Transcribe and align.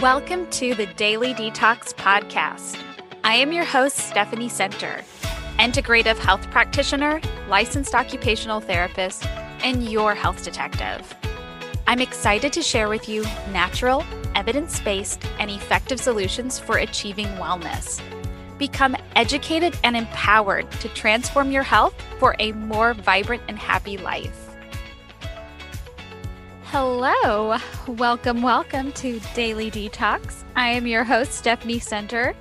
Welcome 0.00 0.48
to 0.52 0.74
the 0.74 0.86
Daily 0.86 1.34
Detox 1.34 1.92
Podcast. 1.92 2.82
I 3.22 3.34
am 3.34 3.52
your 3.52 3.66
host, 3.66 3.98
Stephanie 3.98 4.48
Center, 4.48 5.04
integrative 5.58 6.16
health 6.16 6.50
practitioner, 6.50 7.20
licensed 7.48 7.94
occupational 7.94 8.60
therapist, 8.60 9.26
and 9.62 9.86
your 9.86 10.14
health 10.14 10.42
detective. 10.42 11.14
I'm 11.86 12.00
excited 12.00 12.50
to 12.54 12.62
share 12.62 12.88
with 12.88 13.10
you 13.10 13.24
natural, 13.52 14.02
evidence 14.34 14.80
based, 14.80 15.22
and 15.38 15.50
effective 15.50 16.00
solutions 16.00 16.58
for 16.58 16.78
achieving 16.78 17.26
wellness. 17.36 18.00
Become 18.56 18.96
educated 19.16 19.78
and 19.84 19.98
empowered 19.98 20.70
to 20.80 20.88
transform 20.88 21.50
your 21.50 21.62
health 21.62 21.94
for 22.18 22.36
a 22.38 22.52
more 22.52 22.94
vibrant 22.94 23.42
and 23.48 23.58
happy 23.58 23.98
life. 23.98 24.49
Hello, 26.72 27.58
welcome, 27.88 28.42
welcome 28.42 28.92
to 28.92 29.18
Daily 29.34 29.72
Detox. 29.72 30.44
I 30.54 30.68
am 30.68 30.86
your 30.86 31.02
host, 31.02 31.32
Stephanie 31.32 31.80
Center. 31.80 32.32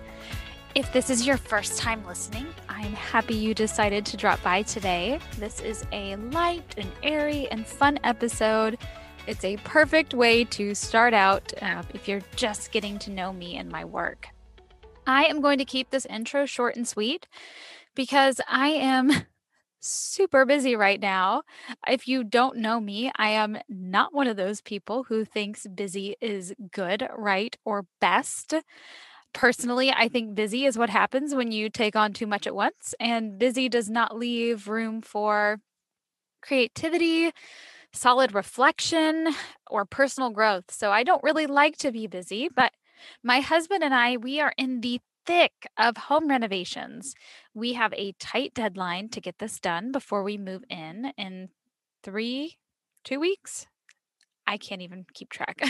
If 0.76 0.94
this 0.94 1.10
is 1.10 1.26
your 1.26 1.36
first 1.36 1.80
time 1.80 2.06
listening, 2.06 2.46
I'm 2.70 2.94
happy 2.94 3.34
you 3.34 3.56
decided 3.56 4.06
to 4.06 4.18
drop 4.18 4.40
by 4.44 4.62
today. 4.62 5.18
This 5.40 5.62
is 5.62 5.84
a 5.92 6.16
light 6.18 6.76
and 6.78 6.92
airy 7.02 7.48
and 7.50 7.66
fun 7.66 7.98
episode. 8.04 8.78
It's 9.26 9.44
a 9.44 9.58
perfect 9.58 10.14
way 10.14 10.44
to 10.44 10.76
start 10.76 11.16
out 11.16 11.52
uh, 11.60 11.82
if 11.96 12.08
you're 12.08 12.22
just 12.36 12.72
getting 12.72 13.00
to 13.00 13.10
know 13.10 13.34
me 13.34 13.58
and 13.58 13.68
my 13.68 13.84
work. 13.84 14.28
I 15.08 15.24
am 15.26 15.42
going 15.42 15.58
to 15.58 15.66
keep 15.66 15.90
this 15.90 16.06
intro 16.06 16.46
short 16.46 16.76
and 16.76 16.88
sweet 16.88 17.26
because 17.96 18.40
I 18.48 18.68
am 18.68 19.12
super 19.80 20.46
busy 20.46 20.76
right 20.76 21.00
now. 21.00 21.44
If 21.88 22.08
you 22.08 22.24
don't 22.24 22.58
know 22.58 22.80
me, 22.80 23.12
I 23.16 23.30
am 23.30 23.58
not 23.70 24.14
one 24.14 24.28
of 24.28 24.38
those 24.38 24.62
people 24.62 25.04
who 25.04 25.26
thinks 25.26 25.68
busy 25.68 26.16
is 26.22 26.54
good, 26.72 27.08
right, 27.18 27.56
or 27.66 27.86
best. 28.02 28.54
Personally, 29.34 29.92
I 29.92 30.10
think 30.10 30.36
busy 30.36 30.66
is 30.66 30.78
what 30.78 30.90
happens 30.90 31.36
when 31.36 31.52
you 31.52 31.70
take 31.70 31.96
on 31.96 32.14
too 32.14 32.28
much 32.28 32.48
at 32.48 32.56
once, 32.56 32.96
and 33.00 33.38
busy 33.40 33.70
does 33.70 33.90
not 33.90 34.18
leave 34.18 34.68
room 34.68 35.02
for 35.02 35.60
creativity, 36.42 37.32
solid 37.94 38.34
reflection, 38.34 39.30
or 39.70 39.86
personal 39.86 40.30
growth. 40.32 40.72
So 40.72 40.92
I 40.92 41.04
don't 41.04 41.24
really 41.24 41.48
like 41.48 41.78
to 41.78 41.92
be 41.92 42.08
busy, 42.08 42.50
but 42.54 42.74
my 43.24 43.42
husband 43.42 43.84
and 43.84 43.94
I, 43.94 44.18
we 44.18 44.40
are 44.42 44.54
in 44.58 44.82
the 44.82 45.00
thick 45.30 45.68
of 45.78 45.96
home 45.96 46.28
renovations. 46.28 47.14
We 47.54 47.74
have 47.74 47.94
a 47.94 48.14
tight 48.20 48.56
deadline 48.56 49.10
to 49.10 49.22
get 49.22 49.38
this 49.38 49.60
done 49.60 49.92
before 49.92 50.24
we 50.24 50.40
move 50.40 50.64
in 50.72 51.14
in 51.20 51.50
three, 52.04 52.58
two 53.04 53.20
weeks. 53.20 53.68
I 54.48 54.58
can't 54.58 54.82
even 54.82 55.06
keep 55.14 55.30
track. 55.30 55.62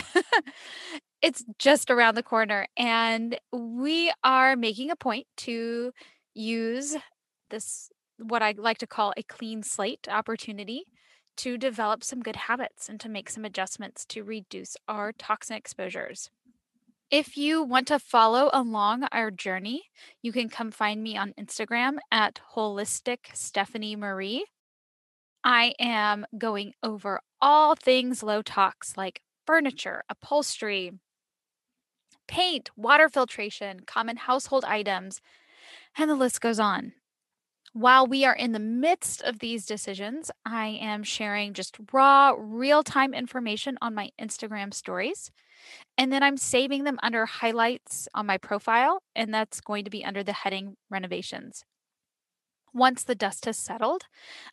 it's 1.22 1.44
just 1.58 1.90
around 1.90 2.14
the 2.14 2.22
corner. 2.22 2.68
And 2.74 3.38
we 3.52 4.10
are 4.24 4.56
making 4.56 4.90
a 4.90 4.96
point 4.96 5.26
to 5.38 5.92
use 6.32 6.96
this, 7.50 7.90
what 8.16 8.42
I 8.42 8.54
like 8.56 8.78
to 8.78 8.86
call 8.86 9.12
a 9.14 9.22
clean 9.22 9.62
slate 9.62 10.08
opportunity 10.10 10.84
to 11.36 11.58
develop 11.58 12.02
some 12.02 12.22
good 12.22 12.36
habits 12.36 12.88
and 12.88 12.98
to 13.00 13.10
make 13.10 13.28
some 13.28 13.44
adjustments 13.44 14.06
to 14.06 14.24
reduce 14.24 14.78
our 14.88 15.12
toxin 15.12 15.56
exposures. 15.56 16.30
If 17.10 17.36
you 17.36 17.64
want 17.64 17.88
to 17.88 17.98
follow 17.98 18.50
along 18.52 19.02
our 19.10 19.32
journey, 19.32 19.82
you 20.22 20.30
can 20.30 20.48
come 20.48 20.70
find 20.70 21.02
me 21.02 21.16
on 21.16 21.32
Instagram 21.32 21.96
at 22.12 22.38
Holistic 22.54 23.34
Stephanie 23.34 23.96
Marie. 23.96 24.44
I 25.42 25.74
am 25.80 26.24
going 26.38 26.72
over 26.84 27.20
all 27.40 27.74
things 27.74 28.22
low 28.22 28.42
tox 28.42 28.96
like 28.96 29.22
furniture, 29.44 30.04
upholstery, 30.08 30.92
paint, 32.28 32.70
water 32.76 33.08
filtration, 33.08 33.80
common 33.80 34.16
household 34.16 34.64
items, 34.64 35.20
and 35.98 36.08
the 36.08 36.14
list 36.14 36.40
goes 36.40 36.60
on. 36.60 36.92
While 37.72 38.06
we 38.06 38.24
are 38.24 38.36
in 38.36 38.52
the 38.52 38.60
midst 38.60 39.20
of 39.22 39.40
these 39.40 39.66
decisions, 39.66 40.30
I 40.46 40.78
am 40.80 41.02
sharing 41.02 41.54
just 41.54 41.76
raw, 41.92 42.34
real 42.38 42.84
time 42.84 43.14
information 43.14 43.78
on 43.82 43.96
my 43.96 44.10
Instagram 44.20 44.72
stories. 44.72 45.32
And 45.98 46.12
then 46.12 46.22
I'm 46.22 46.36
saving 46.36 46.84
them 46.84 46.98
under 47.02 47.26
highlights 47.26 48.08
on 48.14 48.26
my 48.26 48.38
profile, 48.38 49.02
and 49.14 49.32
that's 49.32 49.60
going 49.60 49.84
to 49.84 49.90
be 49.90 50.04
under 50.04 50.22
the 50.22 50.32
heading 50.32 50.76
renovations. 50.90 51.64
Once 52.72 53.02
the 53.02 53.14
dust 53.14 53.46
has 53.46 53.58
settled, 53.58 54.04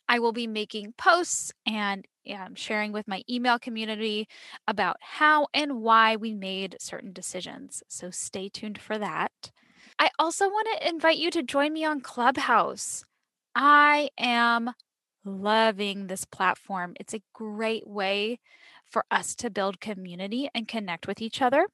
I 0.08 0.18
will 0.18 0.32
be 0.32 0.46
making 0.46 0.94
posts 0.98 1.52
and 1.66 2.06
um, 2.34 2.54
sharing 2.54 2.92
with 2.92 3.08
my 3.08 3.22
email 3.30 3.58
community 3.58 4.28
about 4.66 4.96
how 5.00 5.46
and 5.54 5.80
why 5.80 6.16
we 6.16 6.34
made 6.34 6.76
certain 6.80 7.12
decisions. 7.12 7.82
So 7.88 8.10
stay 8.10 8.48
tuned 8.48 8.80
for 8.80 8.98
that. 8.98 9.52
I 9.98 10.10
also 10.18 10.48
want 10.48 10.68
to 10.80 10.88
invite 10.88 11.18
you 11.18 11.30
to 11.30 11.42
join 11.42 11.72
me 11.72 11.84
on 11.84 12.00
Clubhouse. 12.00 13.04
I 13.54 14.10
am 14.18 14.72
loving 15.24 16.06
this 16.06 16.24
platform. 16.24 16.94
It's 16.98 17.14
a 17.14 17.22
great 17.34 17.86
way 17.86 18.40
for 18.90 19.04
us 19.10 19.34
to 19.36 19.50
build 19.50 19.80
community 19.80 20.48
and 20.54 20.68
connect 20.68 21.06
with 21.06 21.20
each 21.20 21.42
other. 21.42 21.66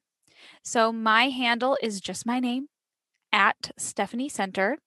So 0.63 0.93
my 0.93 1.29
handle 1.29 1.77
is 1.83 2.01
just 2.01 2.27
my 2.27 2.41
name 2.41 2.69
at 3.33 3.71
Stephanie 3.77 4.29
Center. 4.29 4.79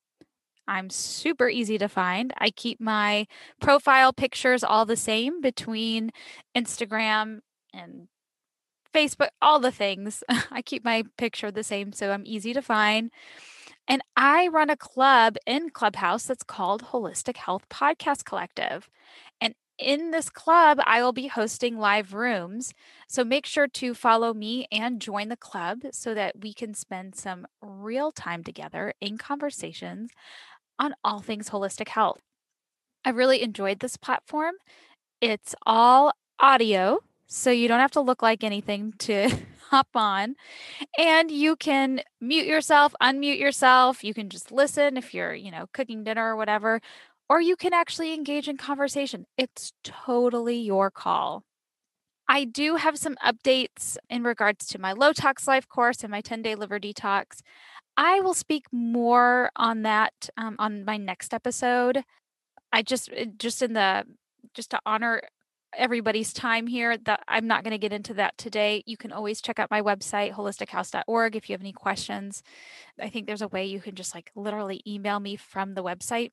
I'm 0.66 0.90
super 0.90 1.48
easy 1.48 1.78
to 1.78 1.88
find. 1.88 2.34
I 2.38 2.50
keep 2.50 2.80
my 2.80 3.26
profile 3.60 4.12
pictures 4.12 4.62
all 4.62 4.84
the 4.84 4.96
same 4.96 5.40
between 5.40 6.10
Instagram 6.56 7.40
and 7.72 8.08
Facebook, 8.94 9.28
all 9.40 9.60
the 9.60 9.72
things. 9.72 10.22
I 10.50 10.62
keep 10.62 10.84
my 10.84 11.04
picture 11.16 11.50
the 11.50 11.64
same 11.64 11.92
so 11.92 12.10
I'm 12.12 12.24
easy 12.26 12.52
to 12.52 12.62
find. 12.62 13.10
And 13.86 14.02
I 14.16 14.48
run 14.48 14.68
a 14.68 14.76
club 14.76 15.36
in 15.46 15.70
Clubhouse 15.70 16.24
that's 16.26 16.42
called 16.42 16.84
Holistic 16.84 17.38
Health 17.38 17.66
Podcast 17.70 18.24
Collective. 18.26 18.90
In 19.78 20.10
this 20.10 20.28
club, 20.28 20.80
I 20.84 21.02
will 21.02 21.12
be 21.12 21.28
hosting 21.28 21.78
live 21.78 22.12
rooms. 22.12 22.74
So 23.06 23.22
make 23.24 23.46
sure 23.46 23.68
to 23.68 23.94
follow 23.94 24.34
me 24.34 24.66
and 24.72 25.00
join 25.00 25.28
the 25.28 25.36
club 25.36 25.82
so 25.92 26.14
that 26.14 26.40
we 26.40 26.52
can 26.52 26.74
spend 26.74 27.14
some 27.14 27.46
real 27.62 28.10
time 28.10 28.42
together 28.42 28.92
in 29.00 29.18
conversations 29.18 30.10
on 30.78 30.94
all 31.04 31.20
things 31.20 31.50
holistic 31.50 31.88
health. 31.88 32.20
I 33.04 33.10
really 33.10 33.42
enjoyed 33.42 33.80
this 33.80 33.96
platform. 33.96 34.54
It's 35.20 35.54
all 35.66 36.12
audio, 36.40 37.00
so 37.26 37.50
you 37.50 37.68
don't 37.68 37.80
have 37.80 37.92
to 37.92 38.00
look 38.00 38.22
like 38.22 38.44
anything 38.44 38.94
to 39.00 39.30
hop 39.70 39.88
on 39.94 40.36
and 40.98 41.30
you 41.30 41.56
can 41.56 42.02
mute 42.20 42.46
yourself, 42.46 42.94
unmute 43.02 43.38
yourself. 43.38 44.04
You 44.04 44.14
can 44.14 44.30
just 44.30 44.52
listen 44.52 44.96
if 44.96 45.14
you're, 45.14 45.34
you 45.34 45.50
know, 45.50 45.66
cooking 45.72 46.04
dinner 46.04 46.32
or 46.32 46.36
whatever, 46.36 46.80
or 47.28 47.40
you 47.40 47.56
can 47.56 47.72
actually 47.72 48.14
engage 48.14 48.48
in 48.48 48.56
conversation. 48.56 49.26
It's 49.36 49.72
totally 49.84 50.58
your 50.58 50.90
call. 50.90 51.44
I 52.28 52.44
do 52.44 52.76
have 52.76 52.98
some 52.98 53.16
updates 53.24 53.96
in 54.10 54.22
regards 54.22 54.66
to 54.66 54.78
my 54.78 54.92
low 54.92 55.12
tox 55.12 55.48
life 55.48 55.68
course 55.68 56.02
and 56.02 56.10
my 56.10 56.20
10 56.20 56.42
day 56.42 56.54
liver 56.54 56.78
detox. 56.78 57.40
I 57.96 58.20
will 58.20 58.34
speak 58.34 58.66
more 58.70 59.50
on 59.56 59.82
that 59.82 60.28
um, 60.36 60.56
on 60.58 60.84
my 60.84 60.98
next 60.98 61.34
episode. 61.34 62.04
I 62.72 62.82
just, 62.82 63.10
just 63.38 63.62
in 63.62 63.72
the, 63.72 64.04
just 64.54 64.70
to 64.70 64.80
honor 64.84 65.22
everybody's 65.76 66.32
time 66.32 66.66
here 66.66 66.96
that 66.96 67.22
I'm 67.28 67.46
not 67.46 67.64
going 67.64 67.72
to 67.72 67.78
get 67.78 67.92
into 67.92 68.14
that 68.14 68.36
today. 68.38 68.82
You 68.86 68.96
can 68.96 69.12
always 69.12 69.40
check 69.40 69.58
out 69.58 69.70
my 69.70 69.82
website 69.82 70.32
holistichouse.org 70.32 71.36
if 71.36 71.48
you 71.48 71.54
have 71.54 71.60
any 71.60 71.72
questions. 71.72 72.42
I 73.00 73.08
think 73.08 73.26
there's 73.26 73.42
a 73.42 73.48
way 73.48 73.66
you 73.66 73.80
can 73.80 73.94
just 73.94 74.14
like 74.14 74.30
literally 74.34 74.82
email 74.86 75.18
me 75.20 75.36
from 75.36 75.74
the 75.74 75.82
website. 75.82 76.30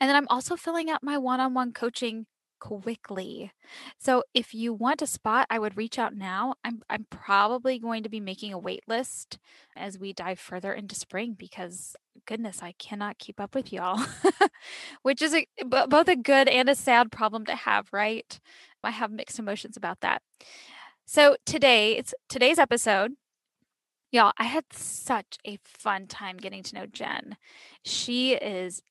And 0.00 0.08
then 0.08 0.16
I'm 0.16 0.28
also 0.28 0.56
filling 0.56 0.90
out 0.90 1.02
my 1.02 1.18
one-on-one 1.18 1.72
coaching 1.72 2.26
quickly. 2.60 3.52
So 3.98 4.22
if 4.34 4.54
you 4.54 4.72
want 4.72 5.02
a 5.02 5.06
spot, 5.06 5.46
I 5.50 5.58
would 5.58 5.76
reach 5.76 5.98
out 5.98 6.14
now. 6.14 6.54
I'm 6.64 6.82
I'm 6.88 7.06
probably 7.10 7.78
going 7.78 8.02
to 8.02 8.08
be 8.08 8.20
making 8.20 8.52
a 8.52 8.58
wait 8.58 8.84
list 8.86 9.38
as 9.76 9.98
we 9.98 10.12
dive 10.12 10.38
further 10.38 10.72
into 10.72 10.94
spring 10.94 11.34
because 11.38 11.96
goodness, 12.26 12.62
I 12.62 12.72
cannot 12.78 13.18
keep 13.18 13.40
up 13.40 13.54
with 13.54 13.72
y'all. 13.72 14.04
Which 15.02 15.22
is 15.22 15.34
a, 15.34 15.46
both 15.64 16.08
a 16.08 16.16
good 16.16 16.48
and 16.48 16.68
a 16.68 16.74
sad 16.74 17.10
problem 17.10 17.46
to 17.46 17.56
have, 17.56 17.88
right? 17.92 18.38
I 18.84 18.90
have 18.90 19.10
mixed 19.10 19.38
emotions 19.38 19.76
about 19.76 20.00
that. 20.00 20.22
So 21.06 21.36
today, 21.44 21.96
it's 21.96 22.14
today's 22.28 22.58
episode 22.58 23.12
Y'all, 24.12 24.32
I 24.38 24.44
had 24.44 24.64
such 24.72 25.38
a 25.46 25.56
fun 25.64 26.08
time 26.08 26.36
getting 26.36 26.64
to 26.64 26.74
know 26.74 26.86
Jen. 26.86 27.36
She 27.84 28.32
is 28.32 28.82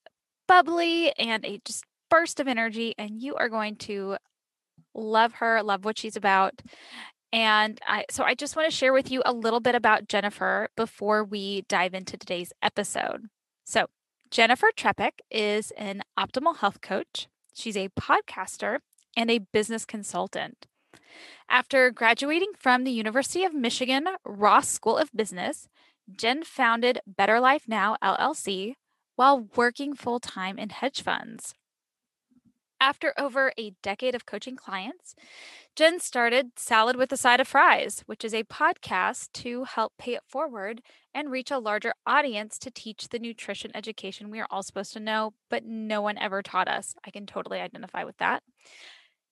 bubbly 0.49 1.13
and 1.17 1.45
a 1.45 1.61
just 1.63 1.85
burst 2.09 2.39
of 2.39 2.47
energy, 2.47 2.95
and 2.97 3.21
you 3.21 3.35
are 3.35 3.49
going 3.49 3.75
to 3.75 4.17
love 4.95 5.33
her, 5.33 5.61
love 5.61 5.85
what 5.85 5.97
she's 5.97 6.15
about. 6.15 6.61
And 7.31 7.79
I, 7.87 8.05
so 8.09 8.23
I 8.23 8.33
just 8.33 8.55
want 8.55 8.69
to 8.69 8.75
share 8.75 8.91
with 8.91 9.11
you 9.11 9.21
a 9.23 9.31
little 9.31 9.59
bit 9.59 9.75
about 9.75 10.07
Jennifer 10.07 10.69
before 10.75 11.23
we 11.23 11.61
dive 11.69 11.93
into 11.93 12.17
today's 12.17 12.51
episode. 12.63 13.27
So, 13.63 13.85
Jennifer 14.31 14.69
Trepeck 14.75 15.19
is 15.29 15.71
an 15.77 16.01
optimal 16.17 16.57
health 16.57 16.81
coach. 16.81 17.27
She's 17.53 17.77
a 17.77 17.89
podcaster 17.89 18.79
and 19.15 19.29
a 19.29 19.39
business 19.39 19.85
consultant. 19.85 20.65
After 21.47 21.91
graduating 21.91 22.51
from 22.57 22.83
the 22.83 22.91
University 22.91 23.43
of 23.43 23.53
Michigan 23.53 24.07
Ross 24.25 24.69
School 24.69 24.97
of 24.97 25.11
Business, 25.15 25.67
Jen 26.15 26.43
founded 26.43 27.01
Better 27.05 27.39
Life 27.39 27.63
Now 27.67 27.97
LLC 28.03 28.73
while 29.19 29.49
working 29.57 29.93
full 29.93 30.17
time 30.17 30.57
in 30.57 30.69
hedge 30.69 31.01
funds. 31.03 31.53
After 32.79 33.13
over 33.17 33.51
a 33.57 33.73
decade 33.83 34.15
of 34.15 34.25
coaching 34.25 34.55
clients, 34.55 35.13
Jen 35.75 35.99
started 35.99 36.51
Salad 36.55 36.95
with 36.95 37.11
a 37.11 37.17
Side 37.17 37.41
of 37.41 37.47
Fries, 37.49 38.01
which 38.05 38.23
is 38.23 38.33
a 38.33 38.45
podcast 38.45 39.33
to 39.33 39.65
help 39.65 39.91
pay 39.97 40.13
it 40.13 40.23
forward 40.25 40.81
and 41.13 41.29
reach 41.29 41.51
a 41.51 41.59
larger 41.59 41.91
audience 42.07 42.57
to 42.59 42.71
teach 42.71 43.09
the 43.09 43.19
nutrition 43.19 43.71
education 43.75 44.31
we 44.31 44.39
are 44.39 44.47
all 44.49 44.63
supposed 44.63 44.93
to 44.93 45.01
know, 45.01 45.33
but 45.49 45.65
no 45.65 46.01
one 46.01 46.17
ever 46.17 46.41
taught 46.41 46.69
us. 46.69 46.95
I 47.05 47.11
can 47.11 47.25
totally 47.25 47.59
identify 47.59 48.05
with 48.05 48.15
that. 48.19 48.41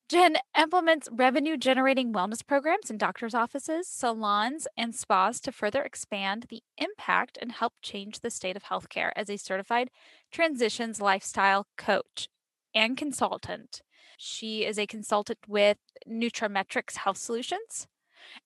Jen 0.10 0.38
implements 0.58 1.10
revenue 1.12 1.58
generating 1.58 2.14
wellness 2.14 2.46
programs 2.46 2.90
in 2.90 2.98
doctors' 2.98 3.34
offices, 3.34 3.90
salons, 3.90 4.66
and 4.78 4.96
spas 4.96 5.42
to 5.42 5.52
further 5.52 5.84
expand 5.84 6.46
the 6.48 6.62
impact 6.78 7.38
and 7.42 7.52
help 7.52 7.74
change 7.82 8.22
the 8.22 8.32
state 8.32 8.56
of 8.56 8.64
healthcare 8.64 9.12
as 9.18 9.30
a 9.30 9.36
certified 9.36 9.90
transitions 10.32 11.02
lifestyle 11.02 11.68
coach 11.78 12.30
and 12.74 12.96
consultant. 12.96 13.82
She 14.18 14.64
is 14.64 14.80
a 14.80 14.88
consultant 14.88 15.40
with 15.46 15.78
Nutrametrics 16.10 16.96
Health 16.96 17.18
Solutions. 17.18 17.88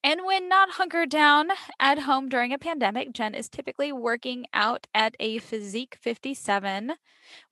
And 0.03 0.25
when 0.25 0.49
not 0.49 0.71
hunkered 0.71 1.11
down 1.11 1.49
at 1.79 1.99
home 1.99 2.27
during 2.27 2.51
a 2.51 2.57
pandemic, 2.57 3.13
Jen 3.13 3.35
is 3.35 3.47
typically 3.47 3.91
working 3.91 4.47
out 4.51 4.87
at 4.95 5.15
a 5.19 5.37
Physique 5.37 5.95
57, 6.01 6.93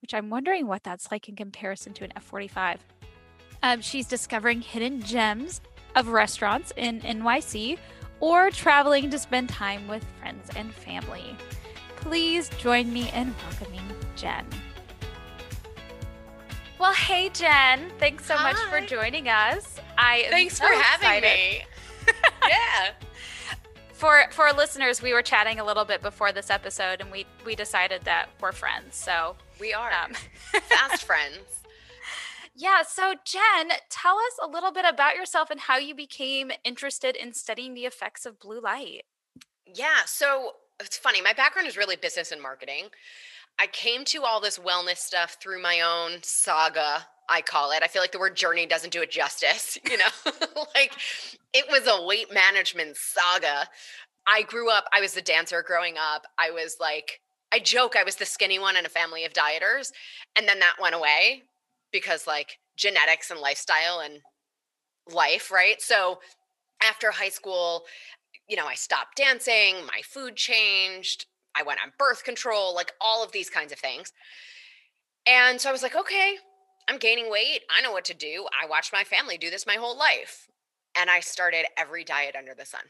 which 0.01 0.15
I'm 0.15 0.31
wondering 0.31 0.65
what 0.65 0.81
that's 0.81 1.11
like 1.11 1.29
in 1.29 1.35
comparison 1.35 1.93
to 1.93 2.03
an 2.03 2.13
F45. 2.17 2.77
Um, 3.63 3.81
she's 3.81 4.07
discovering 4.07 4.61
hidden 4.61 5.01
gems 5.01 5.61
of 5.95 6.07
restaurants 6.07 6.71
in 6.77 7.01
NYC 7.01 7.77
or 8.19 8.49
traveling 8.51 9.09
to 9.09 9.19
spend 9.19 9.49
time 9.49 9.87
with 9.87 10.05
friends 10.19 10.49
and 10.55 10.73
family. 10.73 11.35
Please 11.97 12.49
join 12.57 12.91
me 12.91 13.11
in 13.13 13.33
welcoming 13.43 13.81
Jen. 14.15 14.45
Well, 16.79 16.93
hey 16.93 17.29
Jen, 17.33 17.91
thanks 17.97 18.25
so 18.25 18.35
Hi. 18.35 18.53
much 18.53 18.61
for 18.69 18.79
joining 18.87 19.27
us. 19.27 19.79
I 19.97 20.27
thanks 20.29 20.57
so 20.57 20.65
for 20.65 20.73
having 20.73 21.21
me. 21.21 21.61
yeah. 22.47 22.91
For 23.91 24.23
for 24.31 24.49
listeners, 24.53 25.01
we 25.01 25.11
were 25.13 25.21
chatting 25.21 25.59
a 25.59 25.65
little 25.65 25.83
bit 25.83 26.01
before 26.01 26.31
this 26.31 26.49
episode, 26.49 27.01
and 27.01 27.11
we 27.11 27.25
we 27.45 27.53
decided 27.53 28.03
that 28.03 28.29
we're 28.39 28.53
friends. 28.53 28.95
So 28.95 29.35
we 29.59 29.73
are 29.73 29.91
um, 29.91 30.13
fast 30.61 31.03
friends. 31.03 31.58
Yeah. 32.59 32.81
So, 32.85 33.13
Jen, 33.23 33.77
tell 33.89 34.17
us 34.17 34.37
a 34.43 34.47
little 34.47 34.73
bit 34.73 34.83
about 34.87 35.15
yourself 35.15 35.49
and 35.49 35.61
how 35.61 35.77
you 35.77 35.95
became 35.95 36.51
interested 36.65 37.15
in 37.15 37.33
studying 37.33 37.73
the 37.73 37.85
effects 37.85 38.25
of 38.25 38.37
blue 38.37 38.59
light. 38.59 39.03
Yeah. 39.65 40.03
So, 40.05 40.51
it's 40.81 40.97
funny. 40.97 41.21
My 41.21 41.31
background 41.31 41.69
is 41.69 41.77
really 41.77 41.95
business 41.95 42.33
and 42.33 42.41
marketing. 42.41 42.87
I 43.59 43.67
came 43.67 44.03
to 44.05 44.23
all 44.23 44.41
this 44.41 44.59
wellness 44.59 44.97
stuff 44.97 45.37
through 45.41 45.61
my 45.61 45.79
own 45.79 46.19
saga, 46.21 47.07
I 47.29 47.41
call 47.41 47.71
it. 47.71 47.81
I 47.81 47.87
feel 47.87 48.01
like 48.01 48.11
the 48.11 48.19
word 48.19 48.35
journey 48.35 48.65
doesn't 48.65 48.91
do 48.91 49.01
it 49.01 49.11
justice, 49.11 49.77
you 49.89 49.97
know? 49.97 50.03
like 50.75 50.93
it 51.53 51.65
was 51.69 51.87
a 51.87 52.05
weight 52.05 52.33
management 52.33 52.97
saga. 52.97 53.69
I 54.27 54.41
grew 54.43 54.69
up, 54.69 54.85
I 54.93 54.99
was 54.99 55.15
a 55.15 55.21
dancer 55.21 55.63
growing 55.65 55.95
up. 55.97 56.25
I 56.37 56.51
was 56.51 56.75
like, 56.81 57.21
I 57.53 57.59
joke 57.59 57.95
I 57.95 58.03
was 58.03 58.17
the 58.17 58.25
skinny 58.25 58.59
one 58.59 58.75
in 58.75 58.85
a 58.85 58.89
family 58.89 59.23
of 59.23 59.31
dieters. 59.31 59.91
And 60.35 60.47
then 60.47 60.59
that 60.59 60.75
went 60.81 60.95
away 60.95 61.43
because 61.91 62.27
like 62.27 62.57
genetics 62.77 63.31
and 63.31 63.39
lifestyle 63.39 63.99
and 63.99 64.19
life, 65.13 65.51
right? 65.51 65.81
So 65.81 66.19
after 66.81 67.11
high 67.11 67.29
school, 67.29 67.83
you 68.47 68.55
know, 68.55 68.67
I 68.67 68.75
stopped 68.75 69.17
dancing, 69.17 69.75
my 69.85 70.01
food 70.03 70.35
changed, 70.35 71.25
I 71.55 71.63
went 71.63 71.79
on 71.83 71.93
birth 71.97 72.23
control, 72.23 72.73
like 72.73 72.91
all 73.01 73.23
of 73.23 73.31
these 73.31 73.49
kinds 73.49 73.71
of 73.71 73.79
things. 73.79 74.13
And 75.27 75.59
so 75.59 75.69
I 75.69 75.71
was 75.71 75.83
like, 75.83 75.95
okay, 75.95 76.35
I'm 76.87 76.97
gaining 76.97 77.29
weight. 77.29 77.61
I 77.69 77.81
know 77.81 77.91
what 77.91 78.05
to 78.05 78.13
do. 78.13 78.47
I 78.59 78.67
watched 78.67 78.93
my 78.93 79.03
family 79.03 79.37
do 79.37 79.49
this 79.49 79.67
my 79.67 79.75
whole 79.75 79.97
life. 79.97 80.47
And 80.97 81.09
I 81.09 81.19
started 81.19 81.65
every 81.77 82.03
diet 82.03 82.35
under 82.35 82.55
the 82.55 82.65
sun. 82.65 82.81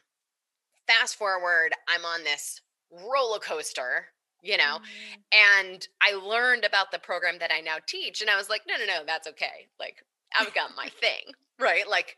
Fast 0.88 1.16
forward, 1.16 1.74
I'm 1.88 2.06
on 2.06 2.24
this 2.24 2.62
roller 2.92 3.40
coaster 3.40 4.08
you 4.42 4.58
know 4.58 4.78
mm-hmm. 4.78 5.68
and 5.68 5.88
i 6.02 6.14
learned 6.14 6.64
about 6.64 6.92
the 6.92 7.00
program 7.00 7.38
that 7.40 7.52
i 7.52 7.60
now 7.60 7.78
teach 7.86 8.22
and 8.22 8.30
i 8.30 8.38
was 8.38 8.50
like 8.50 8.62
no 8.68 8.76
no 8.78 8.86
no 8.86 9.02
that's 9.06 9.28
okay 9.28 9.68
like 9.80 10.04
i've 10.40 10.54
got 10.54 10.72
my 10.76 10.88
thing 11.00 11.34
right? 11.60 11.88
Like 11.90 12.18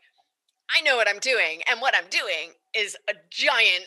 i 0.74 0.80
know 0.82 0.96
what 0.96 1.08
i'm 1.08 1.18
doing 1.18 1.60
and 1.70 1.80
what 1.80 1.94
i'm 1.96 2.08
doing 2.08 2.52
is 2.74 2.96
a 3.10 3.14
giant 3.30 3.86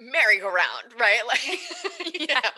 merry-go-round 0.00 1.00
right? 1.00 1.20
Like 1.26 2.20
yeah. 2.28 2.50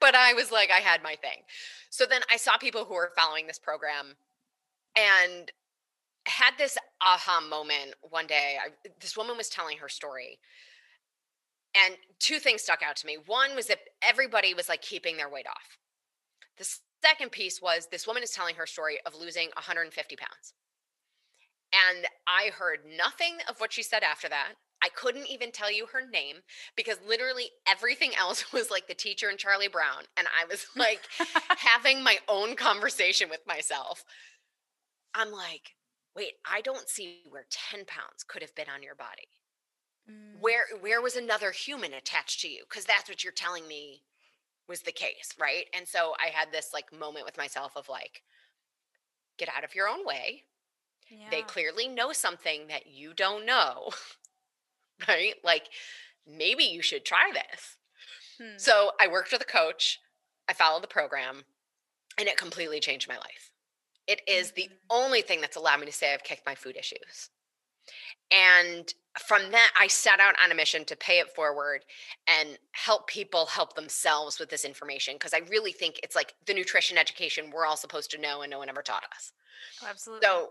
but 0.00 0.14
i 0.14 0.32
was 0.34 0.52
like 0.52 0.70
i 0.70 0.80
had 0.80 1.02
my 1.02 1.16
thing. 1.16 1.42
So 1.88 2.06
then 2.06 2.20
i 2.30 2.36
saw 2.36 2.56
people 2.56 2.84
who 2.84 2.94
were 2.94 3.12
following 3.16 3.46
this 3.46 3.58
program 3.58 4.14
and 4.96 5.50
had 6.26 6.52
this 6.58 6.76
aha 7.00 7.40
moment 7.48 7.94
one 8.02 8.26
day 8.26 8.56
I, 8.62 8.88
this 9.00 9.16
woman 9.16 9.36
was 9.36 9.48
telling 9.48 9.78
her 9.78 9.88
story 9.88 10.38
and 11.74 11.94
two 12.18 12.38
things 12.38 12.62
stuck 12.62 12.82
out 12.82 12.96
to 12.96 13.06
me. 13.06 13.18
One 13.26 13.54
was 13.54 13.66
that 13.66 13.78
everybody 14.02 14.54
was 14.54 14.68
like 14.68 14.82
keeping 14.82 15.16
their 15.16 15.28
weight 15.28 15.46
off. 15.46 15.78
The 16.58 16.68
second 17.02 17.32
piece 17.32 17.60
was 17.62 17.88
this 17.90 18.06
woman 18.06 18.22
is 18.22 18.30
telling 18.30 18.56
her 18.56 18.66
story 18.66 18.98
of 19.06 19.14
losing 19.14 19.48
150 19.54 20.16
pounds. 20.16 20.54
And 21.72 22.06
I 22.26 22.50
heard 22.50 22.80
nothing 22.96 23.38
of 23.48 23.60
what 23.60 23.72
she 23.72 23.82
said 23.82 24.02
after 24.02 24.28
that. 24.28 24.54
I 24.82 24.88
couldn't 24.88 25.30
even 25.30 25.52
tell 25.52 25.70
you 25.70 25.86
her 25.92 26.08
name 26.10 26.36
because 26.74 26.96
literally 27.06 27.50
everything 27.68 28.12
else 28.18 28.52
was 28.52 28.70
like 28.70 28.88
the 28.88 28.94
teacher 28.94 29.28
and 29.28 29.38
Charlie 29.38 29.68
Brown. 29.68 30.04
And 30.16 30.26
I 30.28 30.46
was 30.46 30.66
like 30.76 31.02
having 31.58 32.02
my 32.02 32.18
own 32.28 32.56
conversation 32.56 33.28
with 33.28 33.40
myself. 33.46 34.04
I'm 35.14 35.32
like, 35.32 35.74
wait, 36.16 36.34
I 36.50 36.60
don't 36.60 36.88
see 36.88 37.22
where 37.28 37.46
10 37.50 37.84
pounds 37.86 38.24
could 38.26 38.42
have 38.42 38.54
been 38.54 38.68
on 38.72 38.82
your 38.82 38.94
body. 38.94 39.28
Where 40.40 40.64
where 40.80 41.02
was 41.02 41.16
another 41.16 41.50
human 41.50 41.92
attached 41.92 42.40
to 42.40 42.48
you? 42.48 42.64
Because 42.68 42.84
that's 42.84 43.08
what 43.08 43.22
you're 43.22 43.32
telling 43.32 43.68
me 43.68 44.02
was 44.68 44.82
the 44.82 44.92
case, 44.92 45.34
right? 45.38 45.66
And 45.76 45.86
so 45.86 46.14
I 46.24 46.30
had 46.30 46.52
this 46.52 46.70
like 46.72 46.96
moment 46.96 47.26
with 47.26 47.36
myself 47.36 47.72
of 47.76 47.88
like, 47.88 48.22
get 49.36 49.48
out 49.54 49.64
of 49.64 49.74
your 49.74 49.88
own 49.88 50.06
way. 50.06 50.44
Yeah. 51.10 51.26
They 51.30 51.42
clearly 51.42 51.88
know 51.88 52.12
something 52.12 52.68
that 52.68 52.86
you 52.86 53.12
don't 53.12 53.44
know, 53.44 53.90
right? 55.08 55.34
Like 55.42 55.64
maybe 56.26 56.64
you 56.64 56.82
should 56.82 57.04
try 57.04 57.32
this. 57.32 57.76
Hmm. 58.40 58.56
So 58.56 58.92
I 59.00 59.08
worked 59.08 59.32
with 59.32 59.42
a 59.42 59.46
coach. 59.46 59.98
I 60.48 60.52
followed 60.52 60.82
the 60.82 60.88
program, 60.88 61.44
and 62.18 62.28
it 62.28 62.36
completely 62.36 62.80
changed 62.80 63.08
my 63.08 63.16
life. 63.16 63.50
It 64.06 64.20
is 64.26 64.48
mm-hmm. 64.48 64.56
the 64.56 64.68
only 64.88 65.22
thing 65.22 65.40
that's 65.40 65.56
allowed 65.56 65.80
me 65.80 65.86
to 65.86 65.92
say 65.92 66.12
I've 66.12 66.24
kicked 66.24 66.46
my 66.46 66.54
food 66.54 66.76
issues. 66.76 67.30
And 68.30 68.92
from 69.18 69.50
that, 69.50 69.72
I 69.78 69.88
set 69.88 70.20
out 70.20 70.34
on 70.42 70.52
a 70.52 70.54
mission 70.54 70.84
to 70.84 70.96
pay 70.96 71.18
it 71.18 71.34
forward 71.34 71.84
and 72.28 72.58
help 72.72 73.08
people 73.08 73.46
help 73.46 73.74
themselves 73.74 74.38
with 74.38 74.50
this 74.50 74.64
information 74.64 75.14
because 75.14 75.34
I 75.34 75.40
really 75.50 75.72
think 75.72 75.98
it's 76.02 76.14
like 76.14 76.34
the 76.46 76.54
nutrition 76.54 76.96
education 76.96 77.50
we're 77.50 77.66
all 77.66 77.76
supposed 77.76 78.10
to 78.12 78.20
know 78.20 78.42
and 78.42 78.50
no 78.50 78.58
one 78.58 78.68
ever 78.68 78.82
taught 78.82 79.04
us. 79.14 79.32
Oh, 79.82 79.88
absolutely. 79.90 80.26
So, 80.26 80.50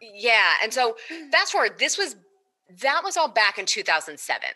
yeah. 0.00 0.52
And 0.62 0.72
so, 0.72 0.96
fast 1.32 1.52
forward, 1.52 1.78
this 1.78 1.98
was 1.98 2.16
that 2.80 3.02
was 3.04 3.16
all 3.16 3.28
back 3.28 3.58
in 3.58 3.66
2007. 3.66 4.48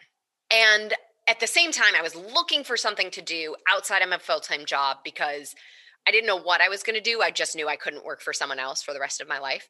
And 0.51 0.95
at 1.29 1.41
the 1.41 1.47
same 1.47 1.73
time, 1.73 1.95
I 1.97 2.03
was 2.03 2.15
looking 2.15 2.65
for 2.65 2.77
something 2.77 3.11
to 3.11 3.21
do 3.21 3.57
outside 3.71 4.01
of 4.01 4.09
my 4.09 4.19
full 4.19 4.41
time 4.41 4.65
job 4.65 4.99
because 5.05 5.55
I 6.07 6.11
didn't 6.11 6.27
know 6.27 6.41
what 6.41 6.61
I 6.61 6.69
was 6.69 6.83
going 6.83 6.97
to 6.97 7.03
do. 7.03 7.21
I 7.21 7.31
just 7.31 7.57
knew 7.57 7.69
I 7.69 7.77
couldn't 7.77 8.05
work 8.05 8.23
for 8.23 8.33
someone 8.33 8.59
else 8.59 8.83
for 8.83 8.95
the 8.95 9.01
rest 9.01 9.21
of 9.21 9.29
my 9.29 9.39
life. 9.39 9.69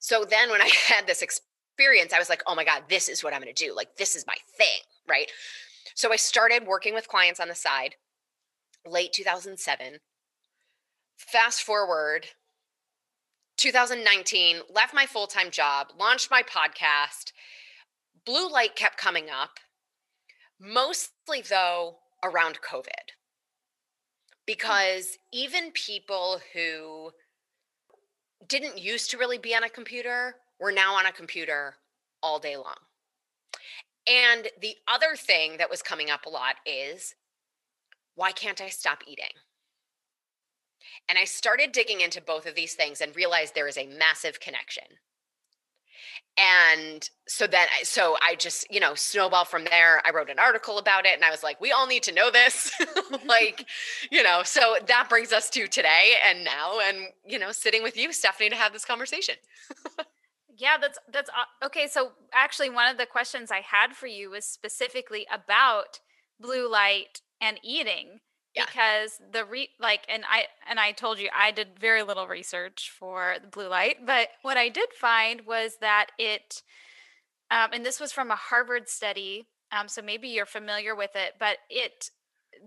So 0.00 0.24
then, 0.24 0.50
when 0.50 0.60
I 0.60 0.70
had 0.88 1.06
this 1.06 1.22
experience, 1.72 2.12
I 2.12 2.18
was 2.18 2.28
like, 2.28 2.42
oh 2.46 2.54
my 2.54 2.64
God, 2.64 2.82
this 2.88 3.08
is 3.08 3.24
what 3.24 3.32
I'm 3.32 3.40
going 3.40 3.52
to 3.54 3.66
do. 3.66 3.74
Like, 3.74 3.96
this 3.96 4.14
is 4.14 4.26
my 4.26 4.36
thing. 4.56 4.82
Right. 5.08 5.30
So 5.94 6.12
I 6.12 6.16
started 6.16 6.66
working 6.66 6.94
with 6.94 7.08
clients 7.08 7.40
on 7.40 7.48
the 7.48 7.54
side 7.54 7.96
late 8.86 9.12
2007. 9.12 9.98
Fast 11.16 11.62
forward 11.62 12.26
2019, 13.56 14.58
left 14.72 14.94
my 14.94 15.06
full 15.06 15.26
time 15.26 15.50
job, 15.50 15.88
launched 15.98 16.30
my 16.30 16.42
podcast. 16.42 17.32
Blue 18.24 18.50
light 18.50 18.76
kept 18.76 18.96
coming 18.96 19.26
up, 19.30 19.58
mostly 20.60 21.42
though 21.48 21.96
around 22.22 22.58
COVID. 22.60 22.84
Hmm. 22.86 24.42
Because 24.46 25.18
even 25.32 25.72
people 25.72 26.40
who 26.52 27.10
didn't 28.48 28.78
used 28.78 29.10
to 29.10 29.18
really 29.18 29.38
be 29.38 29.54
on 29.54 29.64
a 29.64 29.68
computer 29.68 30.34
we're 30.62 30.72
now 30.72 30.94
on 30.94 31.06
a 31.06 31.12
computer 31.12 31.76
all 32.22 32.38
day 32.40 32.56
long. 32.56 32.76
And 34.08 34.48
the 34.60 34.76
other 34.88 35.16
thing 35.16 35.58
that 35.58 35.70
was 35.70 35.82
coming 35.82 36.10
up 36.10 36.26
a 36.26 36.30
lot 36.30 36.56
is 36.66 37.14
why 38.14 38.32
can't 38.32 38.60
I 38.60 38.68
stop 38.70 39.02
eating? 39.06 39.32
And 41.08 41.18
I 41.18 41.24
started 41.24 41.72
digging 41.72 42.00
into 42.00 42.20
both 42.22 42.46
of 42.46 42.54
these 42.54 42.74
things 42.74 43.00
and 43.00 43.16
realized 43.16 43.54
there 43.54 43.68
is 43.68 43.78
a 43.78 43.86
massive 43.88 44.40
connection. 44.40 44.84
and 46.38 47.10
so 47.28 47.46
then 47.46 47.68
so 47.82 48.16
i 48.26 48.34
just 48.34 48.66
you 48.72 48.80
know 48.80 48.94
snowball 48.94 49.44
from 49.44 49.64
there 49.66 50.02
i 50.06 50.10
wrote 50.10 50.30
an 50.30 50.38
article 50.38 50.78
about 50.78 51.06
it 51.06 51.14
and 51.14 51.24
i 51.24 51.30
was 51.30 51.42
like 51.42 51.60
we 51.60 51.72
all 51.72 51.86
need 51.86 52.02
to 52.02 52.12
know 52.14 52.30
this 52.30 52.72
like 53.28 53.66
you 54.10 54.22
know 54.22 54.42
so 54.44 54.76
that 54.86 55.08
brings 55.10 55.32
us 55.32 55.50
to 55.50 55.66
today 55.68 56.14
and 56.26 56.44
now 56.44 56.78
and 56.88 57.08
you 57.26 57.38
know 57.38 57.52
sitting 57.52 57.82
with 57.82 57.96
you 57.98 58.12
stephanie 58.12 58.50
to 58.50 58.56
have 58.56 58.72
this 58.72 58.84
conversation 58.84 59.36
yeah 60.56 60.76
that's 60.80 60.98
that's 61.12 61.30
okay 61.64 61.86
so 61.86 62.12
actually 62.32 62.70
one 62.70 62.90
of 62.90 62.98
the 62.98 63.06
questions 63.06 63.50
i 63.50 63.60
had 63.60 63.94
for 63.94 64.06
you 64.06 64.30
was 64.30 64.44
specifically 64.44 65.26
about 65.32 66.00
blue 66.40 66.70
light 66.70 67.20
and 67.40 67.58
eating 67.62 68.20
yeah. 68.54 68.64
because 68.66 69.18
the 69.32 69.44
re 69.44 69.68
like 69.80 70.02
and 70.08 70.24
i 70.30 70.44
and 70.68 70.78
i 70.78 70.92
told 70.92 71.18
you 71.18 71.28
i 71.34 71.50
did 71.50 71.68
very 71.80 72.02
little 72.02 72.26
research 72.26 72.92
for 72.98 73.36
the 73.40 73.48
blue 73.48 73.68
light 73.68 74.04
but 74.04 74.28
what 74.42 74.56
i 74.56 74.68
did 74.68 74.90
find 74.92 75.42
was 75.46 75.76
that 75.80 76.08
it 76.18 76.62
um, 77.50 77.70
and 77.72 77.84
this 77.84 78.00
was 78.00 78.12
from 78.12 78.30
a 78.30 78.36
harvard 78.36 78.88
study 78.88 79.46
um, 79.70 79.88
so 79.88 80.02
maybe 80.02 80.28
you're 80.28 80.46
familiar 80.46 80.94
with 80.94 81.12
it 81.14 81.34
but 81.38 81.58
it 81.70 82.10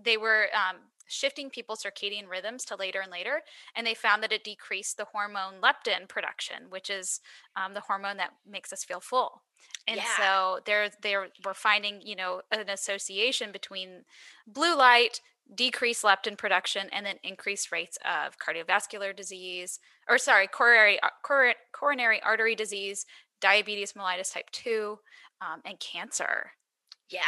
they 0.02 0.16
were 0.16 0.46
um, 0.54 0.76
shifting 1.06 1.50
people's 1.50 1.82
circadian 1.82 2.28
rhythms 2.28 2.64
to 2.64 2.76
later 2.76 3.00
and 3.00 3.10
later 3.10 3.40
and 3.74 3.86
they 3.86 3.94
found 3.94 4.22
that 4.22 4.32
it 4.32 4.44
decreased 4.44 4.96
the 4.96 5.06
hormone 5.12 5.54
leptin 5.62 6.08
production 6.08 6.64
which 6.68 6.90
is 6.90 7.20
um, 7.56 7.74
the 7.74 7.80
hormone 7.80 8.16
that 8.16 8.32
makes 8.48 8.72
us 8.72 8.84
feel 8.84 9.00
full 9.00 9.42
and 9.86 9.98
yeah. 9.98 10.04
so 10.16 10.60
they're 10.64 10.90
they 11.02 11.16
were 11.16 11.54
finding 11.54 12.00
you 12.02 12.16
know 12.16 12.42
an 12.52 12.68
association 12.68 13.52
between 13.52 14.04
blue 14.46 14.76
light 14.76 15.20
decreased 15.54 16.02
leptin 16.02 16.36
production 16.36 16.88
and 16.92 17.06
then 17.06 17.16
increased 17.22 17.70
rates 17.70 17.96
of 18.04 18.36
cardiovascular 18.38 19.14
disease 19.14 19.78
or 20.08 20.18
sorry 20.18 20.46
coronary 20.46 21.00
uh, 21.02 21.08
coronary 21.72 22.20
artery 22.22 22.54
disease 22.54 23.06
diabetes 23.40 23.92
mellitus 23.92 24.32
type 24.32 24.50
2 24.50 24.98
um, 25.40 25.60
and 25.64 25.78
cancer 25.78 26.52
yeah 27.10 27.20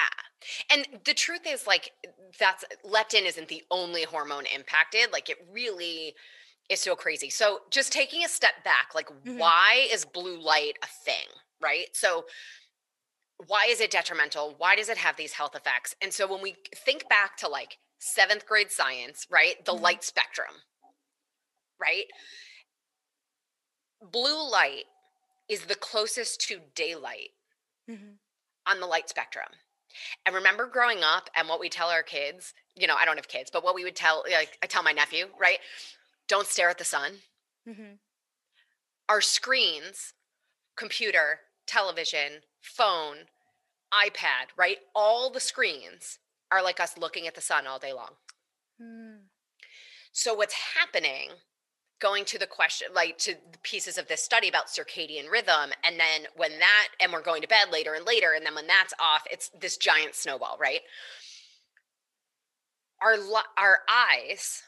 and 0.72 0.86
the 1.04 1.14
truth 1.14 1.42
is 1.46 1.66
like 1.66 1.92
that's 2.38 2.64
leptin 2.84 3.26
isn't 3.26 3.48
the 3.48 3.62
only 3.70 4.04
hormone 4.04 4.44
impacted 4.54 5.12
like 5.12 5.28
it 5.28 5.38
really 5.52 6.14
is 6.68 6.80
so 6.80 6.94
crazy 6.94 7.30
so 7.30 7.60
just 7.70 7.92
taking 7.92 8.24
a 8.24 8.28
step 8.28 8.64
back 8.64 8.88
like 8.94 9.08
mm-hmm. 9.08 9.38
why 9.38 9.86
is 9.90 10.04
blue 10.04 10.40
light 10.40 10.74
a 10.82 10.86
thing 11.04 11.26
right 11.62 11.86
so 11.92 12.24
why 13.46 13.66
is 13.68 13.80
it 13.80 13.90
detrimental 13.90 14.54
why 14.58 14.74
does 14.74 14.88
it 14.88 14.98
have 14.98 15.16
these 15.16 15.32
health 15.32 15.54
effects 15.54 15.94
and 16.02 16.12
so 16.12 16.26
when 16.30 16.42
we 16.42 16.56
think 16.84 17.08
back 17.08 17.36
to 17.36 17.48
like 17.48 17.78
seventh 17.98 18.46
grade 18.46 18.70
science, 18.70 19.26
right? 19.30 19.64
The 19.64 19.72
mm-hmm. 19.72 19.82
light 19.82 20.04
spectrum, 20.04 20.54
right? 21.80 22.04
Blue 24.00 24.50
light 24.50 24.84
is 25.48 25.62
the 25.62 25.74
closest 25.74 26.40
to 26.48 26.60
daylight 26.74 27.30
mm-hmm. 27.90 28.12
on 28.66 28.80
the 28.80 28.86
light 28.86 29.08
spectrum. 29.08 29.48
And 30.26 30.34
remember 30.34 30.66
growing 30.66 31.02
up 31.02 31.30
and 31.36 31.48
what 31.48 31.60
we 31.60 31.68
tell 31.68 31.88
our 31.88 32.02
kids, 32.02 32.54
you 32.76 32.86
know, 32.86 32.96
I 32.96 33.04
don't 33.04 33.16
have 33.16 33.28
kids, 33.28 33.50
but 33.52 33.64
what 33.64 33.74
we 33.74 33.84
would 33.84 33.96
tell, 33.96 34.24
like 34.30 34.58
I 34.62 34.66
tell 34.66 34.82
my 34.82 34.92
nephew, 34.92 35.26
right? 35.40 35.58
Don't 36.28 36.46
stare 36.46 36.68
at 36.68 36.78
the 36.78 36.84
sun. 36.84 37.12
Mm-hmm. 37.68 37.94
Our 39.08 39.20
screens, 39.20 40.14
computer, 40.76 41.40
television, 41.66 42.42
phone, 42.60 43.28
iPad, 43.92 44.48
right? 44.56 44.78
All 44.94 45.30
the 45.30 45.40
screens 45.40 46.18
are 46.50 46.62
like 46.62 46.80
us 46.80 46.98
looking 46.98 47.26
at 47.26 47.34
the 47.34 47.40
sun 47.40 47.66
all 47.66 47.78
day 47.78 47.92
long. 47.92 48.12
Mm. 48.80 49.28
So, 50.12 50.34
what's 50.34 50.54
happening, 50.76 51.30
going 52.00 52.24
to 52.26 52.38
the 52.38 52.46
question, 52.46 52.88
like 52.94 53.18
to 53.18 53.34
the 53.52 53.58
pieces 53.62 53.98
of 53.98 54.08
this 54.08 54.22
study 54.22 54.48
about 54.48 54.66
circadian 54.66 55.30
rhythm, 55.30 55.72
and 55.84 55.98
then 55.98 56.26
when 56.36 56.58
that, 56.58 56.88
and 57.00 57.12
we're 57.12 57.22
going 57.22 57.42
to 57.42 57.48
bed 57.48 57.68
later 57.72 57.94
and 57.94 58.04
later, 58.06 58.32
and 58.34 58.44
then 58.44 58.54
when 58.54 58.66
that's 58.66 58.94
off, 59.00 59.24
it's 59.30 59.50
this 59.60 59.76
giant 59.76 60.14
snowball, 60.14 60.56
right? 60.60 60.80
Our, 63.02 63.14
our 63.56 63.78
eyes 63.88 64.62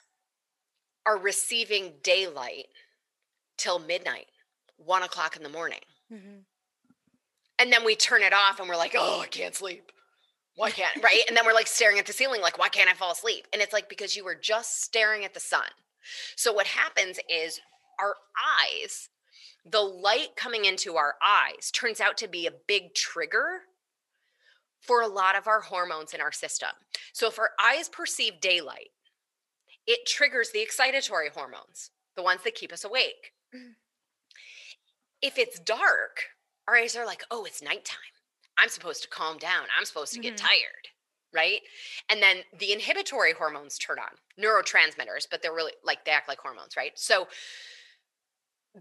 are 1.06 1.18
receiving 1.18 1.94
daylight 2.02 2.66
till 3.58 3.78
midnight, 3.78 4.26
one 4.76 5.02
o'clock 5.02 5.36
in 5.36 5.42
the 5.42 5.48
morning. 5.48 5.80
Mm-hmm. 6.12 6.40
And 7.58 7.72
then 7.72 7.84
we 7.84 7.94
turn 7.94 8.22
it 8.22 8.32
off 8.32 8.58
and 8.58 8.68
we're 8.68 8.76
like, 8.76 8.94
oh, 8.96 9.20
I 9.20 9.26
can't 9.26 9.54
sleep 9.54 9.90
why 10.56 10.70
can't 10.70 11.02
right 11.02 11.22
and 11.26 11.36
then 11.36 11.46
we're 11.46 11.54
like 11.54 11.66
staring 11.66 11.98
at 11.98 12.06
the 12.06 12.12
ceiling 12.12 12.42
like 12.42 12.58
why 12.58 12.68
can't 12.68 12.90
i 12.90 12.92
fall 12.92 13.12
asleep 13.12 13.46
and 13.52 13.62
it's 13.62 13.72
like 13.72 13.88
because 13.88 14.14
you 14.14 14.24
were 14.24 14.34
just 14.34 14.82
staring 14.82 15.24
at 15.24 15.32
the 15.32 15.40
sun 15.40 15.62
so 16.36 16.52
what 16.52 16.66
happens 16.66 17.18
is 17.28 17.60
our 18.00 18.14
eyes 18.62 19.08
the 19.64 19.80
light 19.80 20.36
coming 20.36 20.64
into 20.64 20.96
our 20.96 21.14
eyes 21.22 21.70
turns 21.70 22.00
out 22.00 22.16
to 22.16 22.28
be 22.28 22.46
a 22.46 22.52
big 22.66 22.94
trigger 22.94 23.62
for 24.80 25.02
a 25.02 25.08
lot 25.08 25.36
of 25.36 25.46
our 25.46 25.60
hormones 25.60 26.14
in 26.14 26.20
our 26.20 26.32
system 26.32 26.70
so 27.12 27.28
if 27.28 27.38
our 27.38 27.50
eyes 27.62 27.88
perceive 27.88 28.40
daylight 28.40 28.90
it 29.86 30.06
triggers 30.06 30.50
the 30.50 30.64
excitatory 30.64 31.30
hormones 31.30 31.90
the 32.16 32.22
ones 32.22 32.42
that 32.44 32.54
keep 32.54 32.72
us 32.72 32.84
awake 32.84 33.32
mm. 33.54 33.72
if 35.20 35.38
it's 35.38 35.60
dark 35.60 36.22
our 36.66 36.76
eyes 36.76 36.96
are 36.96 37.06
like 37.06 37.24
oh 37.30 37.44
it's 37.44 37.62
nighttime 37.62 37.98
I'm 38.60 38.68
supposed 38.68 39.02
to 39.02 39.08
calm 39.08 39.38
down. 39.38 39.64
I'm 39.76 39.86
supposed 39.86 40.12
to 40.12 40.20
mm-hmm. 40.20 40.30
get 40.30 40.36
tired. 40.36 40.88
Right. 41.32 41.60
And 42.08 42.20
then 42.20 42.38
the 42.58 42.72
inhibitory 42.72 43.32
hormones 43.32 43.78
turn 43.78 43.98
on, 43.98 44.10
neurotransmitters, 44.42 45.26
but 45.30 45.42
they're 45.42 45.54
really 45.54 45.72
like 45.84 46.04
they 46.04 46.10
act 46.10 46.28
like 46.28 46.40
hormones. 46.40 46.76
Right. 46.76 46.92
So 46.96 47.28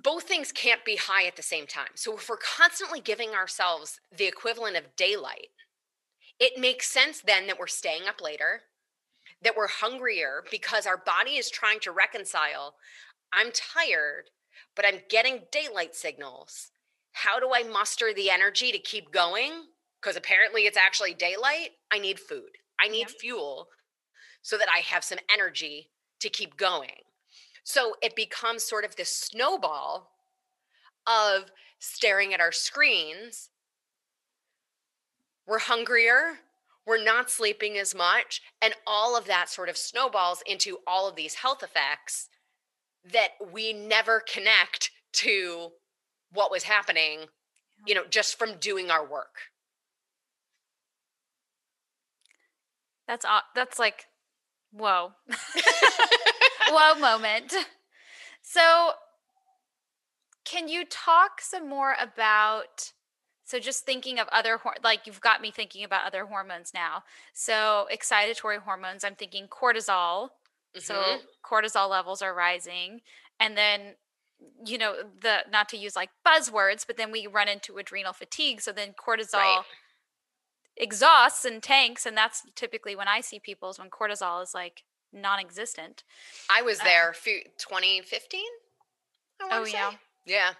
both 0.03 0.24
things 0.24 0.51
can't 0.51 0.86
be 0.86 0.96
high 0.96 1.25
at 1.25 1.36
the 1.36 1.44
same 1.44 1.68
time. 1.68 1.89
So 1.96 2.18
if 2.18 2.29
we're 2.29 2.38
constantly 2.38 3.01
giving 3.01 3.32
ourselves 3.32 4.00
the 4.15 4.25
equivalent 4.25 4.77
of 4.77 4.96
daylight, 4.96 5.50
it 6.39 6.60
makes 6.60 6.88
sense 6.88 7.22
then 7.22 7.48
that 7.48 7.60
we're 7.60 7.68
staying 7.68 8.03
up 8.08 8.22
later, 8.22 8.62
that 9.44 9.56
we're 9.56 9.68
hungrier 9.68 10.44
because 10.50 10.86
our 10.88 10.98
body 10.98 11.32
is 11.38 11.50
trying 11.50 11.79
to 11.82 11.91
reconcile 11.91 12.75
I'm 13.32 13.51
tired, 13.51 14.32
but 14.75 14.86
I'm 14.86 15.01
getting 15.08 15.41
daylight 15.51 15.94
signals 15.94 16.72
how 17.13 17.39
do 17.39 17.50
I 17.53 17.63
muster 17.63 18.13
the 18.13 18.29
energy 18.29 18.72
to 18.72 18.79
keep 18.79 19.12
going? 19.12 19.51
Because 20.01 20.15
apparently 20.15 20.62
it's 20.63 20.77
actually 20.77 21.13
daylight. 21.13 21.72
I 21.91 22.00
need 22.00 22.20
food, 22.20 22.58
I 22.79 22.88
need 22.88 23.10
yeah. 23.10 23.20
fuel 23.20 23.68
so 24.41 24.58
that 24.58 24.70
I 24.74 24.79
have 24.79 25.03
some 25.03 25.20
energy 25.32 25.89
to 26.20 26.29
keep 26.29 26.58
going. 26.58 27.03
So 27.63 27.96
it 28.01 28.15
becomes 28.15 28.63
sort 28.63 28.86
of 28.86 28.96
this 28.96 29.10
snowball 29.15 30.12
of 31.06 31.51
staring 31.79 32.34
at 32.34 32.39
our 32.39 32.51
screens. 32.51 33.50
We're 35.48 35.60
hungrier, 35.60 36.39
we're 36.86 37.03
not 37.03 37.29
sleeping 37.29 37.77
as 37.77 37.96
much, 37.96 38.41
and 38.62 38.74
all 38.88 39.18
of 39.18 39.25
that 39.25 39.50
sort 39.50 39.70
of 39.70 39.77
snowballs 39.77 40.41
into 40.46 40.79
all 40.88 41.08
of 41.08 41.15
these 41.15 41.36
health 41.36 41.63
effects 41.63 42.29
that 43.12 43.29
we 43.51 43.74
never 43.74 44.20
connect 44.22 44.91
to 45.12 45.70
what 46.32 46.51
was 46.51 46.63
happening, 46.63 47.25
you 47.86 47.96
know, 47.96 48.03
just 48.10 48.38
from 48.38 48.58
doing 48.58 48.91
our 48.91 49.06
work. 49.06 49.36
That's 53.10 53.25
that's 53.56 53.80
like 53.80 54.06
whoa. 54.72 55.13
whoa 56.70 57.00
moment. 57.00 57.56
So 58.44 58.92
can 60.46 60.68
you 60.68 60.86
talk 60.86 61.42
some 61.42 61.68
more 61.68 61.96
about 62.00 62.94
so 63.46 63.58
just 63.58 63.84
thinking 63.84 64.20
of 64.20 64.28
other 64.32 64.60
like 64.84 65.08
you've 65.08 65.22
got 65.22 65.42
me 65.42 65.50
thinking 65.50 65.84
about 65.84 66.06
other 66.06 66.25
hormones 66.25 66.72
now. 66.72 67.01
So 67.34 67.88
excitatory 67.92 68.60
hormones, 68.60 69.04
I'm 69.04 69.16
thinking 69.16 69.48
cortisol. 69.48 70.30
Mm-hmm. 70.78 70.80
So 70.80 71.18
cortisol 71.44 71.89
levels 71.89 72.22
are 72.22 72.36
rising 72.36 73.01
and 73.39 73.58
then 73.58 73.96
you 74.63 74.78
know 74.78 74.94
the 75.22 75.39
not 75.51 75.68
to 75.70 75.78
use 75.78 75.96
like 75.96 76.12
buzzwords 76.25 76.86
but 76.86 76.96
then 76.96 77.12
we 77.12 77.25
run 77.28 77.50
into 77.50 77.78
adrenal 77.78 78.13
fatigue 78.13 78.62
so 78.62 78.72
then 78.72 78.94
cortisol 78.94 79.34
right. 79.34 79.63
Exhausts 80.79 81.45
and 81.45 81.62
tanks 81.62 82.05
and 82.05 82.15
that's 82.15 82.43
typically 82.55 82.95
when 82.95 83.07
i 83.07 83.19
see 83.21 83.39
people 83.39 83.69
is 83.69 83.77
when 83.77 83.89
cortisol 83.89 84.41
is 84.41 84.53
like 84.53 84.83
non-existent. 85.13 86.03
I 86.50 86.62
was 86.62 86.79
there 86.79 87.09
um, 87.09 87.43
2015 87.57 88.41
oh 89.51 89.65
say. 89.65 89.71
yeah. 89.71 89.91
Yeah. 90.25 90.51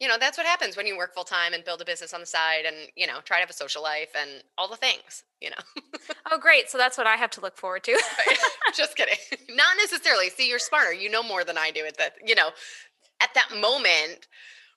You 0.00 0.08
know 0.08 0.16
that's 0.18 0.36
what 0.36 0.46
happens 0.46 0.76
when 0.76 0.86
you 0.86 0.96
work 0.96 1.14
full 1.14 1.24
time 1.24 1.52
and 1.54 1.64
build 1.64 1.80
a 1.80 1.84
business 1.84 2.12
on 2.12 2.20
the 2.20 2.26
side 2.26 2.64
and 2.66 2.76
you 2.96 3.06
know 3.06 3.20
try 3.24 3.38
to 3.38 3.42
have 3.42 3.50
a 3.50 3.54
social 3.54 3.82
life 3.82 4.10
and 4.20 4.42
all 4.58 4.68
the 4.68 4.76
things 4.76 5.24
you 5.40 5.50
know. 5.50 5.82
Oh 6.30 6.38
great. 6.38 6.70
So 6.70 6.78
that's 6.78 6.96
what 6.96 7.06
i 7.06 7.16
have 7.16 7.30
to 7.32 7.40
look 7.40 7.56
forward 7.56 7.84
to. 7.84 8.00
Just 8.74 8.96
kidding. 8.96 9.16
Not 9.50 9.76
necessarily. 9.78 10.30
See 10.30 10.48
you're 10.48 10.58
smarter. 10.58 10.92
You 10.92 11.10
know 11.10 11.22
more 11.22 11.44
than 11.44 11.58
i 11.58 11.70
do 11.70 11.84
at 11.86 11.98
that 11.98 12.14
you 12.24 12.34
know. 12.34 12.50
At 13.22 13.30
that 13.34 13.58
moment, 13.58 14.26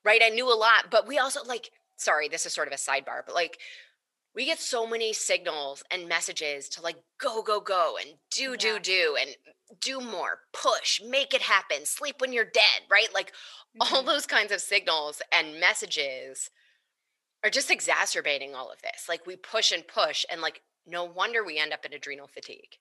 right, 0.06 0.22
I 0.24 0.30
knew 0.30 0.48
a 0.52 0.56
lot, 0.56 0.86
but 0.92 1.08
we 1.08 1.18
also 1.18 1.44
like, 1.44 1.72
sorry, 1.98 2.30
this 2.30 2.46
is 2.46 2.54
sort 2.54 2.68
of 2.68 2.74
a 2.74 2.78
sidebar, 2.78 3.24
but 3.26 3.34
like 3.34 3.58
we 4.38 4.46
get 4.46 4.60
so 4.60 4.86
many 4.88 5.14
signals 5.14 5.84
and 5.92 6.08
messages 6.08 6.70
to 6.70 6.82
like 6.82 6.96
go 7.20 7.42
go 7.42 7.60
go 7.60 7.98
and 8.00 8.12
do 8.32 8.56
do 8.56 8.74
Yeah. 8.76 8.80
do 8.80 9.18
and 9.20 9.36
do 9.82 10.00
more 10.00 10.42
push 10.54 11.02
make 11.02 11.34
it 11.34 11.42
happen 11.42 11.86
sleep 11.86 12.22
when 12.22 12.32
you're 12.32 12.46
dead 12.46 12.84
right 12.90 13.14
like 13.14 13.34
all 13.82 14.04
Mhm. 14.04 14.06
those 14.06 14.28
kinds 14.28 14.52
of 14.52 14.62
signals 14.62 15.22
and 15.32 15.60
messages 15.60 16.52
are 17.44 17.50
just 17.50 17.72
exacerbating 17.72 18.56
all 18.56 18.72
of 18.72 18.82
this 18.84 19.10
like 19.10 19.26
we 19.26 19.36
push 19.36 19.72
and 19.72 19.88
push 19.88 20.24
and 20.30 20.42
like 20.42 20.62
no 20.86 21.04
wonder 21.04 21.44
we 21.44 21.58
end 21.58 21.74
up 21.74 21.86
in 21.86 21.94
adrenal 21.94 22.28
fatigue 22.28 22.78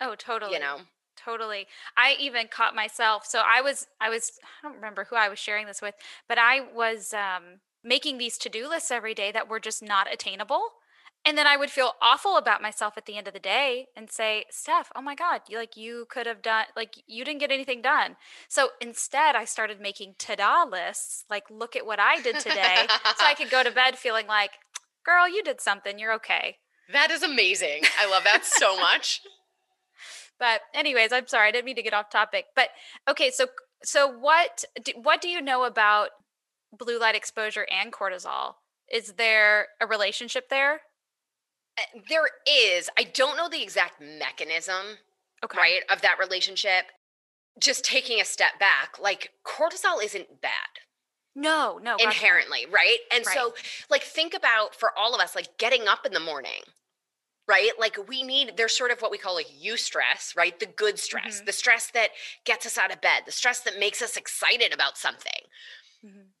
Oh, 0.00 0.14
totally. 0.14 0.54
you 0.54 0.60
know 0.60 0.80
Totally. 1.16 1.66
I 1.96 2.14
even 2.20 2.46
caught 2.46 2.74
myself. 2.74 3.24
So 3.26 3.40
I 3.44 3.62
was 3.62 3.86
I 4.00 4.10
was 4.10 4.38
I 4.44 4.62
don't 4.62 4.76
remember 4.76 5.04
who 5.04 5.16
I 5.16 5.30
was 5.30 5.38
sharing 5.38 5.66
this 5.66 5.80
with, 5.80 5.94
but 6.28 6.36
I 6.38 6.60
was 6.60 7.14
um 7.14 7.60
making 7.82 8.18
these 8.18 8.36
to-do 8.36 8.68
lists 8.68 8.90
every 8.90 9.14
day 9.14 9.32
that 9.32 9.48
were 9.48 9.58
just 9.60 9.82
not 9.82 10.12
attainable. 10.12 10.60
And 11.26 11.36
then 11.36 11.46
I 11.46 11.56
would 11.56 11.70
feel 11.70 11.94
awful 12.00 12.36
about 12.36 12.62
myself 12.62 12.94
at 12.96 13.04
the 13.06 13.16
end 13.16 13.26
of 13.26 13.34
the 13.34 13.40
day 13.40 13.88
and 13.96 14.10
say, 14.10 14.44
"Steph, 14.48 14.92
oh 14.94 15.02
my 15.02 15.16
god, 15.16 15.40
you 15.48 15.58
like 15.58 15.76
you 15.76 16.06
could 16.08 16.26
have 16.26 16.40
done 16.40 16.66
like 16.76 16.94
you 17.06 17.24
didn't 17.24 17.40
get 17.40 17.50
anything 17.50 17.82
done." 17.82 18.16
So 18.48 18.70
instead, 18.80 19.34
I 19.34 19.44
started 19.44 19.80
making 19.80 20.14
to-do 20.18 20.70
lists, 20.70 21.24
like 21.28 21.50
look 21.50 21.74
at 21.74 21.84
what 21.84 21.98
I 21.98 22.20
did 22.20 22.38
today, 22.38 22.86
so 23.16 23.24
I 23.24 23.34
could 23.34 23.50
go 23.50 23.64
to 23.64 23.70
bed 23.72 23.98
feeling 23.98 24.28
like, 24.28 24.52
"Girl, 25.04 25.28
you 25.28 25.42
did 25.42 25.60
something. 25.60 25.98
You're 25.98 26.14
okay." 26.14 26.58
that 26.92 27.10
is 27.10 27.20
amazing 27.20 27.82
i 27.98 28.08
love 28.08 28.22
that 28.22 28.44
so 28.44 28.78
much 28.78 29.20
But 30.38 30.60
anyways, 30.74 31.12
I'm 31.12 31.26
sorry, 31.26 31.48
I 31.48 31.50
didn't 31.50 31.64
mean 31.64 31.76
to 31.76 31.82
get 31.82 31.94
off 31.94 32.10
topic. 32.10 32.46
But 32.54 32.68
okay, 33.08 33.30
so 33.30 33.46
so 33.82 34.08
what 34.08 34.64
do, 34.82 34.92
what 35.00 35.20
do 35.20 35.28
you 35.28 35.40
know 35.40 35.64
about 35.64 36.10
blue 36.76 36.98
light 36.98 37.14
exposure 37.14 37.66
and 37.70 37.92
cortisol? 37.92 38.54
Is 38.92 39.14
there 39.14 39.68
a 39.80 39.86
relationship 39.86 40.48
there? 40.48 40.82
Uh, 41.78 42.00
there 42.08 42.28
is 42.48 42.88
i 42.98 43.02
don't 43.04 43.36
know 43.36 43.48
the 43.48 43.62
exact 43.62 44.00
mechanism 44.00 44.98
Okay. 45.44 45.58
right 45.58 45.82
of 45.90 46.00
that 46.02 46.18
relationship 46.18 46.86
just 47.60 47.84
taking 47.84 48.20
a 48.20 48.24
step 48.24 48.58
back 48.58 48.98
like 48.98 49.32
cortisol 49.46 50.02
isn't 50.02 50.40
bad 50.40 50.52
No, 51.34 51.78
no. 51.82 51.96
gotcha. 51.98 52.08
inherently 52.08 52.66
right 52.66 52.98
and 53.12 53.26
Right. 53.26 53.34
so 53.34 53.54
like 53.90 54.02
think 54.02 54.34
about 54.34 54.74
for 54.74 54.90
all 54.98 55.14
of 55.14 55.20
us 55.20 55.34
like 55.34 55.58
getting 55.58 55.86
up 55.88 56.06
in 56.06 56.12
the 56.12 56.20
morning 56.20 56.62
right 57.48 57.72
like 57.78 57.96
we 58.08 58.22
need 58.22 58.56
there's 58.56 58.76
sort 58.76 58.90
of 58.90 59.00
what 59.02 59.10
we 59.10 59.18
call 59.18 59.34
like 59.34 59.48
eustress 59.48 60.36
right 60.36 60.58
the 60.60 60.66
good 60.66 60.98
stress 60.98 61.40
Mhm. 61.42 61.46
the 61.46 61.52
stress 61.52 61.90
that 61.92 62.10
gets 62.44 62.64
us 62.66 62.78
out 62.78 62.92
of 62.92 63.00
bed 63.02 63.24
the 63.26 63.32
stress 63.32 63.60
that 63.60 63.78
makes 63.78 64.00
us 64.02 64.16
excited 64.16 64.72
about 64.72 64.96
something 64.98 65.42
Mhm. 66.04 66.32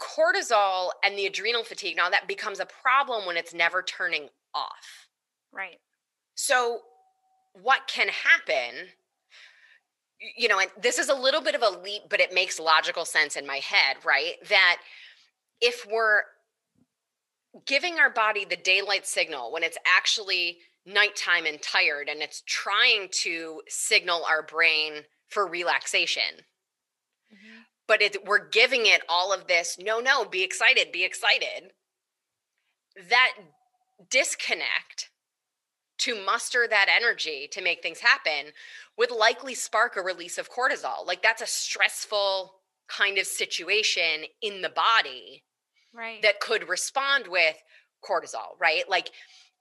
cortisol 0.00 0.90
and 1.04 1.16
the 1.18 1.26
adrenal 1.26 1.62
fatigue 1.64 1.96
now 1.96 2.08
that 2.10 2.26
becomes 2.26 2.58
a 2.60 2.66
problem 2.66 3.26
when 3.26 3.36
it's 3.36 3.54
never 3.54 3.82
turning 3.82 4.28
off 4.54 5.08
Right. 5.52 5.78
So, 6.34 6.80
what 7.54 7.86
can 7.88 8.08
happen? 8.08 8.88
You 10.36 10.48
know, 10.48 10.58
and 10.58 10.70
this 10.80 10.98
is 10.98 11.08
a 11.08 11.14
little 11.14 11.40
bit 11.40 11.54
of 11.54 11.62
a 11.62 11.78
leap, 11.78 12.02
but 12.10 12.20
it 12.20 12.32
makes 12.34 12.60
logical 12.60 13.04
sense 13.04 13.36
in 13.36 13.46
my 13.46 13.56
head, 13.56 13.96
right? 14.04 14.34
That 14.48 14.78
if 15.60 15.86
we're 15.90 16.22
giving 17.66 17.98
our 17.98 18.10
body 18.10 18.44
the 18.44 18.56
daylight 18.56 19.06
signal 19.06 19.52
when 19.52 19.62
it's 19.62 19.78
actually 19.86 20.58
nighttime 20.86 21.46
and 21.46 21.60
tired, 21.60 22.08
and 22.08 22.22
it's 22.22 22.42
trying 22.46 23.08
to 23.10 23.62
signal 23.68 24.24
our 24.24 24.42
brain 24.42 25.04
for 25.28 25.46
relaxation, 25.46 26.44
Mhm. 27.32 27.66
but 27.86 28.02
it, 28.02 28.24
we're 28.24 28.48
giving 28.48 28.86
it 28.86 29.02
all 29.08 29.32
of 29.32 29.46
this 29.46 29.78
no, 29.78 30.00
no, 30.00 30.24
be 30.24 30.42
excited, 30.42 30.92
be 30.92 31.04
excited. 31.04 31.72
That 33.08 33.34
disconnect 34.08 35.10
to 35.98 36.24
muster 36.24 36.66
that 36.68 36.86
energy 36.88 37.46
to 37.52 37.60
make 37.60 37.82
things 37.82 38.00
happen 38.00 38.52
would 38.96 39.10
likely 39.10 39.54
spark 39.54 39.96
a 39.96 40.00
release 40.02 40.38
of 40.38 40.50
cortisol. 40.50 41.06
Like 41.06 41.22
that's 41.22 41.42
a 41.42 41.46
stressful 41.46 42.54
kind 42.88 43.18
of 43.18 43.26
situation 43.26 44.24
in 44.42 44.62
the 44.62 44.70
body 44.70 45.44
Right. 45.92 46.22
that 46.22 46.38
could 46.38 46.68
respond 46.68 47.26
with 47.26 47.56
cortisol, 48.04 48.58
right? 48.60 48.88
Like 48.88 49.10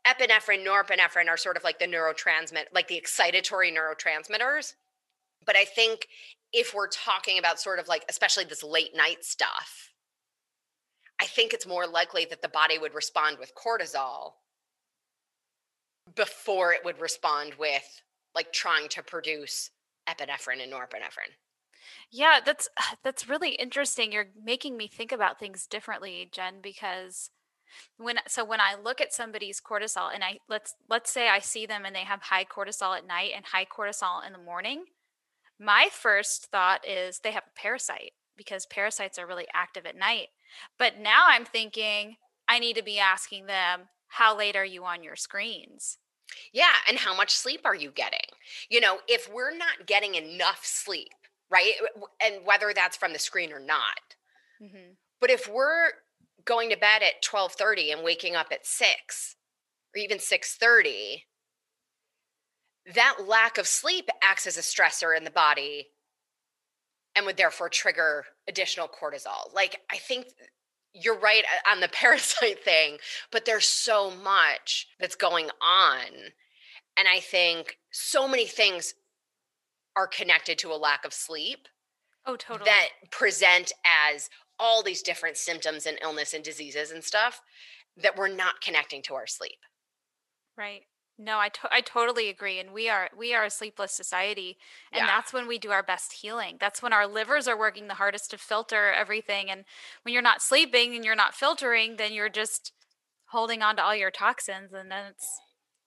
epinephrine, 0.05 0.63
norepinephrine 0.65 1.27
are 1.27 1.37
sort 1.37 1.57
of 1.57 1.63
like 1.63 1.79
the 1.79 1.85
neurotransmit, 1.87 2.65
like 2.71 2.87
the 2.87 3.01
excitatory 3.01 3.75
neurotransmitters. 3.75 4.75
But 5.45 5.55
I 5.55 5.65
think 5.65 6.07
if 6.53 6.73
we're 6.73 6.87
talking 6.87 7.39
about 7.39 7.59
sort 7.59 7.79
of 7.79 7.87
like, 7.87 8.05
especially 8.09 8.43
this 8.43 8.63
late 8.63 8.95
night 8.95 9.25
stuff, 9.25 9.89
I 11.19 11.25
think 11.25 11.53
it's 11.53 11.67
more 11.67 11.85
likely 11.85 12.25
that 12.25 12.41
the 12.41 12.49
body 12.49 12.77
would 12.77 12.93
respond 12.93 13.37
with 13.39 13.53
cortisol 13.55 14.33
before 16.15 16.73
it 16.73 16.83
would 16.85 16.99
respond 16.99 17.53
with 17.59 18.01
like 18.33 18.51
trying 18.53 18.87
to 18.89 19.03
produce 19.03 19.71
epinephrine 20.07 20.63
and 20.63 20.71
norepinephrine. 20.71 21.35
Yeah, 22.11 22.39
that's 22.43 22.69
that's 23.03 23.27
really 23.29 23.51
interesting. 23.51 24.11
You're 24.11 24.29
making 24.43 24.77
me 24.77 24.87
think 24.87 25.11
about 25.11 25.39
things 25.39 25.67
differently, 25.67 26.29
Jen, 26.31 26.55
because 26.61 27.31
when 27.97 28.17
so 28.27 28.43
when 28.43 28.61
I 28.61 28.75
look 28.81 29.01
at 29.01 29.13
somebody's 29.13 29.61
cortisol 29.61 30.13
and 30.13 30.23
I 30.23 30.39
let's 30.47 30.75
let's 30.89 31.11
say 31.11 31.29
I 31.29 31.39
see 31.39 31.65
them 31.65 31.85
and 31.85 31.95
they 31.95 31.99
have 31.99 32.21
high 32.21 32.45
cortisol 32.45 32.97
at 32.97 33.07
night 33.07 33.31
and 33.35 33.45
high 33.45 33.65
cortisol 33.65 34.25
in 34.25 34.33
the 34.33 34.39
morning, 34.39 34.85
my 35.59 35.89
first 35.91 36.47
thought 36.47 36.87
is 36.87 37.19
they 37.19 37.31
have 37.31 37.43
a 37.47 37.59
parasite 37.59 38.13
because 38.39 38.65
parasites 38.65 39.19
are 39.19 39.27
really 39.27 39.47
active 39.53 39.85
at 39.85 39.97
night. 39.97 40.29
But 40.77 40.97
now 40.97 41.25
I'm 41.27 41.43
thinking 41.43 42.15
I 42.47 42.57
need 42.57 42.77
to 42.77 42.83
be 42.83 42.97
asking 42.97 43.47
them, 43.47 43.89
how 44.07 44.35
late 44.35 44.55
are 44.55 44.65
you 44.65 44.85
on 44.85 45.03
your 45.03 45.17
screens? 45.17 45.97
Yeah. 46.53 46.75
And 46.87 46.97
how 46.97 47.13
much 47.13 47.35
sleep 47.35 47.61
are 47.65 47.75
you 47.75 47.91
getting? 47.91 48.19
You 48.69 48.79
know, 48.79 48.99
if 49.09 49.29
we're 49.31 49.55
not 49.55 49.85
getting 49.85 50.15
enough 50.15 50.61
sleep, 50.63 51.09
right? 51.51 51.73
And 52.23 52.45
whether 52.45 52.71
that's 52.73 52.95
from 52.95 53.11
the 53.11 53.19
screen 53.19 53.51
or 53.51 53.59
not. 53.59 54.15
Mm-hmm. 54.63 54.93
But 55.19 55.29
if 55.29 55.47
we're 55.47 55.89
going 56.45 56.69
to 56.69 56.77
bed 56.77 57.03
at 57.03 57.21
12:30 57.23 57.91
and 57.91 58.03
waking 58.03 58.37
up 58.37 58.47
at 58.51 58.65
6 58.65 59.35
or 59.93 59.99
even 59.99 60.17
6:30, 60.17 61.23
that 62.95 63.17
lack 63.27 63.57
of 63.57 63.67
sleep 63.67 64.07
acts 64.23 64.47
as 64.47 64.57
a 64.57 64.61
stressor 64.61 65.15
in 65.15 65.25
the 65.25 65.31
body 65.31 65.89
and 67.19 67.25
would 67.25 67.35
therefore 67.35 67.67
trigger 67.67 68.23
additional 68.47 68.87
cortisol. 68.87 69.53
Like 69.53 69.81
I 69.91 69.97
think 69.97 70.27
you're 70.93 71.19
right 71.19 71.43
on 71.69 71.81
the 71.81 71.87
parasite 71.93 72.63
thing, 72.63 72.97
but 73.29 73.43
there's 73.45 73.67
so 73.67 74.09
much 74.09 74.87
that's 74.99 75.15
going 75.15 75.49
on. 75.61 76.07
And 76.97 77.07
I 77.07 77.19
think 77.19 77.77
so 77.91 78.25
many 78.25 78.45
things 78.47 78.93
are 79.97 80.07
connected 80.07 80.57
to 80.59 80.71
a 80.71 80.75
lack 80.77 81.03
of 81.05 81.13
sleep 81.13 81.67
Oh, 82.25 82.37
totally. 82.37 82.69
that 82.69 82.87
present 83.11 83.73
as 84.13 84.29
all 84.57 84.81
these 84.81 85.01
different 85.01 85.35
symptoms 85.35 85.85
and 85.85 85.97
illness 86.01 86.33
and 86.33 86.43
diseases 86.43 86.91
and 86.91 87.03
stuff 87.03 87.41
that 87.97 88.15
we're 88.17 88.33
not 88.33 88.61
connecting 88.61 89.01
to 89.03 89.13
our 89.13 89.27
sleep. 89.27 89.57
Right. 90.57 90.83
No, 91.21 91.37
I 91.37 91.49
to- 91.49 91.73
I 91.73 91.81
totally 91.81 92.29
agree 92.29 92.59
and 92.59 92.71
we 92.71 92.87
are 92.87 93.09
we 93.15 93.33
are 93.33 93.43
a 93.43 93.49
sleepless 93.49 93.91
society 93.91 94.57
and 94.93 95.01
Yeah. 95.01 95.05
that's 95.05 95.33
when 95.33 95.47
we 95.47 95.59
do 95.59 95.69
our 95.71 95.83
best 95.83 96.13
healing. 96.13 96.55
That's 96.59 96.81
when 96.81 96.93
our 96.93 97.05
livers 97.05 97.45
are 97.45 97.57
working 97.57 97.89
the 97.89 97.95
hardest 97.95 98.31
to 98.31 98.37
filter 98.37 98.93
everything 98.93 99.51
and 99.51 99.65
when 100.03 100.13
you're 100.13 100.21
not 100.21 100.41
sleeping 100.41 100.95
and 100.95 101.03
you're 101.03 101.15
not 101.15 101.35
filtering 101.35 101.97
then 101.97 102.13
you're 102.13 102.29
just 102.29 102.71
holding 103.25 103.61
on 103.61 103.75
to 103.75 103.83
all 103.83 103.93
your 103.95 104.11
toxins 104.11 104.71
and 104.73 104.89
then 104.89 105.07
it's 105.11 105.27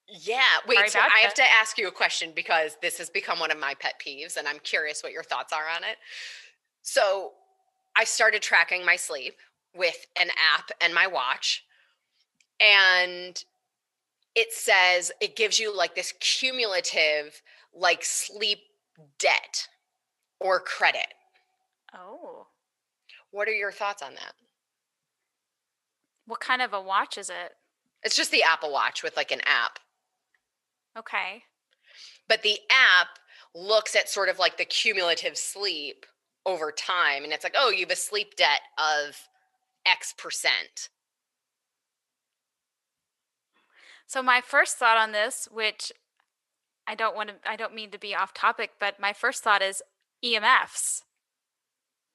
Yeah. 0.07 0.59
Wait, 0.67 0.91
so 0.91 0.99
I 0.99 1.19
have 1.21 1.33
to 1.35 1.51
ask 1.51 1.79
you 1.79 1.87
a 1.87 1.91
question 1.91 2.31
because 2.35 2.77
this 2.83 2.99
has 2.99 3.09
become 3.09 3.39
one 3.39 3.49
of 3.49 3.57
my 3.57 3.73
pet 3.73 3.95
peeves 4.05 4.37
and 4.37 4.47
I'm 4.47 4.59
curious 4.59 5.01
what 5.01 5.13
your 5.13 5.23
thoughts 5.23 5.51
are 5.51 5.67
on 5.67 5.83
it. 5.83 5.97
So 6.83 7.33
I 7.95 8.03
started 8.03 8.43
tracking 8.43 8.85
my 8.85 8.97
sleep 8.97 9.39
with 9.73 10.05
an 10.19 10.29
app 10.55 10.69
and 10.79 10.93
my 10.93 11.07
watch. 11.07 11.65
And 12.59 13.43
it 14.35 14.51
says 14.51 15.11
it 15.21 15.35
gives 15.35 15.59
you 15.59 15.75
like 15.75 15.95
this 15.95 16.13
cumulative 16.19 17.41
like 17.73 18.03
sleep 18.03 18.59
debt 19.19 19.67
or 20.39 20.59
credit. 20.59 21.07
oh, 21.95 22.47
What 23.31 23.47
are 23.47 23.51
your 23.53 23.71
thoughts 23.71 24.01
on 24.01 24.13
that? 24.15 24.33
what 26.25 26.39
kind 26.39 26.61
of 26.61 26.71
a 26.71 26.81
watch 26.81 27.17
is 27.17 27.29
it? 27.29 27.53
It's 28.03 28.15
just 28.15 28.31
the 28.31 28.43
Apple 28.43 28.71
Watch 28.71 29.03
with 29.03 29.17
like 29.17 29.31
an 29.31 29.41
app. 29.45 29.77
Okay. 30.97 31.43
But 32.29 32.43
the 32.43 32.59
app 32.71 33.07
looks 33.53 33.93
at 33.95 34.07
sort 34.07 34.29
of 34.29 34.39
like 34.39 34.57
the 34.57 34.63
cumulative 34.65 35.37
sleep 35.37 36.05
over 36.45 36.71
time. 36.71 37.25
And 37.25 37.33
it's 37.33 37.43
like, 37.43 37.55
oh, 37.57 37.71
you 37.71 37.81
have 37.81 37.91
a 37.91 37.95
sleep 37.97 38.35
debt 38.37 38.61
of 38.77 39.17
X 39.85 40.13
percent. 40.17 40.89
So 44.13 44.21
my 44.21 44.41
first 44.41 44.77
thought 44.77 44.95
on 44.95 45.11
this, 45.11 45.47
which 45.51 45.91
I 46.85 46.93
don't 46.93 47.15
want 47.15 47.29
to 47.29 47.35
I 47.49 47.55
don't 47.55 47.73
mean 47.73 47.89
to 47.89 47.97
be 47.97 48.13
off 48.13 48.31
topic, 48.31 48.73
but 48.79 48.99
my 48.99 49.11
first 49.11 49.41
thought 49.43 49.63
is 49.63 49.81
EMFs. 50.23 51.01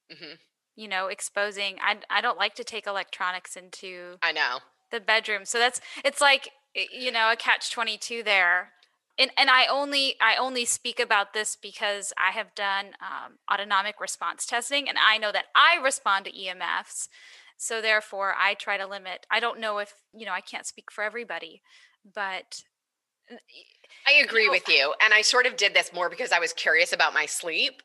hmm 0.09 0.35
You 0.77 0.87
know, 0.87 1.07
exposing 1.07 1.75
I 1.81 1.97
I 2.09 2.21
don't 2.21 2.37
like 2.37 2.55
to 2.55 2.63
take 2.63 2.87
electronics 2.87 3.57
into 3.57 4.15
I 4.23 4.31
know. 4.31 4.59
the 4.91 5.01
bedroom. 5.01 5.43
So 5.43 5.59
that's 5.59 5.81
it's 6.05 6.21
like 6.21 6.51
you 6.73 7.11
know 7.11 7.33
a 7.33 7.35
catch 7.35 7.69
22 7.69 8.23
there 8.23 8.71
and, 9.17 9.31
and 9.37 9.49
I 9.49 9.65
only 9.65 10.15
I 10.21 10.37
only 10.37 10.63
speak 10.63 11.01
about 11.01 11.33
this 11.33 11.57
because 11.57 12.13
I 12.17 12.31
have 12.31 12.55
done 12.55 12.91
um, 13.01 13.39
autonomic 13.51 13.99
response 13.99 14.45
testing, 14.45 14.87
and 14.87 14.97
I 14.97 15.17
know 15.17 15.33
that 15.33 15.47
I 15.53 15.75
respond 15.83 16.23
to 16.25 16.31
EMFs. 16.31 17.09
So 17.57 17.81
therefore, 17.81 18.33
I 18.39 18.53
try 18.53 18.77
to 18.77 18.87
limit. 18.87 19.25
I 19.29 19.41
don't 19.41 19.59
know 19.59 19.79
if 19.79 19.95
you 20.13 20.25
know 20.25 20.31
I 20.31 20.39
can't 20.39 20.65
speak 20.65 20.89
for 20.89 21.03
everybody, 21.03 21.61
but 22.13 22.63
uh, 23.31 23.35
I 24.07 24.13
agree 24.23 24.43
you 24.43 24.47
know, 24.47 24.53
with 24.53 24.67
you. 24.67 24.93
And 25.03 25.13
I 25.13 25.21
sort 25.21 25.45
of 25.45 25.55
did 25.55 25.73
this 25.73 25.91
more 25.93 26.09
because 26.09 26.31
I 26.31 26.39
was 26.39 26.53
curious 26.53 26.93
about 26.93 27.13
my 27.13 27.25
sleep, 27.25 27.81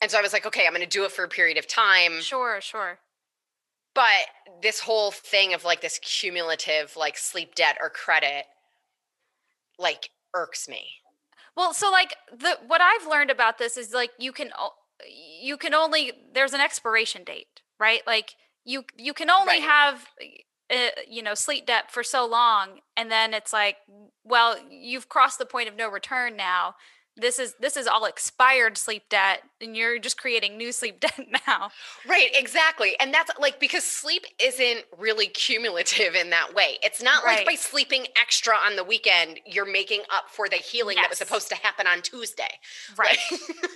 and 0.00 0.10
so 0.10 0.18
I 0.18 0.22
was 0.22 0.32
like, 0.32 0.46
okay, 0.46 0.66
I'm 0.66 0.72
going 0.72 0.82
to 0.82 0.88
do 0.88 1.04
it 1.04 1.12
for 1.12 1.24
a 1.24 1.28
period 1.28 1.58
of 1.58 1.66
time. 1.66 2.20
Sure, 2.20 2.60
sure. 2.60 2.98
But 3.94 4.06
this 4.62 4.80
whole 4.80 5.10
thing 5.10 5.52
of 5.52 5.64
like 5.64 5.80
this 5.80 5.98
cumulative 6.02 6.96
like 6.96 7.18
sleep 7.18 7.54
debt 7.54 7.76
or 7.80 7.90
credit, 7.90 8.44
like 9.78 10.10
irks 10.34 10.68
me. 10.68 10.86
Well, 11.56 11.74
so 11.74 11.90
like 11.90 12.14
the 12.30 12.58
what 12.66 12.80
I've 12.80 13.06
learned 13.08 13.30
about 13.30 13.58
this 13.58 13.76
is 13.76 13.92
like 13.92 14.10
you 14.18 14.32
can 14.32 14.50
you 15.40 15.56
can 15.56 15.74
only 15.74 16.12
there's 16.32 16.52
an 16.52 16.60
expiration 16.60 17.24
date, 17.24 17.62
right? 17.78 18.02
Like 18.06 18.36
you 18.64 18.84
you 18.96 19.12
can 19.12 19.28
only 19.28 19.54
right. 19.54 19.62
have 19.62 20.06
uh, 20.70 20.88
you 21.08 21.22
know 21.22 21.34
sleep 21.34 21.66
debt 21.66 21.90
for 21.90 22.02
so 22.02 22.26
long 22.26 22.80
and 22.96 23.10
then 23.10 23.34
it's 23.34 23.52
like 23.52 23.76
well 24.24 24.56
you've 24.70 25.08
crossed 25.08 25.38
the 25.38 25.46
point 25.46 25.68
of 25.68 25.76
no 25.76 25.88
return 25.88 26.36
now 26.36 26.74
this 27.16 27.38
is 27.38 27.54
this 27.60 27.76
is 27.76 27.86
all 27.86 28.04
expired 28.04 28.78
sleep 28.78 29.02
debt 29.08 29.42
and 29.60 29.76
you're 29.76 29.98
just 29.98 30.18
creating 30.18 30.56
new 30.56 30.72
sleep 30.72 31.00
debt 31.00 31.18
now. 31.46 31.70
Right 32.08 32.30
exactly 32.34 32.94
and 33.00 33.12
that's 33.12 33.30
like 33.38 33.60
because 33.60 33.84
sleep 33.84 34.24
isn't 34.42 34.84
really 34.98 35.26
cumulative 35.26 36.14
in 36.14 36.30
that 36.30 36.54
way. 36.54 36.78
It's 36.82 37.02
not 37.02 37.24
right. 37.24 37.38
like 37.38 37.46
by 37.46 37.54
sleeping 37.54 38.06
extra 38.20 38.54
on 38.54 38.76
the 38.76 38.84
weekend 38.84 39.40
you're 39.46 39.70
making 39.70 40.02
up 40.12 40.30
for 40.30 40.48
the 40.48 40.56
healing 40.56 40.96
yes. 40.96 41.04
that 41.04 41.10
was 41.10 41.18
supposed 41.18 41.48
to 41.50 41.56
happen 41.56 41.86
on 41.86 42.02
tuesday. 42.02 42.58
Right. 42.96 43.18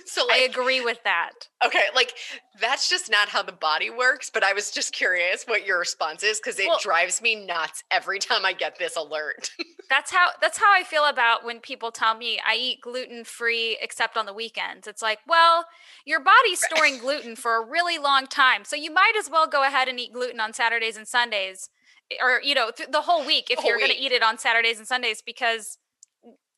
So 0.07 0.25
like, 0.27 0.35
i 0.35 0.39
agree 0.43 0.81
with 0.81 1.03
that. 1.03 1.31
Okay 1.65 1.81
like 1.93 2.13
that's 2.61 2.89
just 2.89 3.09
not 3.09 3.27
how 3.27 3.41
the 3.41 3.51
body 3.51 3.89
works 3.89 4.29
but 4.29 4.43
i 4.43 4.53
was 4.53 4.71
just 4.71 4.93
curious 4.93 5.43
what 5.45 5.65
your 5.65 5.79
response 5.79 6.23
is 6.23 6.39
because 6.39 6.59
it 6.59 6.67
well, 6.67 6.79
drives 6.81 7.21
me 7.21 7.45
nuts 7.45 7.83
every 7.91 8.19
time 8.19 8.45
i 8.45 8.53
get 8.53 8.77
this 8.79 8.95
alert. 8.95 9.51
That's 9.89 10.11
how 10.11 10.29
that's 10.41 10.57
how 10.57 10.73
i 10.73 10.81
feel 10.81 11.05
about 11.05 11.45
when 11.45 11.59
people 11.59 11.91
tell 11.91 12.17
me 12.17 12.39
i 12.43 12.55
eat 12.55 12.81
gluten 12.81 13.23
free 13.27 13.77
except 13.81 14.17
on 14.17 14.25
the 14.25 14.33
weekends. 14.33 14.87
It's 14.87 15.01
like, 15.01 15.19
well, 15.27 15.65
your 16.05 16.19
body's 16.19 16.61
storing 16.61 16.99
gluten 16.99 17.35
for 17.35 17.55
a 17.55 17.65
really 17.65 17.97
long 17.97 18.27
time. 18.27 18.65
So 18.65 18.75
you 18.75 18.91
might 18.91 19.13
as 19.17 19.29
well 19.29 19.47
go 19.47 19.63
ahead 19.63 19.87
and 19.87 19.99
eat 19.99 20.13
gluten 20.13 20.39
on 20.39 20.53
Saturdays 20.53 20.97
and 20.97 21.07
Sundays 21.07 21.69
eh, 22.11 22.15
or 22.21 22.41
you 22.41 22.55
know, 22.55 22.71
th- 22.75 22.89
the 22.89 23.01
whole 23.01 23.25
week 23.25 23.49
if 23.49 23.59
whole 23.59 23.69
you're 23.69 23.79
going 23.79 23.91
to 23.91 23.97
eat 23.97 24.11
it 24.11 24.23
on 24.23 24.37
Saturdays 24.37 24.77
and 24.77 24.87
Sundays 24.87 25.21
because 25.21 25.77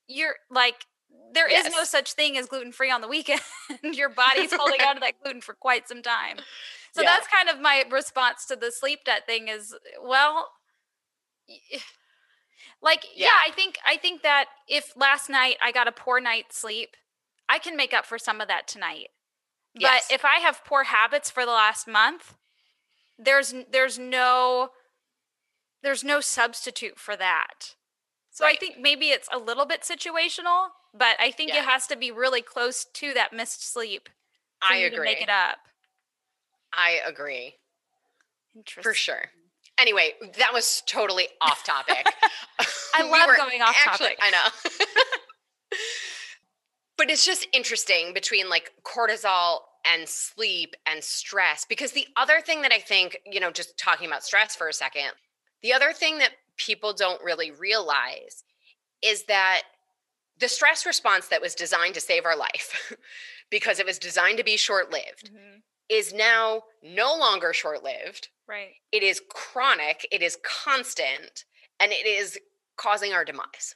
you're 0.07 0.35
like 0.49 0.85
there 1.33 1.49
yes. 1.49 1.67
is 1.67 1.73
no 1.73 1.83
such 1.83 2.13
thing 2.13 2.37
as 2.37 2.45
gluten 2.45 2.71
free 2.71 2.91
on 2.91 3.01
the 3.01 3.07
weekend. 3.07 3.41
your 3.83 4.09
body's 4.15 4.53
holding 4.53 4.81
on 4.81 4.95
to 4.95 4.99
that 5.01 5.13
gluten 5.21 5.41
for 5.41 5.53
quite 5.53 5.87
some 5.87 6.01
time. 6.01 6.37
So 6.93 7.01
yeah. 7.01 7.09
that's 7.09 7.27
kind 7.27 7.49
of 7.49 7.61
my 7.61 7.83
response 7.91 8.45
to 8.47 8.55
the 8.55 8.71
sleep 8.71 8.99
debt 9.05 9.25
thing 9.25 9.47
is 9.49 9.75
well 10.01 10.49
like, 12.81 13.05
yeah. 13.15 13.27
yeah, 13.27 13.37
I 13.47 13.51
think 13.51 13.77
I 13.85 13.97
think 13.97 14.21
that 14.23 14.45
if 14.67 14.93
last 14.95 15.29
night 15.29 15.57
I 15.61 15.71
got 15.71 15.87
a 15.87 15.91
poor 15.91 16.19
night's 16.19 16.57
sleep, 16.57 16.95
I 17.49 17.59
can 17.59 17.75
make 17.75 17.93
up 17.93 18.05
for 18.05 18.17
some 18.17 18.41
of 18.41 18.47
that 18.47 18.67
tonight. 18.67 19.09
Yes. 19.73 20.07
But 20.07 20.15
if 20.15 20.25
I 20.25 20.37
have 20.37 20.65
poor 20.65 20.85
habits 20.85 21.29
for 21.29 21.45
the 21.45 21.51
last 21.51 21.87
month, 21.87 22.35
there's 23.17 23.53
there's 23.71 23.97
no 23.99 24.69
there's 25.83 26.03
no 26.03 26.19
substitute 26.19 26.99
for 26.99 27.15
that. 27.15 27.75
So 28.31 28.45
right. 28.45 28.55
I 28.55 28.59
think 28.59 28.77
maybe 28.79 29.07
it's 29.09 29.27
a 29.33 29.39
little 29.39 29.65
bit 29.65 29.81
situational, 29.81 30.67
but 30.93 31.15
I 31.19 31.31
think 31.31 31.49
yeah. 31.49 31.59
it 31.59 31.65
has 31.65 31.87
to 31.87 31.95
be 31.95 32.11
really 32.11 32.41
close 32.41 32.85
to 32.93 33.13
that 33.13 33.33
missed 33.33 33.67
sleep. 33.67 34.09
I 34.61 34.77
agree. 34.77 35.05
Make 35.05 35.21
it 35.21 35.29
up. 35.29 35.57
I 36.73 36.99
agree. 37.05 37.55
Interesting. 38.55 38.83
For 38.83 38.93
sure. 38.93 39.25
Anyway, 39.79 40.13
that 40.37 40.53
was 40.53 40.81
totally 40.85 41.27
off 41.41 41.63
topic. 41.63 42.05
I 42.95 43.03
love 43.03 43.37
going 43.37 43.61
off 43.61 43.75
actually, 43.85 44.15
topic. 44.15 44.19
I 44.21 44.31
know. 44.31 44.47
but 46.97 47.09
it's 47.09 47.25
just 47.25 47.47
interesting 47.53 48.13
between 48.13 48.49
like 48.49 48.71
cortisol 48.83 49.59
and 49.85 50.07
sleep 50.07 50.75
and 50.85 51.03
stress 51.03 51.65
because 51.65 51.91
the 51.91 52.07
other 52.17 52.41
thing 52.41 52.63
that 52.63 52.73
I 52.73 52.79
think, 52.79 53.19
you 53.25 53.39
know, 53.39 53.51
just 53.51 53.77
talking 53.77 54.07
about 54.07 54.23
stress 54.23 54.55
for 54.55 54.67
a 54.67 54.73
second, 54.73 55.11
the 55.61 55.73
other 55.73 55.93
thing 55.93 56.17
that 56.19 56.31
people 56.57 56.93
don't 56.93 57.23
really 57.23 57.51
realize 57.51 58.43
is 59.01 59.23
that 59.25 59.63
the 60.39 60.47
stress 60.47 60.85
response 60.85 61.27
that 61.27 61.41
was 61.41 61.55
designed 61.55 61.93
to 61.93 62.01
save 62.01 62.25
our 62.25 62.37
life 62.37 62.95
because 63.49 63.79
it 63.79 63.85
was 63.85 63.99
designed 63.99 64.37
to 64.37 64.43
be 64.43 64.57
short 64.57 64.91
lived 64.91 65.31
mm-hmm. 65.31 65.59
Is 65.89 66.13
now 66.13 66.63
no 66.83 67.15
longer 67.15 67.53
short 67.53 67.83
lived 67.83 68.29
Right. 68.47 68.75
It 68.91 69.03
is 69.03 69.21
chronic, 69.29 70.07
it 70.11 70.21
is 70.21 70.37
constant, 70.43 71.43
and 71.79 71.91
it 71.91 72.07
is 72.07 72.39
causing 72.77 73.13
our 73.13 73.25
demise. 73.25 73.75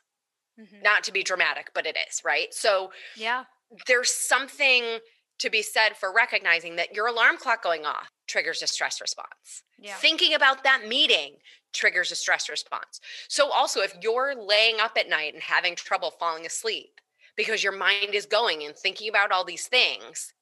Mm-hmm. 0.59 0.81
Not 0.81 1.03
to 1.05 1.11
be 1.11 1.23
dramatic, 1.23 1.71
but 1.73 1.85
it 1.85 1.97
is, 2.07 2.21
right? 2.23 2.53
So, 2.53 2.91
yeah. 3.15 3.43
There's 3.87 4.11
something 4.11 4.99
to 5.39 5.49
be 5.49 5.61
said 5.61 5.97
for 5.97 6.13
recognizing 6.13 6.75
that 6.75 6.93
your 6.93 7.07
alarm 7.07 7.37
clock 7.37 7.63
going 7.63 7.85
off 7.85 8.09
triggers 8.27 8.61
a 8.61 8.67
stress 8.67 8.99
response. 8.99 9.63
Yeah. 9.79 9.95
Thinking 9.95 10.33
about 10.33 10.63
that 10.63 10.87
meeting 10.87 11.37
triggers 11.73 12.11
a 12.11 12.15
stress 12.15 12.49
response. 12.49 12.99
So, 13.27 13.51
also, 13.51 13.81
if 13.81 13.95
you're 14.01 14.35
laying 14.35 14.79
up 14.79 14.97
at 14.97 15.09
night 15.09 15.33
and 15.33 15.43
having 15.43 15.75
trouble 15.75 16.11
falling 16.11 16.45
asleep 16.45 16.99
because 17.35 17.63
your 17.63 17.75
mind 17.75 18.13
is 18.13 18.25
going 18.25 18.63
and 18.63 18.75
thinking 18.75 19.09
about 19.09 19.31
all 19.31 19.45
these 19.45 19.67
things, 19.67 20.33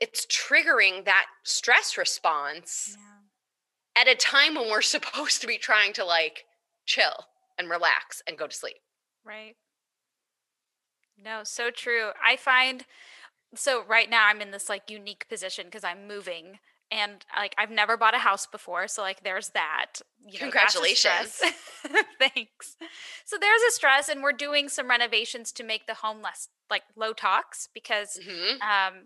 it's 0.00 0.26
triggering 0.26 1.04
that 1.04 1.26
stress 1.44 1.96
response 1.98 2.96
yeah 2.98 3.20
at 3.96 4.08
a 4.08 4.14
time 4.14 4.54
when 4.54 4.70
we're 4.70 4.82
supposed 4.82 5.40
to 5.40 5.46
be 5.46 5.58
trying 5.58 5.92
to 5.94 6.04
like 6.04 6.44
chill 6.86 7.26
and 7.58 7.68
relax 7.68 8.22
and 8.26 8.38
go 8.38 8.46
to 8.46 8.54
sleep. 8.54 8.78
Right. 9.24 9.56
No, 11.22 11.40
so 11.44 11.70
true. 11.70 12.10
I 12.24 12.36
find 12.36 12.84
so 13.54 13.84
right 13.86 14.08
now 14.08 14.26
I'm 14.26 14.40
in 14.40 14.52
this 14.52 14.68
like 14.68 14.90
unique 14.90 15.28
position 15.28 15.66
because 15.66 15.84
I'm 15.84 16.06
moving 16.06 16.58
and 16.90 17.24
like 17.36 17.54
I've 17.58 17.70
never 17.70 17.96
bought 17.96 18.14
a 18.14 18.18
house 18.18 18.46
before, 18.46 18.88
so 18.88 19.02
like 19.02 19.22
there's 19.22 19.50
that. 19.50 20.00
You 20.26 20.34
know, 20.34 20.46
Congratulations. 20.46 21.40
Thanks. 22.18 22.76
So 23.24 23.36
there's 23.40 23.62
a 23.68 23.70
stress, 23.70 24.08
and 24.08 24.24
we're 24.24 24.32
doing 24.32 24.68
some 24.68 24.90
renovations 24.90 25.52
to 25.52 25.62
make 25.62 25.86
the 25.86 25.94
home 25.94 26.20
less 26.20 26.48
like 26.68 26.82
low 26.96 27.12
tox 27.12 27.68
because 27.72 28.18
mm-hmm. 28.20 28.60
um, 28.62 29.04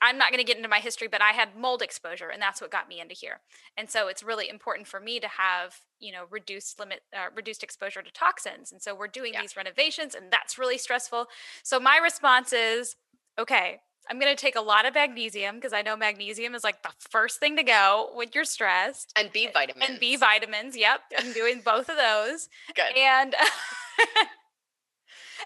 I'm 0.00 0.16
not 0.16 0.30
going 0.30 0.38
to 0.38 0.44
get 0.44 0.56
into 0.56 0.68
my 0.68 0.78
history, 0.78 1.08
but 1.08 1.20
I 1.20 1.30
had 1.30 1.56
mold 1.56 1.82
exposure, 1.82 2.28
and 2.28 2.40
that's 2.40 2.60
what 2.60 2.70
got 2.70 2.88
me 2.88 3.00
into 3.00 3.14
here. 3.14 3.40
And 3.76 3.90
so 3.90 4.08
it's 4.08 4.22
really 4.22 4.48
important 4.48 4.88
for 4.88 4.98
me 4.98 5.20
to 5.20 5.28
have, 5.28 5.80
you 5.98 6.12
know, 6.12 6.24
reduced 6.30 6.78
limit, 6.78 7.00
uh, 7.14 7.26
reduced 7.34 7.62
exposure 7.62 8.02
to 8.02 8.12
toxins. 8.12 8.72
And 8.72 8.80
so 8.80 8.94
we're 8.94 9.08
doing 9.08 9.34
yeah. 9.34 9.42
these 9.42 9.56
renovations, 9.56 10.14
and 10.14 10.32
that's 10.32 10.58
really 10.58 10.78
stressful. 10.78 11.26
So 11.62 11.78
my 11.78 11.98
response 11.98 12.52
is, 12.52 12.96
okay, 13.38 13.80
I'm 14.10 14.18
going 14.18 14.34
to 14.34 14.40
take 14.40 14.56
a 14.56 14.60
lot 14.60 14.86
of 14.86 14.94
magnesium 14.94 15.56
because 15.56 15.72
I 15.72 15.82
know 15.82 15.96
magnesium 15.96 16.54
is 16.54 16.64
like 16.64 16.82
the 16.82 16.92
first 17.10 17.38
thing 17.38 17.56
to 17.56 17.62
go 17.62 18.10
when 18.14 18.28
you're 18.34 18.44
stressed. 18.44 19.12
And 19.16 19.30
B 19.32 19.48
vitamins. 19.52 19.86
And 19.88 20.00
B 20.00 20.16
vitamins. 20.16 20.76
Yep. 20.76 21.00
I'm 21.18 21.32
doing 21.32 21.62
both 21.64 21.88
of 21.88 21.96
those. 21.96 22.48
Good. 22.74 22.96
And 22.96 23.34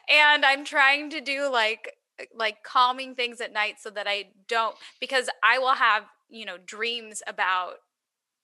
and 0.08 0.44
I'm 0.44 0.64
trying 0.64 1.10
to 1.10 1.20
do 1.20 1.50
like 1.50 1.92
Eh, 2.18 2.24
like 2.35 2.62
calming 2.62 3.14
things 3.14 3.40
at 3.40 3.52
night 3.52 3.76
so 3.81 3.90
that 3.90 4.07
I 4.07 4.26
don't 4.48 4.76
because 5.00 5.29
I 5.42 5.59
will 5.59 5.74
have, 5.74 6.05
you 6.29 6.44
know, 6.44 6.57
dreams 6.64 7.22
about 7.26 7.74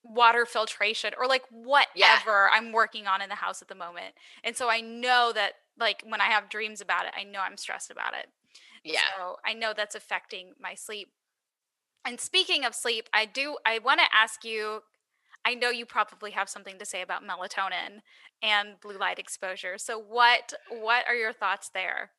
water 0.05 0.45
filtration 0.45 1.13
or 1.19 1.27
like 1.27 1.45
whatever 1.51 1.89
yeah. 1.95 2.49
I'm 2.53 2.73
working 2.73 3.07
on 3.07 3.23
in 3.23 3.29
the 3.29 3.37
house 3.37 3.63
at 3.63 3.69
the 3.69 3.75
moment. 3.75 4.15
And 4.43 4.57
so 4.57 4.69
I 4.69 4.81
know 4.81 5.33
that 5.35 5.53
like 5.79 6.03
when 6.07 6.21
I 6.21 6.27
have 6.27 6.49
dreams 6.49 6.81
about 6.81 7.07
it, 7.07 7.13
I 7.19 7.25
know 7.25 7.41
I'm 7.41 7.57
stressed 7.57 7.91
about 7.91 8.15
it. 8.15 8.27
Yeah. 8.85 9.01
So 9.17 9.37
I 9.45 9.55
know 9.55 9.73
that's 9.77 9.95
affecting 9.95 10.53
my 10.61 10.75
sleep. 10.75 11.13
And 12.05 12.19
speaking 12.21 12.65
of 12.65 12.75
sleep, 12.75 13.09
I 13.13 13.27
do 13.27 13.57
I 13.65 13.79
want 13.79 14.01
to 14.01 14.07
ask 14.13 14.45
you 14.45 14.81
I 15.45 15.55
know 15.55 15.71
you 15.71 15.87
probably 15.87 16.33
have 16.33 16.49
something 16.49 16.79
to 16.79 16.85
say 16.85 17.03
about 17.03 17.23
melatonin 17.23 18.03
and 18.43 18.81
blue 18.81 18.99
light 18.99 19.19
exposure. 19.19 19.79
So 19.79 19.99
what 19.99 20.53
what 20.69 21.07
are 21.07 21.15
your 21.15 21.33
thoughts 21.33 21.71
there? 21.73 22.11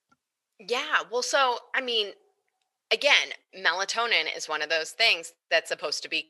Yeah. 0.68 1.02
Well, 1.12 1.24
so, 1.24 1.58
I 1.76 1.82
mean, 1.82 2.14
again, 2.92 3.30
melatonin 3.58 4.36
is 4.36 4.48
one 4.48 4.62
of 4.62 4.70
those 4.70 4.92
things 4.92 5.34
that's 5.50 5.70
supposed 5.70 6.04
to 6.04 6.10
be 6.10 6.30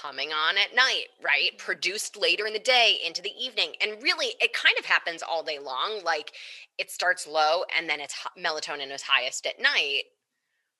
coming 0.00 0.30
on 0.32 0.56
at 0.56 0.74
night, 0.74 1.06
right? 1.22 1.50
Mm-hmm. 1.52 1.64
Produced 1.64 2.16
later 2.16 2.46
in 2.46 2.52
the 2.52 2.58
day 2.58 2.98
into 3.04 3.22
the 3.22 3.32
evening. 3.38 3.72
And 3.82 4.02
really, 4.02 4.34
it 4.40 4.52
kind 4.52 4.76
of 4.78 4.84
happens 4.84 5.22
all 5.22 5.42
day 5.42 5.58
long. 5.58 6.00
Like 6.04 6.32
it 6.78 6.90
starts 6.90 7.26
low 7.26 7.64
and 7.76 7.88
then 7.88 8.00
it's 8.00 8.14
melatonin 8.38 8.92
is 8.92 9.02
highest 9.02 9.46
at 9.46 9.60
night 9.60 10.04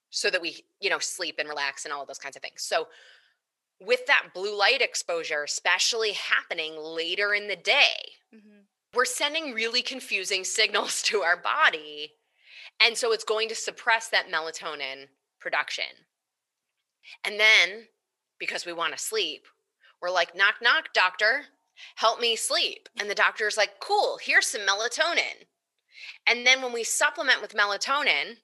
so 0.09 0.29
that 0.29 0.41
we, 0.41 0.63
you 0.79 0.89
know, 0.89 0.99
sleep 0.99 1.35
and 1.37 1.49
relax 1.49 1.85
and 1.85 1.93
all 1.93 2.01
of 2.01 2.07
those 2.07 2.19
kinds 2.19 2.35
of 2.35 2.41
things. 2.41 2.63
So, 2.63 2.87
with 3.81 4.05
that 4.07 4.33
blue 4.33 4.57
light 4.57 4.81
exposure, 4.81 5.43
especially 5.43 6.11
happening 6.11 6.75
later 6.77 7.33
in 7.33 7.47
the 7.47 7.55
day, 7.55 8.11
mm-hmm. 8.35 8.63
we're 8.93 9.05
sending 9.05 9.53
really 9.53 9.81
confusing 9.81 10.43
signals 10.43 11.01
to 11.03 11.21
our 11.21 11.37
body. 11.37 12.13
And 12.81 12.97
so 12.97 13.11
it's 13.11 13.23
going 13.23 13.49
to 13.49 13.55
suppress 13.55 14.09
that 14.09 14.31
melatonin 14.31 15.07
production. 15.39 15.85
And 17.25 17.39
then, 17.39 17.87
because 18.39 18.65
we 18.65 18.73
want 18.73 18.93
to 18.93 19.03
sleep, 19.03 19.45
we're 20.01 20.11
like, 20.11 20.35
knock, 20.35 20.55
knock, 20.61 20.93
doctor, 20.93 21.43
help 21.95 22.19
me 22.19 22.35
sleep. 22.35 22.87
And 22.99 23.09
the 23.09 23.15
doctor's 23.15 23.57
like, 23.57 23.79
cool, 23.79 24.17
here's 24.21 24.47
some 24.47 24.61
melatonin. 24.61 25.45
And 26.27 26.45
then 26.45 26.61
when 26.61 26.73
we 26.73 26.83
supplement 26.83 27.41
with 27.41 27.55
melatonin, 27.55 28.37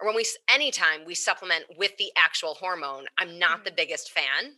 or 0.00 0.08
when 0.08 0.16
we, 0.16 0.24
anytime 0.48 1.04
we 1.06 1.14
supplement 1.14 1.64
with 1.76 1.96
the 1.98 2.10
actual 2.16 2.54
hormone, 2.54 3.04
I'm 3.18 3.38
not 3.38 3.58
mm-hmm. 3.58 3.64
the 3.64 3.72
biggest 3.72 4.10
fan 4.10 4.54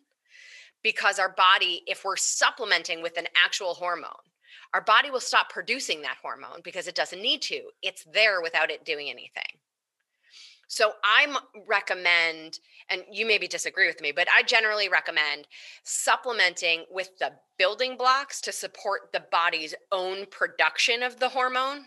because 0.83 1.19
our 1.19 1.31
body, 1.31 1.83
if 1.87 2.05
we're 2.05 2.17
supplementing 2.17 3.03
with 3.03 3.19
an 3.19 3.27
actual 3.45 3.75
hormone, 3.75 4.11
our 4.75 4.81
body 4.81 5.11
will 5.11 5.21
stop 5.21 5.51
producing 5.51 6.03
that 6.03 6.19
hormone 6.23 6.61
because 6.63 6.87
it 6.87 6.95
doesn't 6.95 7.23
need 7.23 7.43
to. 7.43 7.61
It's 7.83 8.05
there 8.05 8.41
without 8.43 8.71
it 8.71 8.85
doing 8.85 9.09
anything. 9.09 9.61
So 10.69 10.93
I 11.05 11.35
recommend, 11.69 12.59
and 12.91 13.05
you 13.11 13.25
maybe 13.25 13.47
disagree 13.47 13.87
with 13.87 14.01
me, 14.01 14.11
but 14.11 14.27
I 14.35 14.43
generally 14.43 14.89
recommend 14.89 15.47
supplementing 15.85 16.85
with 16.91 17.11
the 17.19 17.33
building 17.57 17.97
blocks 17.97 18.41
to 18.43 18.53
support 18.53 19.13
the 19.13 19.25
body's 19.31 19.75
own 19.93 20.27
production 20.27 21.03
of 21.03 21.21
the 21.21 21.29
hormone. 21.29 21.85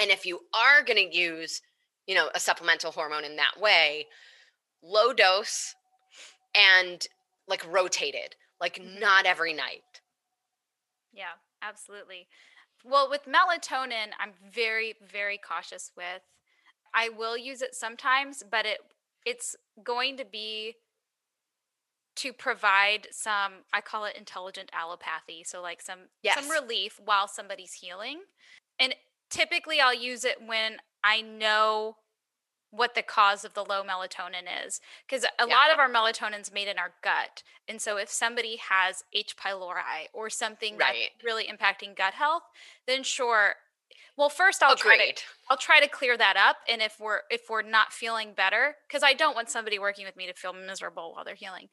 And 0.00 0.10
if 0.10 0.26
you 0.26 0.40
are 0.54 0.84
going 0.84 1.10
to 1.10 1.16
use, 1.16 1.62
you 2.06 2.14
know, 2.14 2.28
a 2.34 2.40
supplemental 2.40 2.92
hormone 2.92 3.24
in 3.24 3.36
that 3.36 3.58
way, 3.58 4.06
low 4.82 5.14
dose 5.14 5.74
and 6.54 7.06
like 7.48 7.64
rotated, 7.72 8.36
like 8.60 8.76
mm-hmm. 8.76 9.00
not 9.00 9.24
every 9.24 9.54
night. 9.54 9.82
Yeah, 11.14 11.32
absolutely. 11.66 12.28
Well, 12.84 13.08
with 13.08 13.22
melatonin, 13.24 14.12
I'm 14.20 14.32
very, 14.52 14.94
very 15.10 15.38
cautious 15.38 15.90
with. 15.96 16.22
I 16.94 17.08
will 17.08 17.36
use 17.36 17.62
it 17.62 17.74
sometimes, 17.74 18.42
but 18.48 18.66
it 18.66 18.78
it's 19.26 19.56
going 19.82 20.16
to 20.18 20.24
be 20.24 20.74
to 22.16 22.32
provide 22.32 23.08
some 23.10 23.52
I 23.72 23.80
call 23.80 24.04
it 24.04 24.16
intelligent 24.16 24.70
allopathy, 24.72 25.44
so 25.44 25.60
like 25.62 25.82
some 25.82 26.00
yes. 26.22 26.38
some 26.38 26.50
relief 26.50 27.00
while 27.04 27.26
somebody's 27.26 27.72
healing. 27.72 28.20
And 28.78 28.94
typically 29.30 29.80
I'll 29.80 29.94
use 29.94 30.24
it 30.24 30.36
when 30.44 30.76
I 31.02 31.20
know 31.20 31.96
what 32.74 32.94
the 32.94 33.02
cause 33.02 33.44
of 33.44 33.54
the 33.54 33.64
low 33.64 33.82
melatonin 33.82 34.46
is 34.66 34.80
because 35.06 35.24
a 35.24 35.28
yeah. 35.46 35.54
lot 35.54 35.72
of 35.72 35.78
our 35.78 35.88
melatonin's 35.88 36.52
made 36.52 36.68
in 36.68 36.78
our 36.78 36.92
gut 37.02 37.42
and 37.68 37.80
so 37.80 37.96
if 37.96 38.08
somebody 38.08 38.58
has 38.70 39.04
h 39.12 39.36
pylori 39.36 40.08
or 40.12 40.28
something 40.28 40.76
right. 40.76 41.10
that's 41.12 41.24
really 41.24 41.44
impacting 41.44 41.96
gut 41.96 42.14
health 42.14 42.42
then 42.86 43.02
sure 43.02 43.54
well 44.16 44.28
first 44.28 44.62
i'll 44.62 44.74
Agreed. 44.74 44.96
try 44.96 45.10
to 45.10 45.22
i'll 45.50 45.56
try 45.56 45.80
to 45.80 45.88
clear 45.88 46.16
that 46.16 46.36
up 46.36 46.56
and 46.68 46.82
if 46.82 46.98
we're 46.98 47.20
if 47.30 47.42
we're 47.48 47.62
not 47.62 47.92
feeling 47.92 48.32
better 48.34 48.76
because 48.88 49.02
i 49.02 49.12
don't 49.12 49.34
want 49.34 49.48
somebody 49.48 49.78
working 49.78 50.04
with 50.04 50.16
me 50.16 50.26
to 50.26 50.34
feel 50.34 50.52
miserable 50.52 51.12
while 51.14 51.24
they're 51.24 51.34
healing 51.34 51.68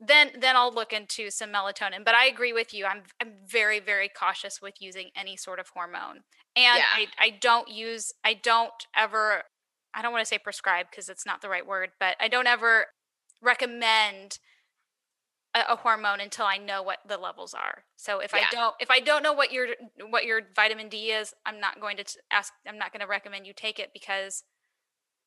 then 0.00 0.30
then 0.40 0.56
I'll 0.56 0.72
look 0.72 0.92
into 0.92 1.30
some 1.30 1.50
melatonin. 1.50 2.04
But 2.04 2.14
I 2.14 2.26
agree 2.26 2.52
with 2.52 2.72
you. 2.72 2.86
I'm 2.86 3.02
I'm 3.20 3.32
very 3.46 3.80
very 3.80 4.08
cautious 4.08 4.60
with 4.62 4.74
using 4.80 5.10
any 5.14 5.36
sort 5.36 5.58
of 5.58 5.68
hormone, 5.68 6.20
and 6.56 6.78
yeah. 6.78 6.84
I 6.94 7.06
I 7.18 7.30
don't 7.40 7.68
use 7.68 8.12
I 8.24 8.34
don't 8.34 8.72
ever 8.96 9.42
I 9.94 10.02
don't 10.02 10.12
want 10.12 10.22
to 10.22 10.28
say 10.28 10.38
prescribe 10.38 10.86
because 10.90 11.08
it's 11.08 11.26
not 11.26 11.42
the 11.42 11.48
right 11.48 11.66
word, 11.66 11.90
but 11.98 12.16
I 12.20 12.28
don't 12.28 12.46
ever 12.46 12.86
recommend 13.42 14.38
a, 15.54 15.72
a, 15.72 15.76
hormone 15.76 16.20
until 16.20 16.46
I 16.46 16.58
know 16.58 16.82
what 16.82 16.98
the 17.06 17.16
levels 17.16 17.54
are. 17.54 17.84
So 17.96 18.20
if 18.20 18.32
yeah. 18.32 18.46
I 18.50 18.54
don't 18.54 18.74
if 18.80 18.90
I 18.90 19.00
don't 19.00 19.22
know 19.22 19.32
what 19.32 19.52
your 19.52 19.68
what 20.08 20.24
your 20.24 20.42
vitamin 20.54 20.88
D 20.88 21.10
is, 21.10 21.34
I'm 21.44 21.60
not 21.60 21.80
going 21.80 21.96
to 21.96 22.04
ask 22.30 22.52
I'm 22.66 22.78
not 22.78 22.92
going 22.92 23.00
to 23.00 23.06
recommend 23.06 23.46
you 23.46 23.52
take 23.52 23.78
it 23.78 23.90
because 23.92 24.44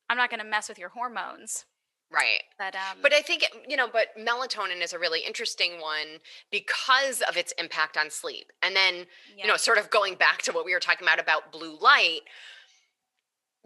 I'm 0.10 0.17
not 0.17 0.30
going 0.30 0.39
to 0.39 0.45
mess 0.45 0.69
with 0.69 0.80
your 0.80 0.89
hormones. 0.89 1.65
Right. 2.12 2.43
But 2.60 2.76
um 2.76 2.99
but 3.02 3.13
I 3.13 3.21
think 3.21 3.43
you 3.67 3.76
know, 3.76 3.88
but 3.91 4.08
melatonin 4.17 4.82
is 4.82 4.93
a 4.93 4.99
really 4.99 5.21
interesting 5.21 5.82
one 5.82 6.19
because 6.52 7.21
of 7.28 7.36
its 7.36 7.54
impact 7.58 7.97
on 7.97 8.10
sleep. 8.10 8.52
And 8.62 8.76
then, 8.76 9.06
yeah. 9.36 9.43
you 9.43 9.47
know, 9.47 9.58
sort 9.58 9.78
of 9.78 9.89
going 9.89 10.15
back 10.15 10.41
to 10.43 10.52
what 10.52 10.63
we 10.63 10.73
were 10.73 10.80
talking 10.80 11.06
about 11.06 11.19
about 11.19 11.52
blue 11.52 11.78
light, 11.80 12.21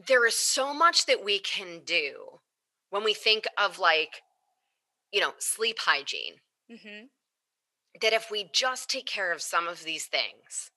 there 0.06 0.26
is 0.26 0.36
so 0.36 0.74
much 0.74 1.06
that 1.06 1.24
we 1.24 1.40
can 1.40 1.82
do 1.86 2.40
when 2.90 3.04
we 3.04 3.14
think 3.14 3.46
of 3.58 3.80
like 3.80 4.22
you 5.12 5.20
know 5.20 5.34
sleep 5.40 5.78
hygiene 5.80 6.36
mm-hmm. 6.72 7.06
that 8.02 8.14
if 8.14 8.30
we 8.30 8.50
just 8.54 8.90
take 8.90 9.06
care 9.06 9.32
of 9.32 9.42
some 9.42 9.68
of 9.68 9.84
these 9.84 10.06
things 10.06 10.72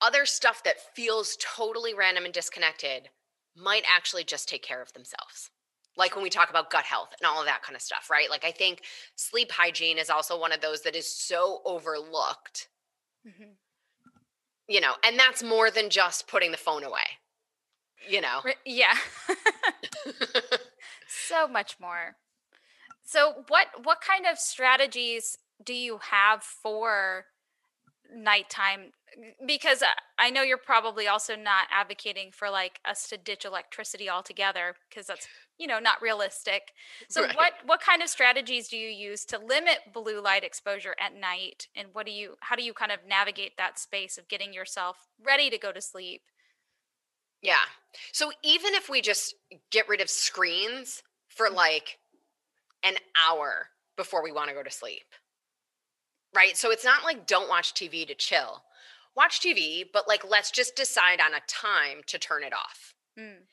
other 0.00 0.26
stuff 0.26 0.62
that 0.64 0.94
feels 0.94 1.36
totally 1.40 1.94
random 1.94 2.24
and 2.24 2.34
disconnected 2.34 3.08
might 3.56 3.84
actually 3.92 4.24
just 4.24 4.48
take 4.48 4.62
care 4.62 4.82
of 4.82 4.92
themselves 4.92 5.50
like 5.96 6.14
when 6.14 6.22
we 6.22 6.30
talk 6.30 6.50
about 6.50 6.70
gut 6.70 6.84
health 6.84 7.14
and 7.20 7.26
all 7.26 7.40
of 7.40 7.46
that 7.46 7.62
kind 7.62 7.76
of 7.76 7.82
stuff 7.82 8.08
right 8.10 8.30
like 8.30 8.44
i 8.44 8.50
think 8.50 8.82
sleep 9.16 9.50
hygiene 9.50 9.98
is 9.98 10.10
also 10.10 10.38
one 10.38 10.52
of 10.52 10.60
those 10.60 10.82
that 10.82 10.96
is 10.96 11.12
so 11.12 11.60
overlooked 11.64 12.68
mm-hmm. 13.26 13.50
you 14.68 14.80
know 14.80 14.94
and 15.04 15.18
that's 15.18 15.42
more 15.42 15.70
than 15.70 15.90
just 15.90 16.28
putting 16.28 16.52
the 16.52 16.56
phone 16.56 16.84
away 16.84 17.18
you 18.08 18.20
know. 18.20 18.40
Yeah. 18.64 18.94
so 21.28 21.46
much 21.48 21.76
more. 21.80 22.16
So 23.04 23.44
what 23.48 23.66
what 23.82 24.00
kind 24.00 24.26
of 24.26 24.38
strategies 24.38 25.36
do 25.64 25.74
you 25.74 25.98
have 26.10 26.42
for 26.42 27.26
nighttime 28.14 28.92
because 29.46 29.82
I 30.18 30.30
know 30.30 30.42
you're 30.42 30.56
probably 30.56 31.06
also 31.06 31.36
not 31.36 31.66
advocating 31.70 32.30
for 32.32 32.50
like 32.50 32.80
us 32.88 33.08
to 33.08 33.18
ditch 33.18 33.44
electricity 33.44 34.08
altogether 34.08 34.74
because 34.88 35.06
that's 35.06 35.28
you 35.58 35.66
know 35.66 35.78
not 35.78 36.00
realistic. 36.00 36.72
So 37.08 37.22
right. 37.22 37.36
what 37.36 37.52
what 37.64 37.80
kind 37.80 38.02
of 38.02 38.08
strategies 38.08 38.68
do 38.68 38.76
you 38.76 38.88
use 38.88 39.24
to 39.26 39.38
limit 39.38 39.78
blue 39.92 40.20
light 40.20 40.44
exposure 40.44 40.94
at 40.98 41.14
night 41.14 41.68
and 41.76 41.88
what 41.92 42.06
do 42.06 42.12
you 42.12 42.36
how 42.40 42.56
do 42.56 42.62
you 42.62 42.72
kind 42.72 42.92
of 42.92 43.00
navigate 43.06 43.56
that 43.58 43.78
space 43.78 44.18
of 44.18 44.28
getting 44.28 44.52
yourself 44.52 45.08
ready 45.22 45.50
to 45.50 45.58
go 45.58 45.72
to 45.72 45.80
sleep? 45.80 46.22
Yeah. 47.42 47.56
So 48.12 48.32
even 48.42 48.74
if 48.74 48.88
we 48.88 49.00
just 49.02 49.34
get 49.70 49.88
rid 49.88 50.00
of 50.00 50.08
screens 50.08 51.02
for 51.28 51.48
mm. 51.48 51.54
like 51.54 51.98
an 52.84 52.94
hour 53.28 53.68
before 53.96 54.22
we 54.22 54.32
want 54.32 54.48
to 54.48 54.54
go 54.54 54.62
to 54.62 54.70
sleep, 54.70 55.04
right? 56.34 56.56
So 56.56 56.70
it's 56.70 56.84
not 56.84 57.04
like 57.04 57.26
don't 57.26 57.48
watch 57.48 57.74
TV 57.74 58.06
to 58.06 58.14
chill. 58.14 58.62
Watch 59.14 59.40
TV, 59.40 59.84
but 59.92 60.08
like 60.08 60.28
let's 60.28 60.50
just 60.50 60.74
decide 60.76 61.20
on 61.20 61.34
a 61.34 61.40
time 61.46 62.00
to 62.06 62.18
turn 62.18 62.44
it 62.44 62.54
off. 62.54 62.94
Mm. 63.18 63.44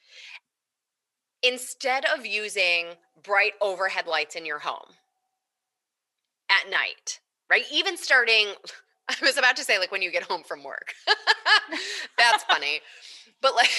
Instead 1.44 2.06
of 2.06 2.26
using 2.26 2.88
bright 3.22 3.54
overhead 3.62 4.08
lights 4.08 4.36
in 4.36 4.46
your 4.46 4.60
home 4.60 4.96
at 6.50 6.70
night, 6.70 7.20
right? 7.50 7.64
Even 7.72 7.98
starting, 7.98 8.48
I 9.10 9.16
was 9.22 9.38
about 9.38 9.58
to 9.58 9.64
say, 9.64 9.80
like 9.80 9.92
when 9.92 10.02
you 10.02 10.12
get 10.12 10.24
home 10.24 10.44
from 10.44 10.64
work. 10.64 10.94
That's 12.18 12.44
funny 12.44 12.80
but 13.42 13.56
like 13.56 13.70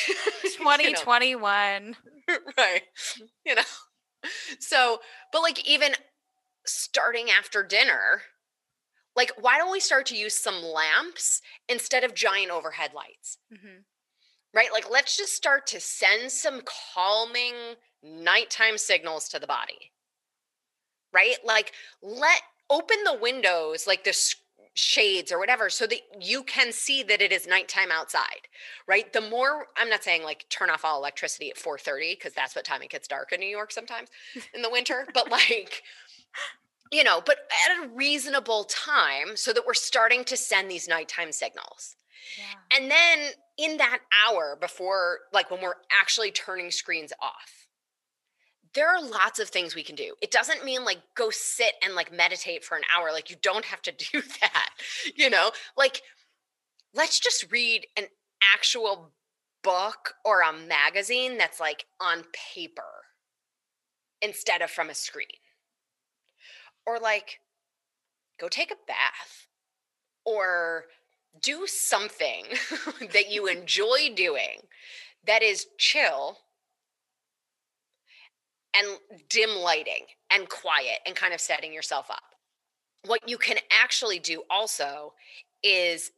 2021 0.42 1.96
you 2.28 2.34
know, 2.34 2.40
right 2.58 2.82
you 3.44 3.54
know. 3.54 3.62
So 4.58 5.00
but 5.32 5.42
like 5.42 5.66
even 5.66 5.92
starting 6.66 7.28
after 7.30 7.62
dinner 7.62 8.22
like 9.16 9.32
why 9.40 9.58
don't 9.58 9.72
we 9.72 9.80
start 9.80 10.06
to 10.06 10.16
use 10.16 10.34
some 10.34 10.62
lamps 10.62 11.40
instead 11.68 12.04
of 12.04 12.14
giant 12.14 12.50
overhead 12.50 12.92
lights? 12.94 13.38
Mm-hmm. 13.52 13.80
right 14.54 14.72
like 14.72 14.90
let's 14.90 15.16
just 15.16 15.34
start 15.34 15.66
to 15.68 15.80
send 15.80 16.30
some 16.30 16.62
calming 16.94 17.54
nighttime 18.02 18.78
signals 18.78 19.28
to 19.28 19.38
the 19.38 19.46
body. 19.46 19.92
Right 21.12 21.36
like 21.44 21.72
let 22.02 22.40
open 22.70 22.98
the 23.04 23.18
windows 23.20 23.86
like 23.86 24.04
the 24.04 24.12
shades 24.74 25.32
or 25.32 25.38
whatever 25.38 25.68
so 25.68 25.86
that 25.86 26.00
you 26.20 26.42
can 26.42 26.72
see 26.72 27.02
that 27.02 27.20
it 27.20 27.32
is 27.32 27.46
nighttime 27.46 27.90
outside 27.90 28.46
right 28.86 29.12
the 29.12 29.20
more 29.20 29.66
i'm 29.76 29.90
not 29.90 30.04
saying 30.04 30.22
like 30.22 30.46
turn 30.48 30.70
off 30.70 30.84
all 30.84 30.98
electricity 30.98 31.50
at 31.50 31.56
4.30 31.56 32.12
because 32.12 32.32
that's 32.32 32.54
what 32.54 32.64
time 32.64 32.82
it 32.82 32.90
gets 32.90 33.08
dark 33.08 33.32
in 33.32 33.40
new 33.40 33.48
york 33.48 33.72
sometimes 33.72 34.08
in 34.54 34.62
the 34.62 34.70
winter 34.70 35.06
but 35.12 35.30
like 35.30 35.82
you 36.92 37.02
know 37.02 37.20
but 37.24 37.36
at 37.68 37.84
a 37.84 37.88
reasonable 37.88 38.64
time 38.64 39.34
so 39.34 39.52
that 39.52 39.66
we're 39.66 39.74
starting 39.74 40.24
to 40.24 40.36
send 40.36 40.70
these 40.70 40.86
nighttime 40.86 41.32
signals 41.32 41.96
yeah. 42.38 42.78
and 42.78 42.90
then 42.90 43.30
in 43.58 43.76
that 43.76 43.98
hour 44.26 44.56
before 44.60 45.18
like 45.32 45.50
when 45.50 45.60
we're 45.60 45.74
actually 46.00 46.30
turning 46.30 46.70
screens 46.70 47.12
off 47.20 47.59
there 48.74 48.88
are 48.88 49.02
lots 49.02 49.38
of 49.40 49.48
things 49.48 49.74
we 49.74 49.82
can 49.82 49.96
do. 49.96 50.14
It 50.22 50.30
doesn't 50.30 50.64
mean 50.64 50.84
like 50.84 50.98
go 51.16 51.30
sit 51.30 51.74
and 51.84 51.94
like 51.94 52.12
meditate 52.12 52.64
for 52.64 52.76
an 52.76 52.84
hour. 52.94 53.12
Like 53.12 53.30
you 53.30 53.36
don't 53.42 53.64
have 53.64 53.82
to 53.82 53.92
do 54.12 54.22
that, 54.40 54.70
you 55.16 55.30
know? 55.30 55.50
Like 55.76 56.02
let's 56.94 57.20
just 57.20 57.50
read 57.52 57.86
an 57.96 58.06
actual 58.54 59.12
book 59.62 60.14
or 60.24 60.40
a 60.42 60.52
magazine 60.52 61.38
that's 61.38 61.60
like 61.60 61.86
on 62.00 62.24
paper 62.54 62.82
instead 64.22 64.62
of 64.62 64.70
from 64.70 64.90
a 64.90 64.94
screen. 64.94 65.28
or 66.86 66.98
like 66.98 67.40
go 68.38 68.48
take 68.48 68.70
a 68.70 68.76
bath 68.86 69.48
or 70.24 70.84
do 71.40 71.66
something 71.66 72.46
that 73.12 73.30
you 73.30 73.46
enjoy 73.48 74.10
doing 74.14 74.62
that 75.26 75.42
is 75.42 75.66
chill 75.78 76.38
and 78.76 78.98
dim 79.28 79.50
lighting 79.50 80.06
and 80.30 80.48
quiet 80.48 80.98
and 81.06 81.16
kind 81.16 81.34
of 81.34 81.40
setting 81.40 81.72
yourself 81.72 82.10
up. 82.10 82.22
What 83.06 83.28
you 83.28 83.38
can 83.38 83.56
actually 83.82 84.18
do 84.18 84.42
also 84.50 85.14
is 85.62 86.12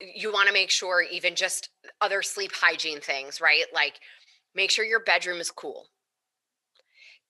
you 0.00 0.32
want 0.32 0.48
to 0.48 0.54
make 0.54 0.70
sure, 0.70 1.02
even 1.02 1.34
just 1.34 1.68
other 2.00 2.22
sleep 2.22 2.52
hygiene 2.54 3.00
things, 3.00 3.40
right? 3.40 3.64
Like 3.74 4.00
make 4.54 4.70
sure 4.70 4.84
your 4.84 5.00
bedroom 5.00 5.40
is 5.40 5.50
cool. 5.50 5.88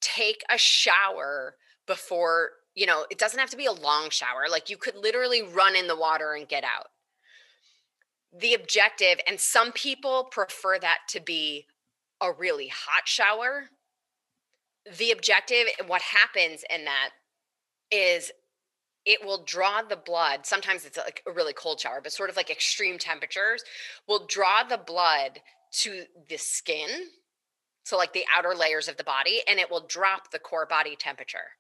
Take 0.01 0.43
a 0.51 0.57
shower 0.57 1.57
before, 1.87 2.51
you 2.75 2.87
know, 2.87 3.07
it 3.11 3.19
doesn't 3.19 3.41
have 3.41 3.51
to 3.51 3.57
be 3.57 3.67
a 3.67 3.73
long 3.73 4.11
shower. 4.11 4.47
Like 4.49 4.71
you 4.71 4.77
could 4.77 4.97
literally 4.97 5.43
run 5.43 5.75
in 5.75 5.89
the 5.89 5.97
water 5.97 6.35
and 6.35 6.49
get 6.49 6.65
out. 6.65 6.87
The 8.39 8.55
objective, 8.55 9.19
and 9.27 9.41
some 9.41 9.73
people 9.73 10.29
prefer 10.31 10.79
that 10.79 10.99
to 11.09 11.21
be 11.21 11.67
a 12.21 12.33
really 12.33 12.69
hot 12.69 13.09
shower 13.09 13.71
the 14.99 15.11
objective 15.11 15.67
what 15.87 16.03
happens 16.03 16.65
in 16.71 16.85
that 16.85 17.11
is 17.91 18.31
it 19.07 19.25
will 19.25 19.45
draw 19.45 19.83
the 19.83 19.97
blood 19.97 20.45
sometimes 20.45 20.85
it's 20.85 20.99
like 20.99 21.23
a 21.27 21.33
really 21.33 21.53
cold 21.53 21.81
shower 21.81 22.01
but 22.03 22.13
sort 22.13 22.31
of 22.31 22.37
like 22.37 22.51
extreme 22.51 22.99
temperatures 22.99 23.65
will 24.07 24.27
draw 24.27 24.63
the 24.63 24.79
blood 24.79 25.41
to 25.73 26.05
the 26.29 26.37
skin 26.37 26.89
so 27.85 27.97
like 27.97 28.13
the 28.13 28.25
outer 28.37 28.55
layers 28.55 28.89
of 28.89 28.97
the 28.97 29.05
body 29.05 29.41
and 29.49 29.59
it 29.59 29.71
will 29.71 29.87
drop 29.87 30.31
the 30.31 30.39
core 30.39 30.67
body 30.67 30.97
temperature. 30.97 31.57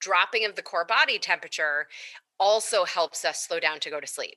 Dropping 0.00 0.44
of 0.44 0.56
the 0.56 0.62
core 0.62 0.84
body 0.84 1.18
temperature 1.18 1.86
also 2.38 2.84
helps 2.84 3.24
us 3.24 3.44
slow 3.44 3.60
down 3.60 3.80
to 3.80 3.90
go 3.90 4.00
to 4.00 4.06
sleep. 4.06 4.36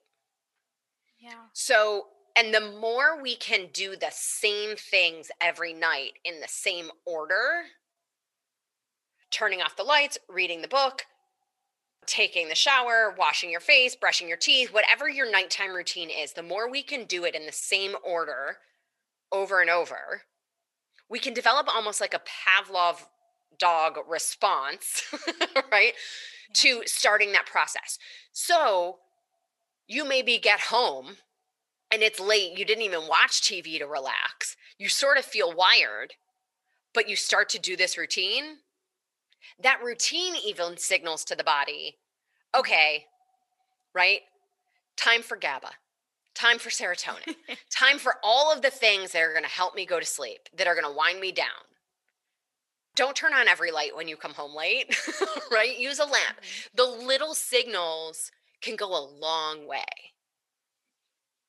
Yeah. 1.20 1.48
So 1.54 2.08
and 2.38 2.54
the 2.54 2.78
more 2.80 3.22
we 3.22 3.36
can 3.36 3.68
do 3.74 3.96
the 3.96 4.12
same 4.12 4.76
things 4.76 5.32
every 5.42 5.74
night 5.74 6.14
in 6.24 6.42
the 6.42 6.48
same 6.48 6.90
order 7.06 7.64
turning 9.36 9.62
off 9.62 9.76
the 9.76 9.84
lights, 9.84 10.18
reading 10.30 10.62
the 10.62 10.68
book, 10.68 11.04
taking 12.06 12.48
the 12.48 12.56
shower, 12.56 13.14
washing 13.18 13.52
your 13.52 13.60
face, 13.60 13.96
brushing 13.96 14.30
your 14.30 14.38
teeth, 14.38 14.74
whatever 14.74 15.10
your 15.10 15.30
nighttime 15.30 15.74
routine 15.74 16.10
is, 16.10 16.34
the 16.34 16.44
more 16.44 16.70
we 16.70 16.82
can 16.82 17.04
do 17.04 17.26
it 17.26 17.36
in 17.36 17.46
the 17.46 17.52
same 17.52 17.96
order 18.04 18.58
over 19.32 19.60
and 19.60 19.70
over, 19.70 20.22
we 21.10 21.20
can 21.20 21.34
develop 21.34 21.68
almost 21.68 22.00
like 22.00 22.14
a 22.14 22.22
Pavlov 22.22 23.08
dog 23.60 23.98
response, 24.08 25.04
right? 25.72 25.94
Yeah. 25.94 26.54
To 26.54 26.84
starting 26.86 27.34
that 27.34 27.46
process. 27.46 28.00
So 28.32 29.00
you 29.88 30.08
maybe 30.08 30.38
get 30.38 30.60
home 30.62 31.18
and 31.92 32.02
it's 32.02 32.20
late, 32.20 32.58
you 32.58 32.64
didn't 32.64 32.84
even 32.84 33.08
watch 33.08 33.42
TV 33.42 33.80
to 33.80 33.86
relax. 33.86 34.56
You 34.78 34.88
sort 34.88 35.18
of 35.18 35.26
feel 35.26 35.54
wired, 35.54 36.14
but 36.94 37.10
you 37.10 37.16
start 37.18 37.50
to 37.50 37.60
do 37.60 37.76
this 37.76 37.98
routine 37.98 38.60
that 39.62 39.82
routine 39.84 40.36
even 40.36 40.78
signals 40.78 41.24
to 41.26 41.36
the 41.36 41.44
body 41.44 41.98
okay, 42.56 43.06
right? 43.94 44.22
Time 44.98 45.22
for 45.22 45.36
GABA, 45.36 45.72
time 46.34 46.58
for 46.58 46.70
serotonin, 46.70 47.36
time 47.70 48.00
for 48.00 48.16
all 48.24 48.52
of 48.52 48.62
the 48.62 48.70
things 48.70 49.12
that 49.12 49.22
are 49.22 49.32
going 49.32 49.44
to 49.44 49.50
help 49.50 49.76
me 49.76 49.86
go 49.86 50.00
to 50.00 50.06
sleep, 50.06 50.50
that 50.58 50.68
are 50.68 50.76
going 50.76 50.86
to 50.86 50.98
wind 50.98 51.20
me 51.20 51.32
down. 51.32 51.48
Don't 52.96 53.16
turn 53.16 53.34
on 53.34 53.50
every 53.50 53.72
light 53.72 53.96
when 53.96 54.08
you 54.08 54.16
come 54.16 54.34
home 54.34 54.56
late, 54.56 54.96
right? 55.52 55.78
Use 55.78 56.00
a 56.00 56.06
lamp. 56.06 56.38
Mm-hmm. 56.38 56.78
The 56.78 57.06
little 57.06 57.34
signals 57.34 58.32
can 58.62 58.78
go 58.78 58.88
a 58.88 59.04
long 59.06 59.68
way. 59.68 59.84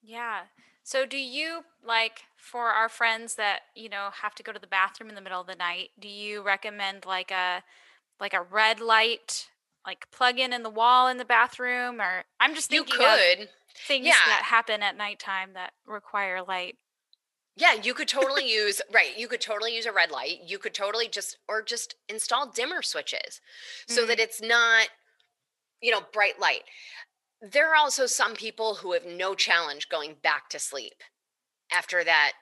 Yeah. 0.03 0.43
So 0.83 1.07
do 1.07 1.17
you 1.17 1.61
like 1.85 2.23
for 2.37 2.67
our 2.67 2.89
friends 2.89 3.37
that, 3.37 3.61
you 3.77 3.89
know, 3.89 4.09
have 4.23 4.35
to 4.37 4.43
go 4.43 4.53
to 4.53 4.59
the 4.59 4.67
bathroom 4.67 5.09
in 5.09 5.15
the 5.15 5.21
middle 5.21 5.41
of 5.41 5.47
the 5.47 5.55
night, 5.55 5.91
do 6.01 6.09
you 6.09 6.43
recommend 6.43 7.07
like 7.07 7.31
a 7.31 7.63
like 8.21 8.35
a 8.35 8.43
red 8.43 8.81
light 8.81 9.49
like 9.87 10.11
plug 10.11 10.39
in 10.39 10.53
in 10.53 10.63
the 10.63 10.71
wall 10.71 11.09
in 11.09 11.17
the 11.17 11.25
bathroom 11.25 12.01
or 12.01 12.25
i'm 12.41 12.55
just 12.55 12.69
thinking 12.69 12.93
you 12.93 13.07
could. 13.07 13.49
things 13.87 14.07
yeah. 14.07 14.13
that 14.27 14.43
happen 14.45 14.83
at 14.83 14.97
nighttime 14.97 15.51
that 15.55 15.73
require 15.87 16.43
light. 16.43 16.77
Yeah 17.57 17.75
you 17.75 17.95
could 17.95 18.09
totally 18.09 18.51
use 18.51 18.81
right 18.93 19.17
you 19.17 19.29
could 19.29 19.41
totally 19.41 19.75
use 19.75 19.87
a 19.87 19.93
red 19.93 20.11
light. 20.11 20.39
You 20.45 20.59
could 20.59 20.75
totally 20.75 21.09
just 21.09 21.39
or 21.49 21.63
just 21.63 21.95
install 22.09 22.51
dimmer 22.51 22.83
switches 22.83 23.41
so 23.87 24.01
mm-hmm. 24.01 24.09
that 24.09 24.21
it's 24.21 24.43
not 24.43 24.89
you 25.81 25.91
know 25.91 26.01
bright 26.13 26.41
light. 26.41 26.63
There 27.41 27.71
are 27.71 27.77
also 27.77 28.07
some 28.07 28.35
people 28.35 28.77
who 28.77 28.93
have 28.93 29.05
no 29.07 29.35
challenge 29.35 29.89
going 29.89 30.17
back 30.23 30.49
to 30.51 30.59
sleep 30.59 31.03
after 31.73 32.03
that 32.03 32.33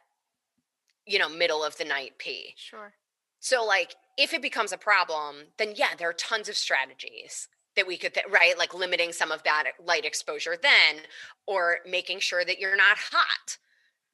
you 1.07 1.19
know 1.19 1.29
middle 1.29 1.63
of 1.63 1.77
the 1.77 1.85
night 1.85 2.13
pee. 2.19 2.55
Sure 2.57 2.95
so 3.45 3.63
like 3.63 3.95
if 4.17 4.33
it 4.33 4.41
becomes 4.41 4.73
a 4.73 4.79
problem, 4.79 5.37
then 5.59 5.75
yeah, 5.77 5.91
there 5.99 6.09
are 6.09 6.15
tons 6.15 6.49
of 6.49 6.57
strategies 6.57 7.47
that 7.77 7.87
we 7.87 7.99
could 7.99 8.15
th- 8.15 8.25
right 8.31 8.57
like 8.57 8.73
limiting 8.73 9.13
some 9.13 9.31
of 9.31 9.43
that 9.43 9.65
light 9.85 10.07
exposure 10.07 10.57
then 10.61 11.03
or 11.47 11.79
making 11.87 12.21
sure 12.21 12.43
that 12.43 12.59
you're 12.59 12.77
not 12.77 12.97
hot 12.97 13.59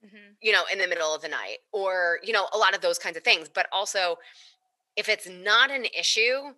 mm-hmm. 0.04 0.32
you 0.40 0.50
know 0.50 0.62
in 0.72 0.78
the 0.78 0.88
middle 0.88 1.14
of 1.14 1.22
the 1.22 1.28
night 1.28 1.58
or 1.70 2.18
you 2.24 2.32
know 2.32 2.48
a 2.54 2.58
lot 2.58 2.74
of 2.74 2.80
those 2.80 2.98
kinds 2.98 3.16
of 3.16 3.22
things 3.22 3.50
but 3.52 3.66
also 3.70 4.16
if 4.96 5.08
it's 5.08 5.28
not 5.28 5.70
an 5.70 5.84
issue 5.98 6.54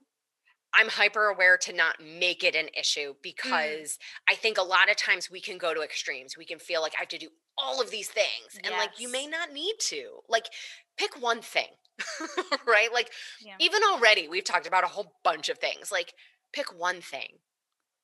i'm 0.73 0.89
hyper 0.89 1.27
aware 1.27 1.57
to 1.57 1.73
not 1.73 1.97
make 2.01 2.45
it 2.45 2.55
an 2.55 2.69
issue 2.79 3.11
mm. 3.11 3.17
because 3.21 3.99
mm. 3.99 3.99
i 4.29 4.35
think 4.37 4.59
a 4.59 4.63
lot 4.63 4.89
of 4.89 4.97
times 4.97 5.29
we 5.29 5.41
can 5.41 5.59
go 5.59 5.75
to 5.75 5.83
extremes 5.83 6.39
we 6.39 6.45
can 6.45 6.61
feel 6.61 6.81
like 6.81 6.93
i 6.97 7.01
have 7.01 7.09
to 7.09 7.19
do 7.19 7.29
all 7.59 7.83
of 7.83 7.91
these 7.91 8.09
things 8.09 8.59
and 8.63 8.73
like 8.77 9.01
you 9.01 9.11
may 9.11 9.27
not 9.27 9.53
need 9.53 9.75
to 9.81 10.21
like 10.29 10.47
pick 10.97 11.21
one 11.21 11.43
thing 11.43 11.69
right? 12.67 12.93
Like, 12.93 13.11
yeah. 13.45 13.55
even 13.59 13.83
already, 13.83 14.29
we've 14.29 14.45
talked 14.45 14.67
about 14.67 14.85
a 14.85 14.89
whole 14.89 15.15
bunch 15.25 15.49
of 15.49 15.59
things. 15.59 15.93
Like, 15.93 16.15
pick 16.53 16.79
one 16.79 17.01
thing 17.01 17.39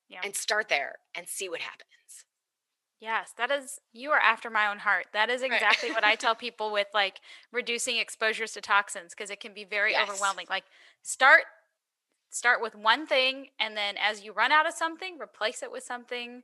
yeah. 0.09 0.21
and 0.23 0.35
start 0.35 0.69
there 0.69 0.95
and 1.15 1.27
see 1.27 1.49
what 1.49 1.61
happens. 1.61 1.85
Yes, 2.99 3.31
that 3.37 3.49
is, 3.49 3.79
you 3.93 4.11
are 4.11 4.19
after 4.19 4.49
my 4.49 4.67
own 4.67 4.79
heart. 4.79 5.07
That 5.13 5.29
is 5.29 5.41
exactly 5.41 5.89
right. 5.89 5.95
what 5.95 6.03
I 6.03 6.15
tell 6.15 6.35
people 6.35 6.71
with 6.71 6.87
like 6.93 7.21
reducing 7.51 7.97
exposures 7.97 8.51
to 8.53 8.61
toxins 8.61 9.13
because 9.15 9.29
it 9.29 9.39
can 9.39 9.53
be 9.53 9.63
very 9.63 9.91
yes. 9.91 10.09
overwhelming. 10.09 10.47
Like, 10.49 10.65
start 11.01 11.43
start 12.29 12.61
with 12.61 12.75
one 12.75 13.07
thing 13.07 13.47
and 13.59 13.75
then 13.75 13.95
as 13.97 14.23
you 14.23 14.31
run 14.31 14.51
out 14.51 14.67
of 14.67 14.73
something 14.73 15.17
replace 15.19 15.63
it 15.63 15.71
with 15.71 15.83
something 15.83 16.43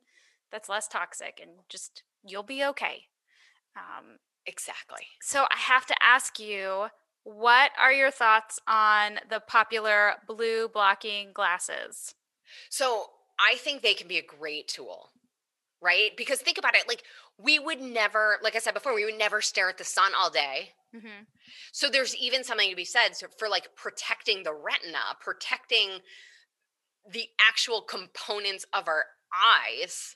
that's 0.52 0.68
less 0.68 0.88
toxic 0.88 1.40
and 1.42 1.52
just 1.70 2.04
you'll 2.24 2.44
be 2.44 2.64
okay 2.64 3.04
um, 3.76 4.18
exactly 4.46 5.06
so 5.22 5.44
i 5.52 5.58
have 5.58 5.86
to 5.86 5.96
ask 6.02 6.40
you 6.40 6.88
what 7.26 7.72
are 7.82 7.92
your 7.92 8.12
thoughts 8.12 8.60
on 8.68 9.20
the 9.30 9.40
popular 9.40 10.14
blue 10.28 10.70
blocking 10.70 11.30
glasses? 11.34 12.14
So, 12.70 13.08
I 13.38 13.56
think 13.56 13.82
they 13.82 13.96
can 13.96 14.08
be 14.08 14.20
a 14.20 14.24
great 14.24 14.68
tool, 14.70 15.10
right? 15.82 16.12
Because 16.16 16.40
think 16.40 16.58
about 16.58 16.76
it 16.76 16.88
like, 16.88 17.04
we 17.38 17.60
would 17.60 17.82
never, 17.82 18.38
like 18.42 18.56
I 18.56 18.60
said 18.60 18.76
before, 18.76 18.94
we 18.94 19.04
would 19.04 19.18
never 19.18 19.42
stare 19.42 19.68
at 19.70 19.78
the 19.78 19.84
sun 19.84 20.12
all 20.18 20.30
day. 20.30 20.70
Mm-hmm. 20.96 21.24
So, 21.74 21.90
there's 21.90 22.16
even 22.16 22.44
something 22.44 22.70
to 22.70 22.76
be 22.76 22.86
said 22.86 23.14
for 23.40 23.50
like 23.50 23.76
protecting 23.76 24.44
the 24.44 24.54
retina, 24.54 25.18
protecting 25.20 26.00
the 27.12 27.26
actual 27.50 27.82
components 27.82 28.66
of 28.72 28.88
our 28.88 29.06
eyes 29.34 30.16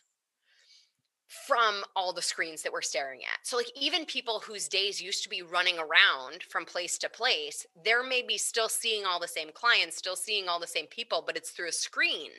from 1.29 1.83
all 1.95 2.11
the 2.11 2.23
screens 2.23 2.63
that 2.63 2.73
we're 2.73 2.81
staring 2.81 3.19
at. 3.19 3.45
So, 3.45 3.55
like, 3.55 3.71
even 3.79 4.03
people 4.05 4.39
whose 4.39 4.67
days 4.67 4.99
used 4.99 5.21
to 5.23 5.29
be 5.29 5.43
running 5.43 5.77
around 5.77 6.41
from 6.49 6.65
place 6.65 6.97
to 6.97 7.09
place, 7.09 7.67
they're 7.85 8.03
maybe 8.03 8.35
still 8.37 8.67
seeing 8.67 9.05
all 9.05 9.19
the 9.19 9.27
same 9.27 9.51
clients, 9.53 9.95
still 9.95 10.15
seeing 10.15 10.49
all 10.49 10.59
the 10.59 10.65
same 10.65 10.87
people, 10.87 11.23
but 11.25 11.37
it's 11.37 11.51
through 11.51 11.69
a 11.69 11.71
screen. 11.71 12.31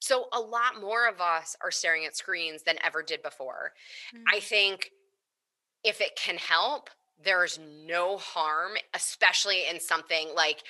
So, 0.00 0.28
a 0.32 0.40
lot 0.40 0.80
more 0.80 1.06
of 1.06 1.20
us 1.20 1.54
are 1.62 1.70
staring 1.70 2.06
at 2.06 2.16
screens 2.16 2.62
than 2.62 2.76
ever 2.82 3.02
did 3.02 3.22
before. 3.22 3.72
Mm-hmm. 4.14 4.24
I 4.34 4.40
think 4.40 4.92
if 5.84 6.00
it 6.00 6.16
can 6.16 6.38
help, 6.38 6.88
there's 7.22 7.58
no 7.84 8.16
harm, 8.16 8.72
especially 8.94 9.68
in 9.70 9.78
something 9.78 10.28
like 10.34 10.62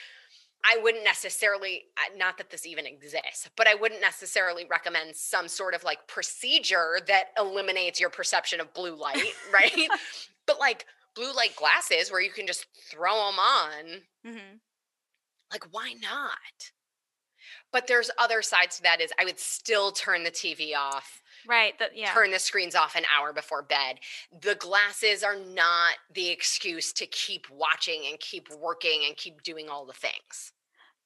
I 0.65 0.79
wouldn't 0.83 1.05
necessarily, 1.05 1.85
uh, 1.97 2.17
not 2.17 2.37
that 2.39 2.51
this 2.51 2.67
even 2.67 2.87
exists, 2.87 3.49
but 3.57 3.67
I 3.67 3.75
wouldn't 3.75 4.01
necessarily 4.01 4.67
recommend 4.71 5.17
some 5.17 5.49
sort 5.49 5.75
of 5.75 5.85
like 5.85 6.07
procedure 6.07 6.99
that 7.07 7.29
eliminates 7.39 8.01
your 8.01 8.11
perception 8.11 8.61
of 8.61 8.75
blue 8.75 8.95
light, 8.95 9.35
right? 9.53 9.89
but 10.47 10.61
like 10.61 10.87
blue 11.15 11.33
light 11.35 11.57
glasses 11.57 12.11
where 12.11 12.21
you 12.21 12.31
can 12.31 12.47
just 12.47 12.67
throw 12.91 13.15
them 13.15 13.39
on, 13.39 13.85
mm-hmm. 14.27 14.57
like, 15.51 15.65
why 15.71 15.95
not? 16.01 16.73
But 17.73 17.87
there's 17.87 18.11
other 18.19 18.43
sides 18.43 18.77
to 18.77 18.83
that 18.83 19.01
is 19.01 19.13
I 19.19 19.25
would 19.25 19.39
still 19.39 19.93
turn 19.93 20.25
the 20.25 20.31
TV 20.31 20.77
off. 20.77 21.20
Right. 21.47 21.79
That 21.79 21.97
yeah. 21.97 22.13
Turn 22.13 22.31
the 22.31 22.39
screens 22.39 22.75
off 22.75 22.97
an 22.97 23.05
hour 23.17 23.33
before 23.33 23.63
bed. 23.63 23.99
The 24.41 24.55
glasses 24.57 25.23
are 25.23 25.37
not 25.37 25.95
the 26.13 26.29
excuse 26.29 26.93
to 26.95 27.07
keep 27.07 27.47
watching 27.51 28.03
and 28.09 28.19
keep 28.21 28.49
working 28.61 29.03
and 29.07 29.17
keep 29.17 29.43
doing 29.43 29.69
all 29.69 29.85
the 29.87 29.93
things. 29.93 30.53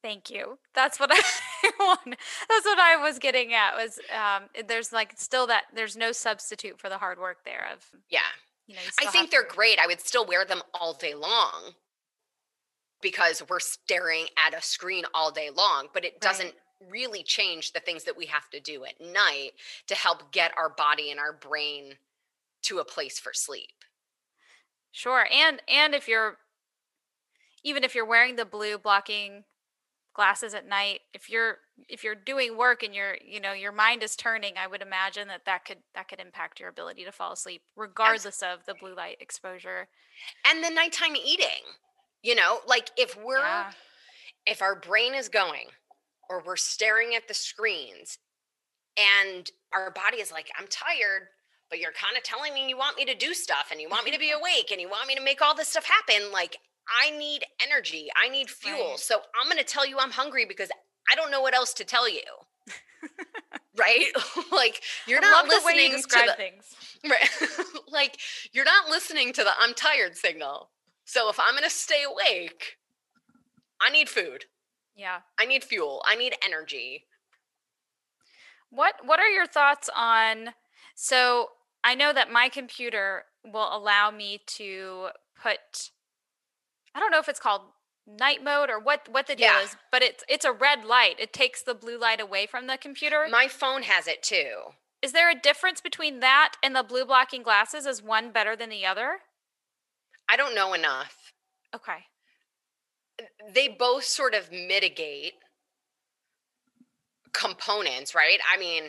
Thank 0.03 0.29
you. 0.29 0.59
That's 0.75 1.01
what 1.01 1.11
I 1.13 1.71
want. 1.79 2.17
That's 2.49 2.67
what 2.67 2.79
I 2.79 2.97
was 2.97 3.19
getting 3.19 3.55
at. 3.55 3.75
Was 3.75 3.99
um, 4.13 4.45
there's 4.69 4.93
like 4.93 5.15
still 5.17 5.47
that 5.47 5.65
there's 5.75 5.97
no 5.97 6.13
substitute 6.13 6.79
for 6.79 6.91
the 6.91 6.99
hard 6.99 7.19
work 7.19 7.39
there 7.45 7.67
of 7.73 7.87
yeah. 8.11 8.21
You 8.67 8.77
know, 8.77 8.83
you 8.83 9.09
I 9.09 9.11
think 9.11 9.31
they're 9.31 9.45
to... 9.45 9.55
great. 9.55 9.79
I 9.79 9.87
would 9.87 10.01
still 10.01 10.27
wear 10.27 10.45
them 10.45 10.63
all 10.75 10.93
day 10.95 11.15
long 11.15 11.73
because 13.01 13.43
we're 13.49 13.61
staring 13.61 14.27
at 14.45 14.59
a 14.59 14.63
screen 14.63 15.05
all 15.15 15.31
day 15.31 15.51
long, 15.55 15.89
but 15.93 16.05
it 16.05 16.21
doesn't 16.21 16.47
right. 16.47 16.55
Really 16.91 17.23
change 17.23 17.73
the 17.73 17.81
things 17.81 18.05
that 18.05 18.17
we 18.17 18.27
have 18.27 18.49
to 18.51 18.61
do 18.61 18.85
at 18.85 19.01
night 19.01 19.53
to 19.87 19.95
help 19.95 20.33
get 20.33 20.53
our 20.59 20.69
body 20.69 21.11
and 21.11 21.21
our 21.21 21.33
brain 21.33 21.95
to 22.63 22.79
a 22.79 22.85
place 22.85 23.19
for 23.19 23.33
sleep. 23.33 23.85
Sure. 24.93 25.27
And 25.33 25.61
and 25.69 25.95
if 25.95 26.09
you're 26.09 26.39
even 27.65 27.83
if 27.83 27.95
you're 27.95 28.05
wearing 28.05 28.37
the 28.37 28.45
blue 28.45 28.79
blocking 28.79 29.45
glasses 30.15 30.55
at 30.55 30.69
night 30.69 31.01
if 31.13 31.29
you're 31.29 31.59
if 31.89 32.05
you're 32.05 32.15
doing 32.15 32.57
work 32.57 32.85
and 32.85 32.95
you're 32.95 33.17
you 33.27 33.41
know 33.41 33.53
your 33.53 33.73
mind 33.73 34.03
is 34.03 34.15
turning 34.15 34.55
i 34.57 34.67
would 34.67 34.81
imagine 34.81 35.27
that 35.27 35.45
that 35.45 35.65
could 35.65 35.79
that 35.95 36.09
could 36.09 36.21
impact 36.21 36.61
your 36.61 36.69
ability 36.69 37.05
to 37.05 37.11
fall 37.11 37.33
asleep 37.33 37.63
regardless 37.77 38.41
of 38.41 38.65
the 38.65 38.75
blue 38.81 38.95
light 38.95 39.17
exposure 39.21 39.89
and 40.49 40.63
the 40.63 40.71
nighttime 40.71 41.17
eating 41.17 41.67
you 42.23 42.35
know 42.35 42.61
like 42.69 42.91
if 42.97 43.17
we're 43.25 43.39
yeah. 43.39 43.73
if 44.47 44.63
our 44.63 44.79
brain 44.79 45.15
is 45.15 45.29
going 45.29 45.67
or 46.31 46.43
we're 46.45 46.57
staring 46.57 47.15
at 47.15 47.27
the 47.29 47.35
screens 47.35 48.19
and 48.97 49.51
our 49.73 49.91
body 49.91 50.19
is 50.19 50.31
like 50.31 50.51
i'm 50.59 50.67
tired 50.69 51.29
but 51.71 51.81
you're 51.81 51.93
kind 51.93 52.17
of 52.17 52.23
telling 52.23 52.55
me 52.55 52.69
you 52.69 52.77
want 52.77 52.97
me 52.97 53.05
to 53.05 53.15
do 53.15 53.35
stuff 53.35 53.69
and 53.71 53.81
you 53.81 53.89
want 53.89 54.05
me 54.05 54.11
to 54.11 54.19
be 54.19 54.31
awake 54.39 54.71
and 54.71 54.81
you 54.81 54.89
want 54.89 55.09
me 55.09 55.15
to 55.15 55.23
make 55.23 55.43
all 55.43 55.55
this 55.55 55.69
stuff 55.69 55.85
happen 55.85 56.31
like 56.33 56.59
I 56.89 57.11
need 57.11 57.45
energy. 57.63 58.09
I 58.17 58.29
need 58.29 58.51
fuel. 58.51 58.91
Right. 58.91 58.99
So 58.99 59.21
I'm 59.41 59.47
going 59.47 59.59
to 59.59 59.65
tell 59.65 59.87
you 59.87 59.99
I'm 59.99 60.11
hungry 60.11 60.45
because 60.45 60.71
I 61.11 61.15
don't 61.15 61.31
know 61.31 61.41
what 61.41 61.55
else 61.55 61.73
to 61.75 61.85
tell 61.85 62.09
you. 62.09 62.23
right? 63.79 64.07
like 64.53 64.83
you're 65.07 65.19
I 65.19 65.23
not 65.23 65.49
listening 65.49 65.93
you 65.93 66.03
to 66.03 66.25
the 66.27 66.35
things. 66.37 66.75
Right. 67.05 67.29
like 67.93 68.19
you're 68.53 68.65
not 68.65 68.89
listening 68.89 69.33
to 69.35 69.45
the 69.45 69.51
I'm 69.59 69.75
tired 69.75 70.17
signal. 70.17 70.71
So 71.05 71.29
if 71.29 71.39
I'm 71.39 71.53
going 71.53 71.65
to 71.65 71.71
stay 71.71 72.03
awake, 72.05 72.77
I 73.81 73.91
need 73.91 74.09
food. 74.09 74.47
Yeah. 74.97 75.21
I 75.39 75.47
need 75.47 75.65
fuel. 75.65 76.03
I 76.07 76.17
need 76.17 76.35
energy. 76.45 77.05
What 78.71 78.95
what 79.05 79.21
are 79.21 79.29
your 79.29 79.47
thoughts 79.47 79.89
on 79.95 80.51
so 80.95 81.51
I 81.83 81.95
know 81.95 82.13
that 82.13 82.31
my 82.31 82.49
computer 82.49 83.25
will 83.45 83.69
allow 83.77 84.11
me 84.11 84.41
to 84.47 85.09
put 85.41 85.91
I 86.95 87.01
don't 87.01 87.11
know 87.11 87.19
if 87.19 87.29
it's 87.29 87.41
called 87.41 87.63
night 88.07 88.43
mode 88.43 88.71
or 88.71 88.79
what 88.79 89.09
what 89.11 89.27
the 89.27 89.37
deal 89.37 89.47
yeah. 89.47 89.63
is, 89.63 89.77
but 89.91 90.03
it's 90.03 90.25
it's 90.29 90.45
a 90.45 90.53
red 90.53 90.85
light. 90.85 91.17
It 91.19 91.33
takes 91.33 91.63
the 91.63 91.75
blue 91.75 91.99
light 91.99 92.21
away 92.21 92.47
from 92.47 92.67
the 92.67 92.77
computer. 92.77 93.27
My 93.31 93.49
phone 93.49 93.83
has 93.83 94.07
it 94.07 94.23
too. 94.23 94.73
Is 95.03 95.13
there 95.13 95.31
a 95.31 95.39
difference 95.39 95.81
between 95.81 96.21
that 96.21 96.55
and 96.63 96.75
the 96.75 96.83
blue 96.83 97.05
blocking 97.05 97.43
glasses? 97.43 97.85
Is 97.87 98.03
one 98.03 98.33
better 98.33 98.57
than 98.57 98.71
the 98.71 98.87
other? 98.87 99.19
I 100.29 100.37
don't 100.37 100.55
know 100.55 100.73
enough. 100.73 101.33
Okay. 101.75 102.07
They 103.53 103.69
both 103.69 104.05
sort 104.05 104.35
of 104.35 104.51
mitigate 104.51 105.35
components, 107.33 108.15
right? 108.15 108.39
I 108.53 108.59
mean, 108.59 108.85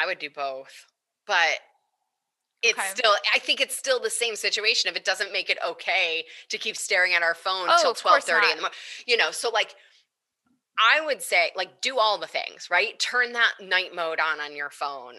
I 0.00 0.06
would 0.06 0.18
do 0.18 0.30
both. 0.30 0.86
But 1.26 1.60
it's 2.64 2.78
okay. 2.78 2.88
still 2.88 3.12
i 3.34 3.38
think 3.38 3.60
it's 3.60 3.76
still 3.76 4.00
the 4.00 4.10
same 4.10 4.34
situation 4.34 4.88
if 4.88 4.96
it 4.96 5.04
doesn't 5.04 5.32
make 5.32 5.50
it 5.50 5.58
okay 5.66 6.24
to 6.48 6.58
keep 6.58 6.76
staring 6.76 7.12
at 7.12 7.22
our 7.22 7.34
phone 7.34 7.66
oh, 7.68 7.78
till 7.80 7.94
12 7.94 8.24
30 8.24 8.50
in 8.50 8.56
the 8.56 8.62
morning 8.62 8.76
you 9.06 9.16
know 9.16 9.30
so 9.30 9.50
like 9.50 9.74
i 10.78 11.04
would 11.04 11.20
say 11.20 11.50
like 11.54 11.80
do 11.82 11.98
all 11.98 12.18
the 12.18 12.26
things 12.26 12.68
right 12.70 12.98
turn 12.98 13.32
that 13.32 13.52
night 13.60 13.94
mode 13.94 14.18
on 14.18 14.40
on 14.40 14.56
your 14.56 14.70
phone 14.70 15.14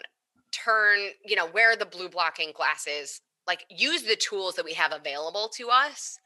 turn 0.52 0.98
you 1.24 1.36
know 1.36 1.46
wear 1.46 1.76
the 1.76 1.86
blue 1.86 2.10
blocking 2.10 2.52
glasses 2.56 3.22
like 3.48 3.64
use 3.70 4.04
the 4.04 4.16
tools 4.16 4.56
that 4.56 4.66
we 4.66 4.74
have 4.74 4.92
available 4.92 5.48
to 5.48 5.70
us 5.70 6.18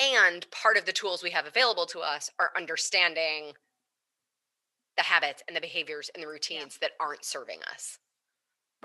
and 0.00 0.50
part 0.50 0.76
of 0.76 0.84
the 0.84 0.92
tools 0.92 1.22
we 1.22 1.30
have 1.30 1.46
available 1.46 1.86
to 1.86 2.00
us 2.00 2.30
are 2.38 2.50
understanding 2.56 3.52
the 4.96 5.04
habits 5.04 5.42
and 5.48 5.56
the 5.56 5.60
behaviors 5.60 6.10
and 6.14 6.22
the 6.22 6.28
routines 6.28 6.78
yeah. 6.80 6.88
that 6.88 7.04
aren't 7.04 7.24
serving 7.24 7.58
us 7.72 7.98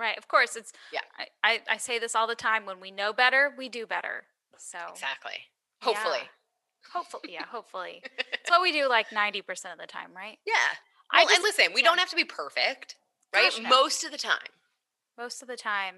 Right. 0.00 0.16
Of 0.16 0.28
course, 0.28 0.56
it's 0.56 0.72
yeah. 0.94 1.00
I, 1.18 1.26
I, 1.44 1.60
I 1.72 1.76
say 1.76 1.98
this 1.98 2.14
all 2.14 2.26
the 2.26 2.34
time. 2.34 2.64
When 2.64 2.80
we 2.80 2.90
know 2.90 3.12
better, 3.12 3.52
we 3.56 3.68
do 3.68 3.86
better. 3.86 4.24
So 4.56 4.78
exactly. 4.90 5.34
Hopefully. 5.82 6.20
Yeah. 6.22 6.90
Hopefully, 6.94 7.22
yeah. 7.28 7.44
Hopefully, 7.44 8.02
it's 8.32 8.50
what 8.50 8.62
we 8.62 8.72
do 8.72 8.88
like 8.88 9.12
ninety 9.12 9.42
percent 9.42 9.74
of 9.74 9.78
the 9.78 9.86
time, 9.86 10.08
right? 10.16 10.38
Yeah. 10.46 10.54
Well, 11.12 11.24
just, 11.24 11.36
and 11.36 11.42
listen, 11.42 11.66
we 11.74 11.82
yeah. 11.82 11.88
don't 11.88 11.98
have 11.98 12.08
to 12.08 12.16
be 12.16 12.24
perfect, 12.24 12.96
right? 13.34 13.50
Gosh, 13.50 13.60
no. 13.60 13.68
Most 13.68 14.02
of 14.02 14.10
the 14.10 14.16
time. 14.16 14.38
Most 15.18 15.42
of 15.42 15.48
the 15.48 15.56
time. 15.56 15.96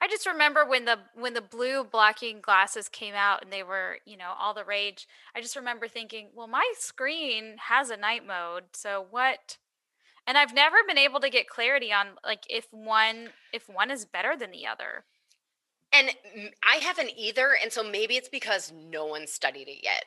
I 0.00 0.08
just 0.08 0.26
remember 0.26 0.64
when 0.64 0.86
the 0.86 0.98
when 1.14 1.34
the 1.34 1.42
blue 1.42 1.84
blocking 1.84 2.40
glasses 2.40 2.88
came 2.88 3.14
out 3.14 3.42
and 3.42 3.52
they 3.52 3.62
were, 3.62 3.98
you 4.06 4.16
know, 4.16 4.32
all 4.40 4.54
the 4.54 4.64
rage. 4.64 5.06
I 5.36 5.40
just 5.42 5.56
remember 5.56 5.88
thinking, 5.88 6.28
well, 6.34 6.46
my 6.46 6.72
screen 6.78 7.56
has 7.68 7.90
a 7.90 7.96
night 7.98 8.26
mode, 8.26 8.64
so 8.72 9.04
what? 9.10 9.58
and 10.26 10.38
i've 10.38 10.54
never 10.54 10.76
been 10.86 10.98
able 10.98 11.20
to 11.20 11.30
get 11.30 11.48
clarity 11.48 11.92
on 11.92 12.08
like 12.24 12.44
if 12.48 12.66
one 12.72 13.28
if 13.52 13.68
one 13.68 13.90
is 13.90 14.04
better 14.04 14.36
than 14.36 14.50
the 14.50 14.66
other 14.66 15.04
and 15.92 16.10
i 16.62 16.76
haven't 16.76 17.10
either 17.16 17.56
and 17.60 17.72
so 17.72 17.82
maybe 17.82 18.16
it's 18.16 18.28
because 18.28 18.72
no 18.90 19.06
one 19.06 19.26
studied 19.26 19.68
it 19.68 19.78
yet 19.82 20.04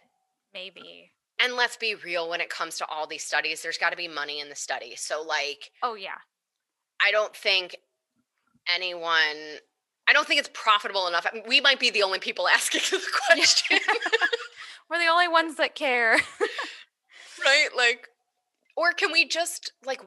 maybe 0.53 1.11
and 1.41 1.55
let's 1.55 1.77
be 1.77 1.95
real 1.95 2.29
when 2.29 2.41
it 2.41 2.49
comes 2.49 2.77
to 2.77 2.85
all 2.87 3.07
these 3.07 3.23
studies 3.23 3.61
there's 3.61 3.77
got 3.77 3.89
to 3.89 3.97
be 3.97 4.07
money 4.07 4.39
in 4.39 4.49
the 4.49 4.55
study 4.55 4.95
so 4.95 5.21
like 5.21 5.71
oh 5.83 5.95
yeah 5.95 6.17
i 7.05 7.11
don't 7.11 7.35
think 7.35 7.75
anyone 8.73 9.59
i 10.07 10.13
don't 10.13 10.27
think 10.27 10.39
it's 10.39 10.49
profitable 10.53 11.07
enough 11.07 11.25
I 11.31 11.35
mean, 11.35 11.43
we 11.47 11.61
might 11.61 11.79
be 11.79 11.89
the 11.89 12.03
only 12.03 12.19
people 12.19 12.47
asking 12.53 12.81
the 12.91 13.01
question 13.27 13.79
we're 14.89 14.99
the 14.99 15.11
only 15.11 15.27
ones 15.27 15.57
that 15.57 15.75
care 15.75 16.13
right 17.45 17.69
like 17.75 18.07
or 18.75 18.91
can 18.91 19.11
we 19.11 19.27
just 19.27 19.71
like 19.85 20.01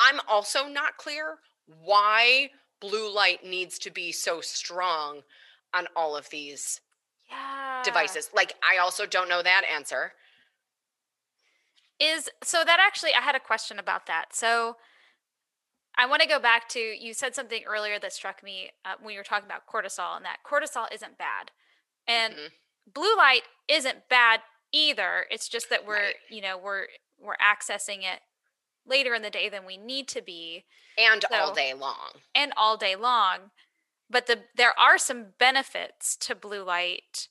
I'm 0.00 0.20
also 0.28 0.68
not 0.68 0.96
clear 0.96 1.38
why 1.66 2.50
blue 2.80 3.12
light 3.12 3.44
needs 3.44 3.78
to 3.80 3.90
be 3.90 4.12
so 4.12 4.40
strong 4.40 5.22
on 5.74 5.86
all 5.96 6.16
of 6.16 6.30
these 6.30 6.80
yeah. 7.30 7.82
devices. 7.84 8.30
Like 8.34 8.54
I 8.62 8.78
also 8.78 9.06
don't 9.06 9.28
know 9.28 9.42
that 9.42 9.62
answer. 9.72 10.12
Is 12.00 12.30
so 12.44 12.62
that 12.64 12.78
actually 12.80 13.12
I 13.14 13.22
had 13.22 13.34
a 13.34 13.40
question 13.40 13.78
about 13.78 14.06
that. 14.06 14.26
So 14.32 14.76
I 15.98 16.06
want 16.06 16.22
to 16.22 16.28
go 16.28 16.38
back 16.38 16.68
to 16.70 16.78
you 16.78 17.12
said 17.12 17.34
something 17.34 17.62
earlier 17.66 17.98
that 17.98 18.12
struck 18.12 18.42
me 18.42 18.70
uh, 18.84 18.94
when 19.02 19.12
you 19.12 19.20
were 19.20 19.24
talking 19.24 19.46
about 19.46 19.66
cortisol 19.66 20.16
and 20.16 20.24
that 20.24 20.38
cortisol 20.46 20.86
isn't 20.92 21.18
bad. 21.18 21.50
And 22.06 22.34
mm-hmm. 22.34 22.46
blue 22.94 23.16
light 23.16 23.42
isn't 23.68 24.08
bad 24.08 24.40
either. 24.72 25.26
It's 25.30 25.48
just 25.48 25.68
that 25.70 25.86
we're, 25.86 25.96
right. 25.96 26.14
you 26.30 26.40
know, 26.40 26.56
we're 26.56 26.86
we're 27.20 27.36
accessing 27.36 27.98
it 27.98 28.20
later 28.86 29.14
in 29.14 29.22
the 29.22 29.30
day 29.30 29.48
than 29.48 29.66
we 29.66 29.76
need 29.76 30.08
to 30.08 30.22
be 30.22 30.64
and 30.96 31.24
so, 31.30 31.36
all 31.36 31.54
day 31.54 31.74
long 31.74 32.10
and 32.34 32.52
all 32.56 32.76
day 32.76 32.96
long 32.96 33.50
but 34.10 34.26
the 34.26 34.40
there 34.56 34.78
are 34.78 34.98
some 34.98 35.26
benefits 35.38 36.16
to 36.16 36.34
blue 36.34 36.64
light 36.64 37.28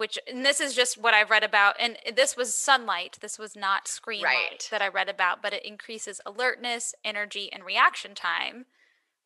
which 0.00 0.18
and 0.26 0.44
this 0.44 0.60
is 0.60 0.74
just 0.74 0.96
what 0.96 1.12
i've 1.12 1.30
read 1.30 1.44
about 1.44 1.76
and 1.78 1.96
this 2.16 2.36
was 2.36 2.54
sunlight 2.54 3.18
this 3.20 3.38
was 3.38 3.54
not 3.54 3.86
screen 3.86 4.24
right. 4.24 4.50
light 4.50 4.68
that 4.70 4.80
i 4.80 4.88
read 4.88 5.08
about 5.08 5.42
but 5.42 5.52
it 5.52 5.64
increases 5.64 6.20
alertness 6.24 6.94
energy 7.04 7.52
and 7.52 7.64
reaction 7.64 8.14
time 8.14 8.64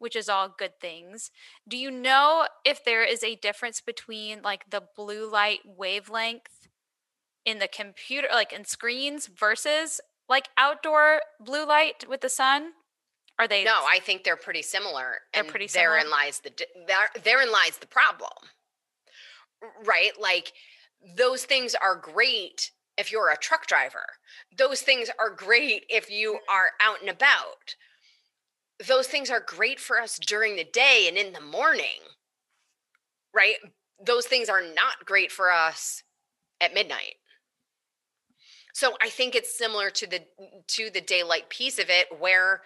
which 0.04 0.16
is 0.16 0.28
all 0.28 0.54
good 0.58 0.78
things. 0.80 1.30
Do 1.66 1.78
you 1.78 1.90
know 1.90 2.46
if 2.62 2.84
there 2.84 3.02
is 3.02 3.22
a 3.22 3.36
difference 3.36 3.80
between 3.80 4.42
like 4.42 4.70
the 4.70 4.82
blue 4.94 5.30
light 5.30 5.60
wavelength 5.64 6.68
in 7.46 7.58
the 7.58 7.68
computer 7.68 8.28
like 8.30 8.52
in 8.52 8.66
screens 8.66 9.26
versus 9.28 10.02
like 10.28 10.48
outdoor 10.58 11.20
blue 11.40 11.66
light 11.66 12.04
with 12.06 12.20
the 12.20 12.28
sun? 12.28 12.72
Are 13.38 13.48
they 13.48 13.64
no 13.64 13.80
i 13.90 13.98
think 13.98 14.22
they're 14.22 14.36
pretty 14.36 14.62
similar 14.62 15.22
they're 15.32 15.42
pretty 15.42 15.66
similar? 15.66 15.96
therein 15.96 16.10
lies 16.10 16.38
the 16.38 16.52
there, 16.86 17.08
therein 17.24 17.50
lies 17.50 17.78
the 17.78 17.86
problem 17.86 18.30
right 19.84 20.12
like 20.20 20.52
those 21.16 21.44
things 21.44 21.74
are 21.74 21.96
great 21.96 22.70
if 22.96 23.10
you're 23.10 23.30
a 23.30 23.36
truck 23.36 23.66
driver 23.66 24.04
those 24.56 24.80
things 24.80 25.10
are 25.18 25.30
great 25.30 25.84
if 25.88 26.10
you 26.10 26.32
mm-hmm. 26.32 26.54
are 26.54 26.70
out 26.80 27.00
and 27.00 27.10
about 27.10 27.74
those 28.86 29.06
things 29.06 29.30
are 29.30 29.44
great 29.46 29.78
for 29.78 30.00
us 30.00 30.18
during 30.18 30.56
the 30.56 30.64
day 30.64 31.06
and 31.08 31.16
in 31.16 31.32
the 31.32 31.40
morning 31.40 32.00
right 33.34 33.56
those 34.04 34.26
things 34.26 34.48
are 34.48 34.62
not 34.62 35.04
great 35.04 35.30
for 35.30 35.50
us 35.50 36.02
at 36.60 36.74
midnight 36.74 37.14
so 38.74 38.96
I 39.00 39.08
think 39.08 39.36
it's 39.36 39.56
similar 39.56 39.88
to 39.90 40.06
the 40.06 40.20
to 40.66 40.90
the 40.90 41.00
daylight 41.00 41.48
piece 41.48 41.78
of 41.78 41.88
it 41.88 42.08
where 42.18 42.62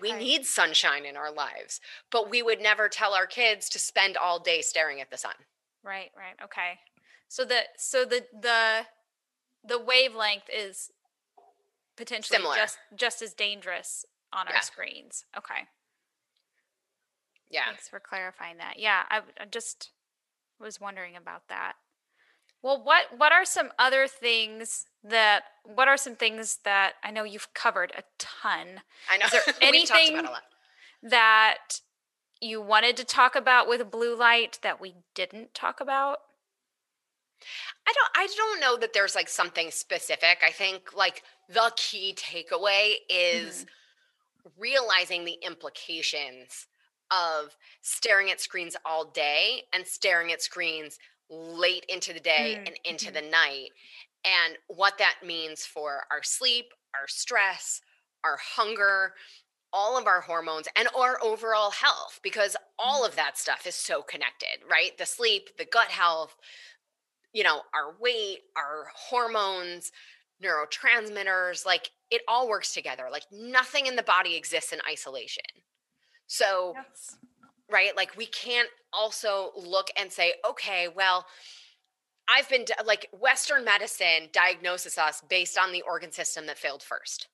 we 0.00 0.10
right. 0.10 0.20
need 0.20 0.46
sunshine 0.46 1.04
in 1.04 1.16
our 1.16 1.30
lives, 1.30 1.80
but 2.10 2.30
we 2.30 2.42
would 2.42 2.60
never 2.60 2.88
tell 2.88 3.14
our 3.14 3.26
kids 3.26 3.68
to 3.68 3.78
spend 3.78 4.16
all 4.16 4.40
day 4.40 4.62
staring 4.62 5.00
at 5.00 5.10
the 5.10 5.18
sun. 5.18 5.34
Right, 5.84 6.10
right. 6.16 6.34
Okay. 6.42 6.78
So 7.28 7.44
the 7.44 7.60
so 7.76 8.04
the 8.04 8.24
the 8.38 8.86
the 9.66 9.78
wavelength 9.78 10.44
is 10.54 10.90
potentially 11.96 12.36
Similar. 12.38 12.56
just 12.56 12.78
just 12.96 13.22
as 13.22 13.34
dangerous 13.34 14.04
on 14.32 14.46
Yeah. 14.48 14.56
our 14.56 14.62
screens. 14.62 15.24
Okay. 15.36 15.66
Yeah. 17.50 17.66
Thanks 17.66 17.88
for 17.88 18.00
clarifying 18.00 18.56
that. 18.58 18.78
Yeah, 18.78 19.02
I, 19.10 19.20
I 19.40 19.44
just 19.50 19.90
was 20.58 20.80
wondering 20.80 21.16
about 21.16 21.48
that. 21.48 21.74
Well, 22.62 22.82
what 22.82 23.04
what 23.18 23.32
are 23.32 23.44
some 23.44 23.70
other 23.78 24.06
things 24.08 24.86
that 25.02 25.44
what 25.64 25.86
are 25.88 25.96
some 25.98 26.16
things 26.16 26.58
that 26.64 26.94
I 27.04 27.10
know 27.10 27.24
you've 27.24 27.52
covered 27.54 27.92
a 27.96 28.02
ton 28.18 28.80
I 29.10 29.18
know. 29.18 29.26
Is 29.26 29.32
there 29.32 29.42
anything- 29.60 30.14
about 30.18 30.30
a 30.30 30.32
lot. 30.32 30.42
that 31.02 31.80
you 32.44 32.60
wanted 32.60 32.96
to 32.98 33.04
talk 33.04 33.34
about 33.36 33.68
with 33.68 33.90
blue 33.90 34.16
light 34.16 34.58
that 34.62 34.80
we 34.80 34.96
didn't 35.14 35.54
talk 35.54 35.80
about? 35.80 36.18
I 37.86 37.92
don't 37.92 38.10
I 38.14 38.34
don't 38.36 38.60
know 38.60 38.76
that 38.78 38.92
there's 38.92 39.14
like 39.14 39.28
something 39.28 39.70
specific. 39.70 40.38
I 40.46 40.50
think 40.50 40.94
like 40.94 41.22
the 41.48 41.72
key 41.76 42.14
takeaway 42.16 42.96
is 43.08 43.66
realizing 44.58 45.24
the 45.24 45.38
implications 45.46 46.66
of 47.10 47.56
staring 47.82 48.30
at 48.30 48.40
screens 48.40 48.76
all 48.84 49.06
day 49.06 49.62
and 49.72 49.86
staring 49.86 50.32
at 50.32 50.42
screens 50.42 50.98
late 51.30 51.84
into 51.88 52.12
the 52.12 52.20
day 52.20 52.58
Mm, 52.58 52.66
and 52.66 52.78
into 52.84 53.10
mhm. 53.10 53.14
the 53.14 53.22
night 53.22 53.70
and 54.24 54.58
what 54.68 54.98
that 54.98 55.16
means 55.24 55.66
for 55.66 56.04
our 56.10 56.22
sleep, 56.22 56.66
our 56.94 57.06
stress, 57.08 57.80
our 58.24 58.38
hunger, 58.38 59.14
all 59.74 59.98
of 59.98 60.06
our 60.06 60.20
hormones 60.20 60.68
and 60.76 60.88
our 60.96 61.18
overall 61.22 61.72
health 61.72 62.20
because 62.22 62.56
all 62.78 63.04
of 63.04 63.16
that 63.16 63.36
stuff 63.36 63.66
is 63.66 63.74
so 63.74 64.02
connected, 64.02 64.62
right? 64.70 64.96
The 64.96 65.04
sleep, 65.04 65.50
the 65.58 65.64
gut 65.64 65.88
health, 65.88 66.36
you 67.32 67.42
know, 67.42 67.62
our 67.74 67.96
weight, 68.00 68.38
our 68.56 68.86
hormones, 68.94 69.90
neurotransmitters, 70.42 71.66
like 71.66 71.90
it 72.10 72.22
all 72.28 72.48
works 72.48 72.72
together. 72.72 73.08
Like 73.10 73.24
nothing 73.32 73.86
in 73.86 73.96
the 73.96 74.02
body 74.04 74.36
exists 74.36 74.72
in 74.72 74.78
isolation. 74.90 75.42
So, 76.28 76.74
Yes. 76.76 77.16
right, 77.70 77.96
like 77.96 78.16
we 78.16 78.26
can't 78.26 78.68
also 78.92 79.50
look 79.56 79.88
and 79.96 80.12
say, 80.12 80.34
okay, 80.48 80.88
well, 80.94 81.26
I've 82.28 82.48
been 82.48 82.64
like 82.86 83.08
Western 83.12 83.64
medicine 83.64 84.28
diagnoses 84.32 84.96
us 84.96 85.22
based 85.28 85.58
on 85.58 85.72
the 85.72 85.82
organ 85.82 86.12
system 86.12 86.46
that 86.46 86.58
failed 86.58 86.82
first. 86.82 87.28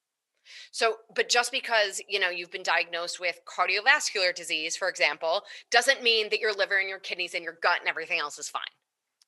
So, 0.73 0.97
but 1.15 1.29
just 1.29 1.53
because, 1.53 2.01
you 2.09 2.19
know, 2.19 2.31
you've 2.31 2.51
been 2.51 2.63
diagnosed 2.63 3.21
with 3.21 3.41
cardiovascular 3.47 4.35
disease, 4.35 4.77
for 4.77 4.89
example, 4.89 5.43
doesn't 5.71 6.03
mean 6.03 6.29
that 6.31 6.41
your 6.41 6.53
liver 6.53 6.79
and 6.79 6.89
your 6.89 6.99
kidneys 6.99 7.35
and 7.35 7.45
your 7.45 7.59
gut 7.63 7.81
and 7.81 7.89
everything 7.89 8.19
else 8.21 8.39
is 8.39 8.49
fine, 8.49 8.63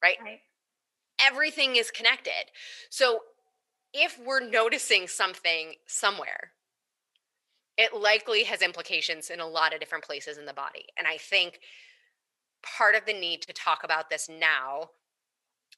right? 0.02 0.16
Right. 0.22 0.40
everything 1.24 1.76
is 1.76 1.90
connected. 1.90 2.50
So 2.90 3.20
if 3.92 4.18
we're 4.24 4.40
noticing 4.48 5.06
something 5.06 5.74
somewhere, 5.86 6.52
it 7.78 7.94
likely 7.94 8.44
has 8.44 8.62
implications 8.62 9.30
in 9.30 9.40
a 9.40 9.46
lot 9.46 9.72
of 9.74 9.80
different 9.80 10.04
places 10.04 10.38
in 10.38 10.46
the 10.46 10.52
body. 10.52 10.86
And 10.98 11.06
I 11.06 11.16
think 11.16 11.60
part 12.62 12.94
of 12.94 13.06
the 13.06 13.12
need 13.12 13.42
to 13.42 13.52
talk 13.52 13.84
about 13.84 14.10
this 14.10 14.28
now 14.28 14.90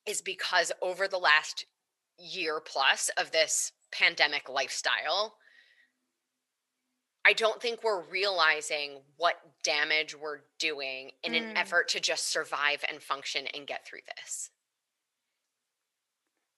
is 0.07 0.21
because 0.21 0.73
over 0.83 1.09
the 1.09 1.19
last 1.19 1.67
year 2.19 2.61
plus 2.65 3.11
of 3.17 3.33
this 3.33 3.73
pandemic 3.99 4.49
lifestyle, 4.49 5.37
I 7.27 7.33
don't 7.33 7.61
think 7.63 7.83
we're 7.83 8.03
realizing 8.03 9.01
what 9.17 9.37
damage 9.63 10.15
we're 10.15 10.41
doing 10.59 11.13
in 11.23 11.35
an 11.35 11.55
Mm. 11.55 11.59
effort 11.59 11.89
to 11.89 12.01
just 12.01 12.29
survive 12.31 12.85
and 12.89 13.03
function 13.03 13.47
and 13.55 13.67
get 13.67 13.87
through 13.87 14.03
this. 14.17 14.51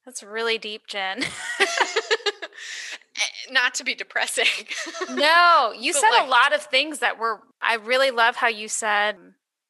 That's 0.05 0.22
really 0.22 0.59
deep, 0.59 0.87
Jenn. 0.87 1.22
Eh, 3.18 3.51
Not 3.53 3.74
to 3.76 3.84
be 3.84 3.95
depressing. 3.95 4.66
no, 5.11 5.72
you 5.76 5.93
But, 5.95 6.01
said 6.01 6.11
like- 6.11 6.26
a 6.26 6.30
lot 6.30 6.55
of 6.55 6.62
things 6.62 6.99
that 6.99 7.18
were. 7.18 7.41
I 7.62 7.74
really 7.76 8.11
love 8.11 8.37
how 8.37 8.49
you 8.49 8.68
said 8.68 9.16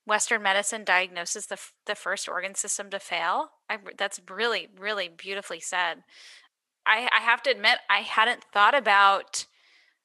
Western 0.04 0.42
medicine 0.42 0.82
diagnoses 0.84 1.46
the 1.46 1.58
the 1.86 1.94
first 1.94 2.28
organ 2.28 2.54
system 2.56 2.90
to 2.90 2.98
fail. 2.98 3.50
I, 3.68 3.78
that's 3.96 4.20
really 4.28 4.68
really 4.76 5.08
beautifully 5.08 5.60
said. 5.60 6.02
I, 6.86 7.08
I 7.12 7.20
have 7.20 7.42
to 7.44 7.50
admit 7.50 7.78
I 7.90 7.98
hadn't 8.00 8.44
thought 8.52 8.74
about 8.74 9.46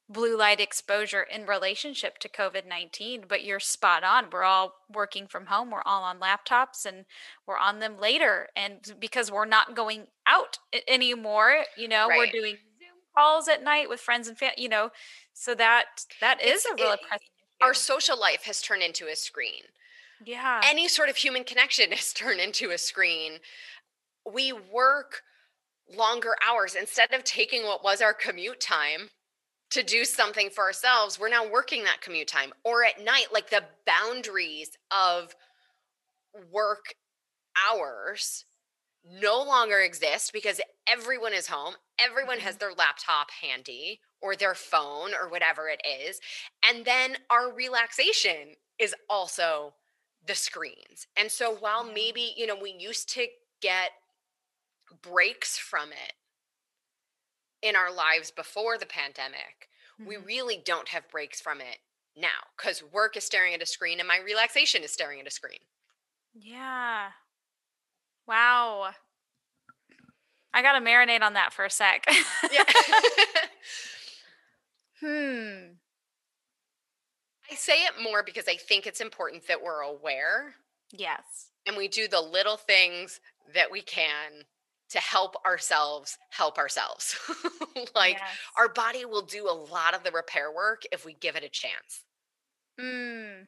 blue 0.08 0.36
light 0.36 0.60
exposure 0.60 1.22
in 1.22 1.46
relationship 1.46 2.18
to 2.18 2.28
COVID 2.28 2.66
nineteen, 2.68 3.24
but 3.28 3.44
you're 3.44 3.60
spot 3.60 4.04
on. 4.04 4.26
We're 4.30 4.42
all 4.42 4.74
working 4.92 5.26
from 5.26 5.46
home. 5.46 5.70
We're 5.70 5.82
all 5.86 6.02
on 6.02 6.18
laptops, 6.18 6.84
and 6.84 7.04
we're 7.46 7.56
on 7.58 7.78
them 7.78 7.98
later. 7.98 8.48
And 8.56 8.94
because 8.98 9.30
we're 9.30 9.46
not 9.46 9.74
going 9.76 10.08
out 10.26 10.58
anymore, 10.88 11.64
you 11.76 11.88
know, 11.88 12.08
we're 12.08 12.26
doing 12.26 12.56
Zoom 12.78 12.88
calls 13.16 13.48
at 13.48 13.62
night 13.62 13.88
with 13.88 14.00
friends 14.00 14.28
and 14.28 14.36
family. 14.36 14.54
You 14.58 14.68
know, 14.68 14.90
so 15.32 15.54
that 15.54 15.84
that 16.20 16.42
is 16.42 16.64
It's- 16.66 16.72
a 16.72 16.82
real 16.82 16.92
it- 16.94 17.00
Our 17.62 17.74
social 17.74 18.18
life 18.18 18.42
has 18.44 18.60
turned 18.60 18.82
into 18.82 19.06
a 19.06 19.14
screen. 19.16 19.62
yeah. 20.24 20.60
Any 20.64 20.88
sort 20.88 21.08
of 21.08 21.16
human 21.16 21.44
connection 21.44 21.90
has 21.92 22.12
turned 22.12 22.40
into 22.40 22.70
a 22.70 22.76
screen. 22.78 23.38
We 24.30 24.52
work 24.52 25.22
longer 25.96 26.34
hours 26.46 26.74
instead 26.74 27.12
of 27.12 27.24
taking 27.24 27.64
what 27.64 27.84
was 27.84 28.00
our 28.00 28.14
commute 28.14 28.60
time 28.60 29.10
to 29.70 29.82
do 29.82 30.04
something 30.04 30.50
for 30.50 30.64
ourselves. 30.64 31.18
We're 31.18 31.28
now 31.28 31.48
working 31.48 31.84
that 31.84 32.02
commute 32.02 32.28
time 32.28 32.52
or 32.64 32.84
at 32.84 33.02
night, 33.02 33.26
like 33.32 33.50
the 33.50 33.64
boundaries 33.86 34.70
of 34.90 35.34
work 36.50 36.94
hours 37.68 38.44
no 39.04 39.42
longer 39.42 39.80
exist 39.80 40.32
because 40.32 40.60
everyone 40.86 41.32
is 41.32 41.48
home. 41.48 41.74
Everyone 41.98 42.38
has 42.38 42.54
mm-hmm. 42.54 42.60
their 42.60 42.74
laptop 42.74 43.30
handy 43.30 44.00
or 44.20 44.36
their 44.36 44.54
phone 44.54 45.10
or 45.14 45.28
whatever 45.28 45.68
it 45.68 45.80
is. 46.06 46.20
And 46.68 46.84
then 46.84 47.16
our 47.30 47.52
relaxation 47.52 48.56
is 48.78 48.94
also 49.10 49.74
the 50.26 50.34
screens. 50.34 51.06
And 51.16 51.30
so 51.30 51.52
while 51.52 51.84
maybe, 51.84 52.32
you 52.36 52.46
know, 52.46 52.56
we 52.60 52.76
used 52.78 53.08
to 53.14 53.26
get 53.60 53.90
breaks 54.92 55.56
from 55.58 55.92
it 55.92 56.14
in 57.62 57.76
our 57.76 57.92
lives 57.92 58.30
before 58.30 58.78
the 58.78 58.86
pandemic, 58.86 59.68
we 60.04 60.16
Mhm. 60.16 60.26
really 60.26 60.56
don't 60.58 60.88
have 60.88 61.08
breaks 61.08 61.40
from 61.40 61.60
it 61.60 61.78
now 62.14 62.48
because 62.56 62.82
work 62.82 63.16
is 63.16 63.24
staring 63.24 63.54
at 63.54 63.62
a 63.62 63.66
screen 63.66 64.00
and 64.00 64.08
my 64.08 64.18
relaxation 64.18 64.82
is 64.82 64.92
staring 64.92 65.20
at 65.20 65.26
a 65.26 65.30
screen. 65.30 65.60
Yeah. 66.34 67.12
Wow. 68.26 68.94
I 70.54 70.62
got 70.62 70.72
to 70.72 70.80
marinate 70.80 71.22
on 71.22 71.34
that 71.34 71.52
for 71.52 71.64
a 71.64 71.70
sec. 71.70 72.06
Yeah. 72.50 72.64
hmm. 75.00 75.72
I 77.50 77.54
say 77.54 77.84
it 77.84 78.00
more 78.00 78.22
because 78.22 78.48
I 78.48 78.56
think 78.56 78.86
it's 78.86 79.00
important 79.00 79.46
that 79.46 79.62
we're 79.62 79.80
aware 79.80 80.56
Yes. 80.90 81.50
and 81.66 81.76
we 81.76 81.88
do 81.88 82.08
the 82.08 82.20
little 82.20 82.56
things 82.56 83.20
that 83.54 83.70
we 83.70 83.82
can 83.82 84.44
to 84.92 85.00
help 85.00 85.34
ourselves 85.46 86.18
help 86.30 86.58
ourselves. 86.58 87.16
like 87.94 88.18
Yes. 88.18 88.38
our 88.56 88.68
body 88.68 89.04
will 89.04 89.22
do 89.26 89.48
a 89.48 89.52
lot 89.52 89.94
of 89.94 90.04
the 90.04 90.12
repair 90.12 90.52
work 90.52 90.82
if 90.92 91.04
we 91.04 91.14
give 91.14 91.36
it 91.36 91.44
a 91.44 91.48
chance. 91.48 92.04
Mm. 92.80 93.46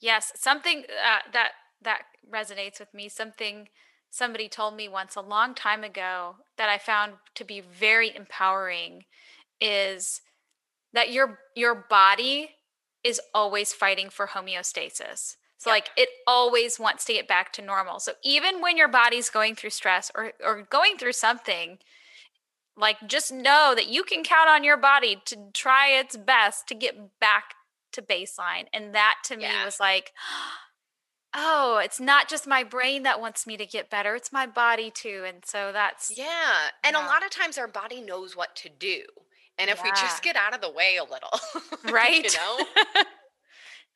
Yes, 0.00 0.32
something 0.36 0.84
uh, 1.04 1.20
that 1.32 1.52
that 1.82 2.02
resonates 2.30 2.80
with 2.80 2.92
me. 2.94 3.08
Something 3.08 3.68
somebody 4.10 4.48
told 4.48 4.76
me 4.76 4.88
once 4.88 5.16
a 5.16 5.22
long 5.22 5.54
time 5.54 5.84
ago 5.84 6.36
that 6.58 6.68
I 6.68 6.78
found 6.78 7.14
to 7.36 7.44
be 7.44 7.60
very 7.60 8.14
empowering 8.14 9.04
is 9.60 10.22
that 10.94 11.12
your 11.12 11.40
your 11.56 11.74
body 11.74 12.50
is 13.04 13.20
always 13.34 13.74
fighting 13.74 14.10
for 14.10 14.28
homeostasis. 14.28 15.37
So 15.58 15.70
Yep. 15.70 15.74
like 15.74 15.90
it 15.96 16.08
always 16.26 16.78
wants 16.78 17.04
to 17.06 17.12
get 17.12 17.28
back 17.28 17.52
to 17.54 17.62
normal. 17.62 17.98
So 18.00 18.12
even 18.24 18.60
when 18.62 18.76
your 18.76 18.88
body's 18.88 19.28
going 19.28 19.54
through 19.56 19.70
stress 19.70 20.10
or 20.14 20.32
or 20.44 20.62
going 20.70 20.96
through 20.96 21.12
something 21.12 21.78
like 22.76 22.96
just 23.08 23.32
know 23.32 23.72
that 23.74 23.88
you 23.88 24.04
can 24.04 24.22
count 24.22 24.48
on 24.48 24.62
your 24.64 24.76
body 24.76 25.20
to 25.26 25.36
try 25.52 25.88
its 25.88 26.16
best 26.16 26.68
to 26.68 26.74
get 26.74 27.18
back 27.18 27.54
to 27.92 28.02
baseline. 28.02 28.66
And 28.72 28.94
that 28.94 29.16
to 29.24 29.36
me 29.36 29.42
Yeah. 29.42 29.64
was 29.64 29.80
like, 29.80 30.12
oh, 31.34 31.78
it's 31.82 32.00
not 32.00 32.28
just 32.28 32.46
my 32.46 32.62
brain 32.64 33.02
that 33.02 33.20
wants 33.20 33.46
me 33.46 33.56
to 33.56 33.66
get 33.66 33.90
better, 33.90 34.14
it's 34.14 34.32
my 34.32 34.46
body 34.46 34.90
too. 34.90 35.24
And 35.26 35.44
so 35.44 35.72
that's 35.72 36.12
Yeah. 36.16 36.68
And 36.84 36.94
a 36.96 37.00
lot 37.00 37.24
of 37.24 37.30
times 37.30 37.58
our 37.58 37.68
body 37.68 38.00
knows 38.00 38.36
what 38.36 38.54
to 38.56 38.68
do. 38.68 39.02
And 39.58 39.68
if 39.70 39.82
we 39.82 39.90
just 39.90 40.22
get 40.22 40.36
out 40.36 40.54
of 40.54 40.60
the 40.60 40.70
way 40.70 40.98
a 40.98 41.02
little, 41.02 41.30
right. 41.92 42.22
you 42.22 42.30
know? 42.38 42.64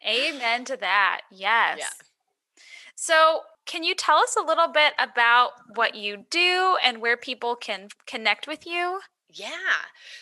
Amen 0.07 0.65
to 0.67 0.77
that. 0.79 1.23
Yes. 1.31 1.79
Yeah. 1.79 2.63
So, 2.95 3.43
can 3.65 3.85
you 3.85 3.95
tell 3.95 4.19
us 4.19 4.37
a 4.37 4.45
little 4.45 4.69
bit 4.69 4.93
about 4.99 5.51
what 5.77 5.95
you 5.95 6.25
do 6.31 6.77
and 6.85 7.01
where 7.01 7.17
people 7.17 7.55
can 7.55 7.89
connect 8.07 8.47
with 8.47 8.67
you? 8.67 9.01
Yeah. 9.33 9.49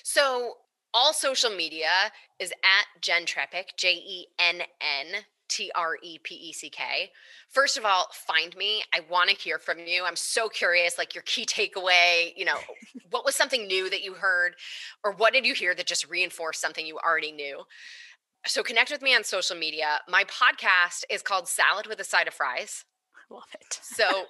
So 0.03 0.59
all 0.93 1.13
social 1.13 1.51
media 1.51 2.13
is 2.39 2.53
at 2.53 3.01
Jenn 3.01 3.25
Trepeck, 3.25 3.77
J 3.77 3.95
E 3.95 4.27
N 4.39 4.63
N 4.81 5.23
T 5.49 5.71
R 5.75 5.97
E 6.03 6.19
P 6.23 6.35
E 6.35 6.53
C 6.53 6.71
K. 6.71 7.11
First 7.49 7.77
of 7.77 7.85
all, 7.85 8.09
find 8.13 8.57
me. 8.57 8.83
I 8.95 9.01
want 9.11 9.31
to 9.31 9.37
hear 9.37 9.59
from 9.59 9.79
you. 9.81 10.05
I'm 10.05 10.17
so 10.17 10.49
curious, 10.49 10.99
like 10.99 11.15
your 11.15 11.25
key 11.25 11.45
takeaway, 11.45 12.33
you 12.37 12.45
know, 12.45 12.59
what 13.11 13.25
was 13.25 13.35
something 13.35 13.67
new 13.67 13.91
that 13.91 14.03
you 14.03 14.15
heard, 14.15 14.55
or 15.03 15.13
what 15.13 15.33
did 15.33 15.45
you 15.45 15.55
hear 15.55 15.75
that 15.75 15.87
just 15.87 16.09
reinforced 16.09 16.61
something 16.61 16.87
you 16.87 16.99
already 16.99 17.33
knew? 17.33 17.63
So 18.47 18.63
connect 18.63 18.91
with 18.91 19.03
me 19.03 19.15
on 19.15 19.25
social 19.25 19.57
media. 19.57 20.01
My 20.09 20.25
podcast 20.25 21.05
is 21.11 21.23
called 21.23 21.47
Salad 21.49 21.87
with 21.87 22.01
a 22.01 22.05
Side 22.05 22.27
of 22.27 22.35
Fries. 22.35 22.85
Love 23.31 23.45
it. 23.55 23.79
So 23.83 24.27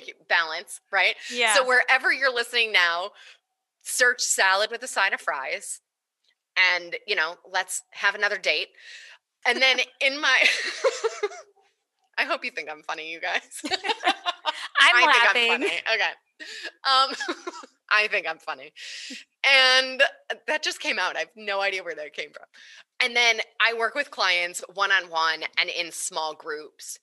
balance, 0.28 0.80
right? 0.90 1.14
Yeah. 1.32 1.54
So 1.54 1.66
wherever 1.66 2.12
you're 2.12 2.32
listening 2.34 2.72
now, 2.72 3.10
search 3.82 4.20
salad 4.20 4.70
with 4.70 4.82
a 4.82 4.88
side 4.88 5.12
of 5.12 5.20
fries 5.20 5.80
and, 6.56 6.96
you 7.06 7.14
know, 7.14 7.36
let's 7.50 7.82
have 7.92 8.14
another 8.14 8.36
date. 8.38 8.68
And 9.46 9.60
then 9.62 9.78
in 10.00 10.20
my 10.20 10.44
I 12.18 12.24
hope 12.24 12.44
you 12.44 12.50
think 12.50 12.68
I'm 12.70 12.82
funny, 12.82 13.12
you 13.12 13.20
guys. 13.20 13.60
I'm 13.64 14.96
I 14.96 15.04
laughing. 15.06 15.32
think 15.34 15.52
I'm 15.52 15.60
funny. 15.60 15.80
Okay. 15.94 16.10
Um 16.84 17.16
I 17.90 18.08
think 18.08 18.26
I'm 18.26 18.38
funny. 18.38 18.72
And 19.44 20.02
that 20.48 20.64
just 20.64 20.80
came 20.80 20.98
out. 20.98 21.14
I 21.14 21.20
have 21.20 21.28
no 21.36 21.60
idea 21.60 21.84
where 21.84 21.94
that 21.94 22.12
came 22.14 22.30
from. 22.32 22.46
And 23.02 23.14
then 23.14 23.40
I 23.60 23.74
work 23.74 23.94
with 23.94 24.10
clients 24.10 24.62
one 24.74 24.90
on 24.90 25.10
one 25.10 25.44
and 25.58 25.68
in 25.68 25.92
small 25.92 26.34
groups. 26.34 26.98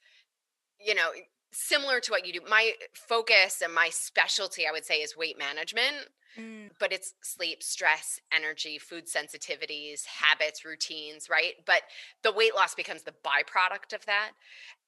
You 0.80 0.96
know, 0.96 1.12
similar 1.52 2.00
to 2.00 2.12
what 2.12 2.26
you 2.26 2.34
do. 2.34 2.40
My 2.50 2.74
focus 2.94 3.62
and 3.64 3.74
my 3.74 3.90
specialty, 3.90 4.68
I 4.68 4.72
would 4.72 4.86
say, 4.86 4.96
is 4.96 5.16
weight 5.16 5.38
management, 5.38 6.08
Mm, 6.38 6.72
but 6.80 6.92
it's 6.92 7.14
sleep, 7.22 7.62
stress, 7.62 8.20
energy, 8.32 8.80
food 8.80 9.06
sensitivities, 9.06 10.06
habits, 10.06 10.66
routines, 10.66 11.30
right? 11.30 11.54
But 11.66 11.84
the 12.24 12.32
weight 12.32 12.56
loss 12.56 12.74
becomes 12.74 13.04
the 13.04 13.14
byproduct 13.24 13.94
of 13.94 14.06
that. 14.06 14.32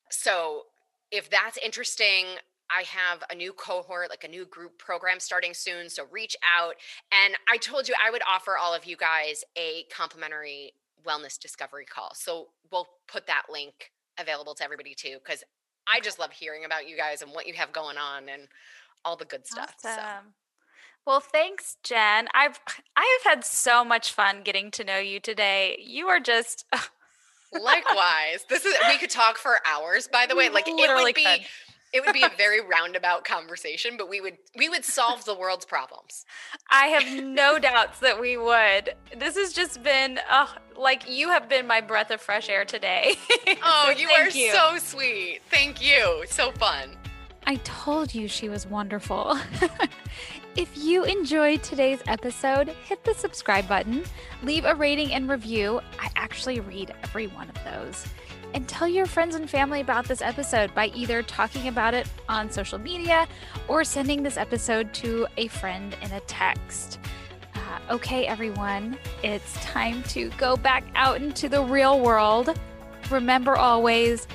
So 0.09 0.63
if 1.11 1.29
that's 1.29 1.57
interesting, 1.57 2.25
I 2.69 2.81
have 2.83 3.23
a 3.29 3.35
new 3.35 3.53
cohort, 3.53 4.09
like 4.09 4.23
a 4.23 4.27
new 4.27 4.45
group 4.45 4.79
program 4.79 5.19
starting 5.19 5.53
soon. 5.53 5.89
So 5.89 6.05
reach 6.11 6.35
out. 6.43 6.75
And 7.11 7.35
I 7.47 7.57
told 7.57 7.87
you 7.87 7.93
I 8.03 8.09
would 8.09 8.23
offer 8.27 8.57
all 8.57 8.73
of 8.73 8.85
you 8.85 8.97
guys 8.97 9.43
a 9.55 9.85
complimentary 9.95 10.73
wellness 11.05 11.39
discovery 11.39 11.85
call. 11.85 12.11
So 12.15 12.47
we'll 12.71 12.87
put 13.07 13.27
that 13.27 13.43
link 13.51 13.91
available 14.19 14.55
to 14.55 14.63
everybody 14.63 14.93
too, 14.95 15.17
because 15.23 15.43
I 15.87 15.99
just 15.99 16.19
love 16.19 16.31
hearing 16.31 16.65
about 16.65 16.87
you 16.89 16.97
guys 16.97 17.21
and 17.21 17.31
what 17.31 17.47
you 17.47 17.53
have 17.53 17.71
going 17.71 17.97
on 17.97 18.27
and 18.29 18.47
all 19.03 19.15
the 19.15 19.25
good 19.25 19.45
stuff. 19.45 19.75
So 19.77 19.89
Well, 21.05 21.19
thanks, 21.19 21.77
Jenn. 21.83 22.27
I've 22.33 22.59
I 22.95 23.19
have 23.23 23.35
had 23.35 23.45
so 23.45 23.85
much 23.85 24.11
fun 24.11 24.41
getting 24.43 24.71
to 24.71 24.83
know 24.83 24.97
you 24.97 25.19
today. 25.19 25.77
You 25.79 26.07
are 26.07 26.19
just 26.19 26.65
likewise, 27.53 28.45
this 28.49 28.65
is 28.65 28.73
we 28.89 28.97
could 28.97 29.11
talk 29.11 29.37
for 29.37 29.57
hours, 29.65 30.07
by 30.07 30.25
the 30.25 30.35
way. 30.35 30.49
Like 30.49 30.67
it 30.67 30.75
Literally 30.75 31.03
would 31.05 31.15
be 31.15 31.23
could. 31.23 31.41
it 31.93 32.05
would 32.05 32.13
be 32.13 32.23
a 32.23 32.31
very 32.35 32.59
roundabout 32.61 33.23
conversation, 33.23 33.95
but 33.97 34.09
we 34.09 34.19
would 34.21 34.37
we 34.57 34.67
would 34.69 34.83
solve 34.83 35.25
the 35.25 35.35
world's 35.35 35.65
problems. 35.65 36.25
I 36.71 36.87
have 36.87 37.23
no 37.23 37.59
doubts 37.59 37.99
that 37.99 38.19
we 38.19 38.37
would. 38.37 38.95
This 39.15 39.37
has 39.37 39.53
just 39.53 39.83
been 39.83 40.19
uh, 40.29 40.47
like 40.77 41.09
you 41.09 41.29
have 41.29 41.47
been 41.49 41.67
my 41.67 41.81
breath 41.81 42.11
of 42.11 42.21
fresh 42.21 42.49
air 42.49 42.65
today. 42.65 43.15
Oh, 43.67 43.91
So 43.91 43.99
you 43.99 44.07
thank 44.07 44.35
are 44.35 44.51
so 44.53 44.77
sweet. 44.77 45.39
Thank 45.49 45.83
you. 45.83 46.23
So 46.27 46.51
fun. 46.51 46.97
I 47.47 47.55
told 47.57 48.13
you 48.13 48.27
she 48.27 48.49
was 48.49 48.65
wonderful. 48.67 49.37
if 50.55 50.75
you 50.77 51.03
enjoyed 51.03 51.61
today's 51.63 51.99
episode, 52.07 52.69
hit 52.85 53.03
the 53.03 53.13
subscribe 53.13 53.67
button, 53.67 54.03
leave 54.43 54.65
a 54.65 54.73
rating 54.75 55.13
and 55.13 55.29
review. 55.29 55.79
I 55.99 56.09
actually 56.15 56.59
read 56.59 56.93
every 57.03 57.27
one 57.27 57.49
of 57.49 57.63
those. 57.63 58.07
And 58.53 58.67
tell 58.67 58.87
your 58.87 59.05
friends 59.05 59.35
and 59.35 59.49
family 59.49 59.81
about 59.81 60.05
this 60.07 60.21
episode 60.21 60.73
by 60.73 60.87
either 60.87 61.21
talking 61.21 61.67
about 61.67 61.93
it 61.93 62.07
on 62.29 62.49
social 62.49 62.79
media 62.79 63.27
or 63.67 63.83
sending 63.83 64.23
this 64.23 64.37
episode 64.37 64.93
to 64.95 65.27
a 65.37 65.47
friend 65.47 65.95
in 66.01 66.11
a 66.13 66.19
text. 66.21 66.99
Okay, 67.89 68.25
everyone, 68.25 68.97
it's 69.23 69.53
time 69.63 70.03
to 70.03 70.29
go 70.37 70.55
back 70.55 70.83
out 70.95 71.21
into 71.21 71.49
the 71.49 71.63
real 71.63 71.99
world. 71.99 72.57
Remember 73.09 73.55
always 73.55 74.27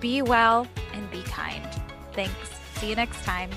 be 0.00 0.22
well 0.22 0.66
and 0.92 1.10
be 1.10 1.22
kind. 1.22 1.66
Thanks. 2.12 2.34
See 2.74 2.90
you 2.90 2.96
next 2.96 3.24
time. 3.24 3.50